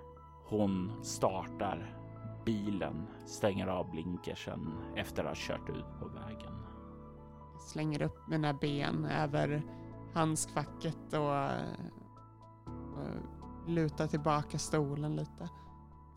Hon 0.47 1.05
startar 1.05 1.97
bilen, 2.45 3.07
stänger 3.27 3.66
av 3.66 3.91
blinkersen 3.91 4.73
efter 4.97 5.25
att 5.25 5.29
ha 5.29 5.35
kört 5.37 5.68
ut 5.68 6.01
på 6.01 6.09
vägen. 6.09 6.70
Slänger 7.61 8.03
upp 8.03 8.29
mina 8.29 8.53
ben 8.53 9.05
över 9.05 9.63
handskfacket 10.15 11.13
och, 11.13 11.45
och 12.97 13.69
lutar 13.69 14.07
tillbaka 14.07 14.59
stolen 14.59 15.17
lite. 15.17 15.49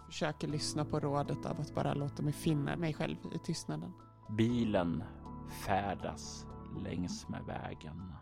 Försöker 0.06 0.48
lyssna 0.48 0.86
på 0.86 1.00
rådet 1.00 1.46
av 1.46 1.62
att 1.62 1.76
bara 1.76 1.94
låta 1.94 2.24
mig 2.24 2.34
finna 2.34 2.76
mig 2.76 2.94
själv 2.94 3.18
i 3.36 3.38
tystnaden. 3.38 3.94
Bilen 4.30 5.04
färdas 5.50 6.46
längs 6.84 7.30
med 7.30 7.44
vägen. 7.44 8.14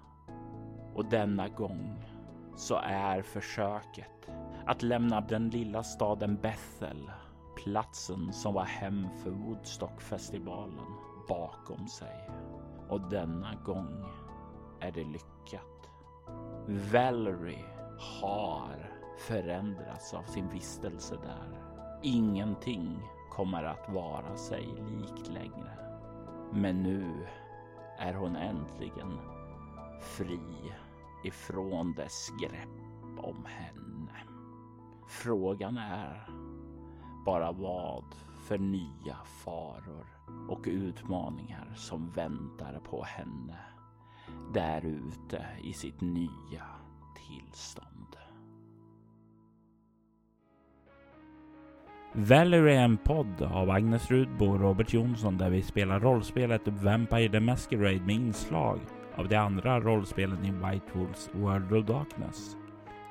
Och 0.95 1.05
denna 1.05 1.47
gång 1.47 2.03
så 2.55 2.75
är 2.83 3.21
försöket 3.21 4.29
att 4.65 4.81
lämna 4.83 5.21
den 5.21 5.49
lilla 5.49 5.83
staden 5.83 6.35
Bethel, 6.41 7.11
platsen 7.63 8.33
som 8.33 8.53
var 8.53 8.65
hem 8.65 9.07
för 9.23 9.29
Woodstockfestivalen, 9.29 10.85
bakom 11.27 11.87
sig. 11.87 12.29
Och 12.91 13.01
denna 13.01 13.55
gång 13.65 14.05
är 14.79 14.91
det 14.91 15.03
lyckat. 15.03 15.89
Valerie 16.91 17.65
har 18.21 18.91
förändrats 19.17 20.13
av 20.13 20.23
sin 20.23 20.49
vistelse 20.49 21.15
där. 21.15 21.61
Ingenting 22.03 22.99
kommer 23.29 23.63
att 23.63 23.89
vara 23.89 24.35
sig 24.35 24.65
likt 24.65 25.27
längre. 25.27 25.77
Men 26.53 26.83
nu 26.83 27.27
är 27.97 28.13
hon 28.13 28.35
äntligen 28.35 29.19
fri 30.01 30.73
ifrån 31.23 31.93
dess 31.93 32.29
grepp 32.41 33.25
om 33.25 33.45
henne. 33.45 34.23
Frågan 35.07 35.77
är 35.77 36.29
bara 37.25 37.51
vad 37.51 38.05
för 38.39 38.57
nya 38.57 39.15
faror 39.25 40.20
och 40.49 40.63
utmaningar 40.65 41.71
som 41.75 42.09
väntar 42.09 42.79
på 42.83 43.03
henne 43.03 43.57
där 44.53 44.85
ute 44.85 45.45
i 45.63 45.73
sitt 45.73 46.01
nya 46.01 46.65
tillstånd. 47.27 48.15
Valerie 52.13 52.79
är 52.79 52.83
en 52.83 52.97
podd 52.97 53.41
av 53.41 53.69
Agnes 53.69 54.11
Rudbo 54.11 54.45
och 54.45 54.59
Robert 54.59 54.93
Jonsson 54.93 55.37
där 55.37 55.49
vi 55.49 55.61
spelar 55.61 55.99
rollspelet 55.99 56.67
Vampire 56.67 57.29
the 57.29 57.39
Masquerade 57.39 57.99
med 57.99 58.15
inslag 58.15 58.79
av 59.15 59.27
de 59.27 59.35
andra 59.35 59.79
rollspelen 59.79 60.45
i 60.45 60.51
White 60.51 60.85
Wolves 60.93 61.29
World 61.33 61.73
of 61.73 61.85
Darkness. 61.85 62.57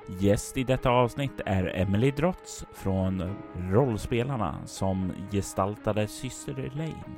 Gäst 0.07 0.57
i 0.57 0.63
detta 0.63 0.89
avsnitt 0.89 1.41
är 1.45 1.71
Emily 1.75 2.11
Drotz 2.11 2.65
från 2.73 3.35
Rollspelarna 3.71 4.65
som 4.65 5.13
gestaltade 5.31 6.07
syster 6.07 6.59
Elaine. 6.59 7.15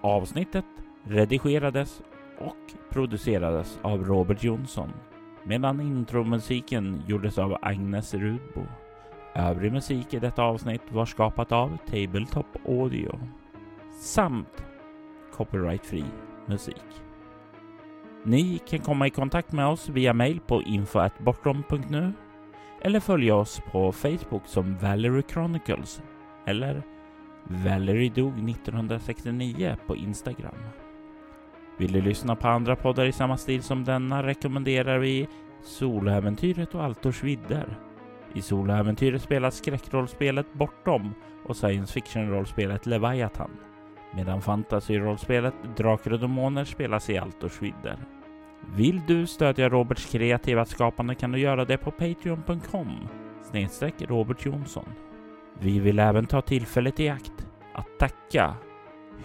Avsnittet 0.00 0.64
redigerades 1.04 2.02
och 2.38 2.90
producerades 2.90 3.78
av 3.82 4.04
Robert 4.04 4.44
Jonsson 4.44 4.92
medan 5.44 5.80
intromusiken 5.80 7.02
gjordes 7.06 7.38
av 7.38 7.56
Agnes 7.62 8.14
Rudbo. 8.14 8.62
Övrig 9.34 9.72
musik 9.72 10.14
i 10.14 10.18
detta 10.18 10.42
avsnitt 10.42 10.82
var 10.92 11.04
skapat 11.04 11.52
av 11.52 11.78
Tabletop 11.86 12.46
Audio 12.68 13.20
samt 14.00 14.64
copyrightfri 15.32 16.04
musik. 16.46 17.02
Ni 18.24 18.58
kan 18.58 18.78
komma 18.78 19.06
i 19.06 19.10
kontakt 19.10 19.52
med 19.52 19.66
oss 19.66 19.88
via 19.88 20.12
mail 20.12 20.40
på 20.40 20.62
info.bortom.nu 20.62 22.12
eller 22.80 23.00
följa 23.00 23.34
oss 23.34 23.62
på 23.72 23.92
Facebook 23.92 24.42
som 24.46 24.76
Valerie 24.78 25.22
Chronicles 25.30 26.02
eller 26.46 26.82
Valerie 27.44 28.10
dog 28.10 28.50
1969 28.50 29.76
på 29.86 29.96
Instagram. 29.96 30.56
Vill 31.78 31.92
du 31.92 32.00
lyssna 32.00 32.36
på 32.36 32.48
andra 32.48 32.76
poddar 32.76 33.04
i 33.04 33.12
samma 33.12 33.36
stil 33.36 33.62
som 33.62 33.84
denna 33.84 34.22
rekommenderar 34.22 34.98
vi 34.98 35.28
Soläventyret 35.62 36.74
och 36.74 36.84
Altors 36.84 37.22
vidder. 37.22 37.78
I 38.34 38.42
Soläventyret 38.42 39.22
spelas 39.22 39.56
skräckrollspelet 39.56 40.52
Bortom 40.52 41.14
och 41.44 41.56
science 41.56 41.92
fiction-rollspelet 41.92 42.86
Leviathan. 42.86 43.50
Medan 44.14 44.42
fantasy-rollspelet 44.42 45.54
Drakar 45.76 46.12
och 46.12 46.20
Demoner 46.20 46.64
spelas 46.64 47.10
i 47.10 47.18
Altors 47.18 47.62
vidder. 47.62 47.96
Vill 48.74 49.02
du 49.06 49.26
stödja 49.26 49.68
Roberts 49.68 50.12
kreativa 50.12 50.64
skapande 50.64 51.14
kan 51.14 51.32
du 51.32 51.38
göra 51.38 51.64
det 51.64 51.76
på 51.76 51.90
patreon.com 51.90 53.08
snedstreck 53.42 53.94
Robert 54.02 54.46
Jonsson. 54.46 54.88
Vi 55.60 55.78
vill 55.78 55.98
även 55.98 56.26
ta 56.26 56.40
tillfället 56.40 57.00
i 57.00 57.08
akt 57.08 57.46
att 57.72 57.98
tacka, 57.98 58.54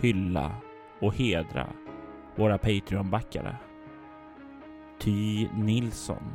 hylla 0.02 0.52
och 1.00 1.16
hedra 1.16 1.68
våra 2.36 2.58
Patreon-backare. 2.58 3.56
Ty 5.00 5.48
Nilsson 5.54 6.32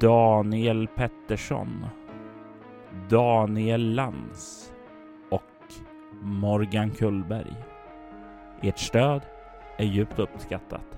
Daniel 0.00 0.88
Pettersson 0.88 1.86
Daniel 3.08 3.94
Lantz 3.94 4.72
och 5.30 5.72
Morgan 6.22 6.90
Kullberg. 6.90 7.54
Ert 8.62 8.78
stöd 8.78 9.22
är 9.76 9.84
djupt 9.84 10.18
uppskattat. 10.18 10.95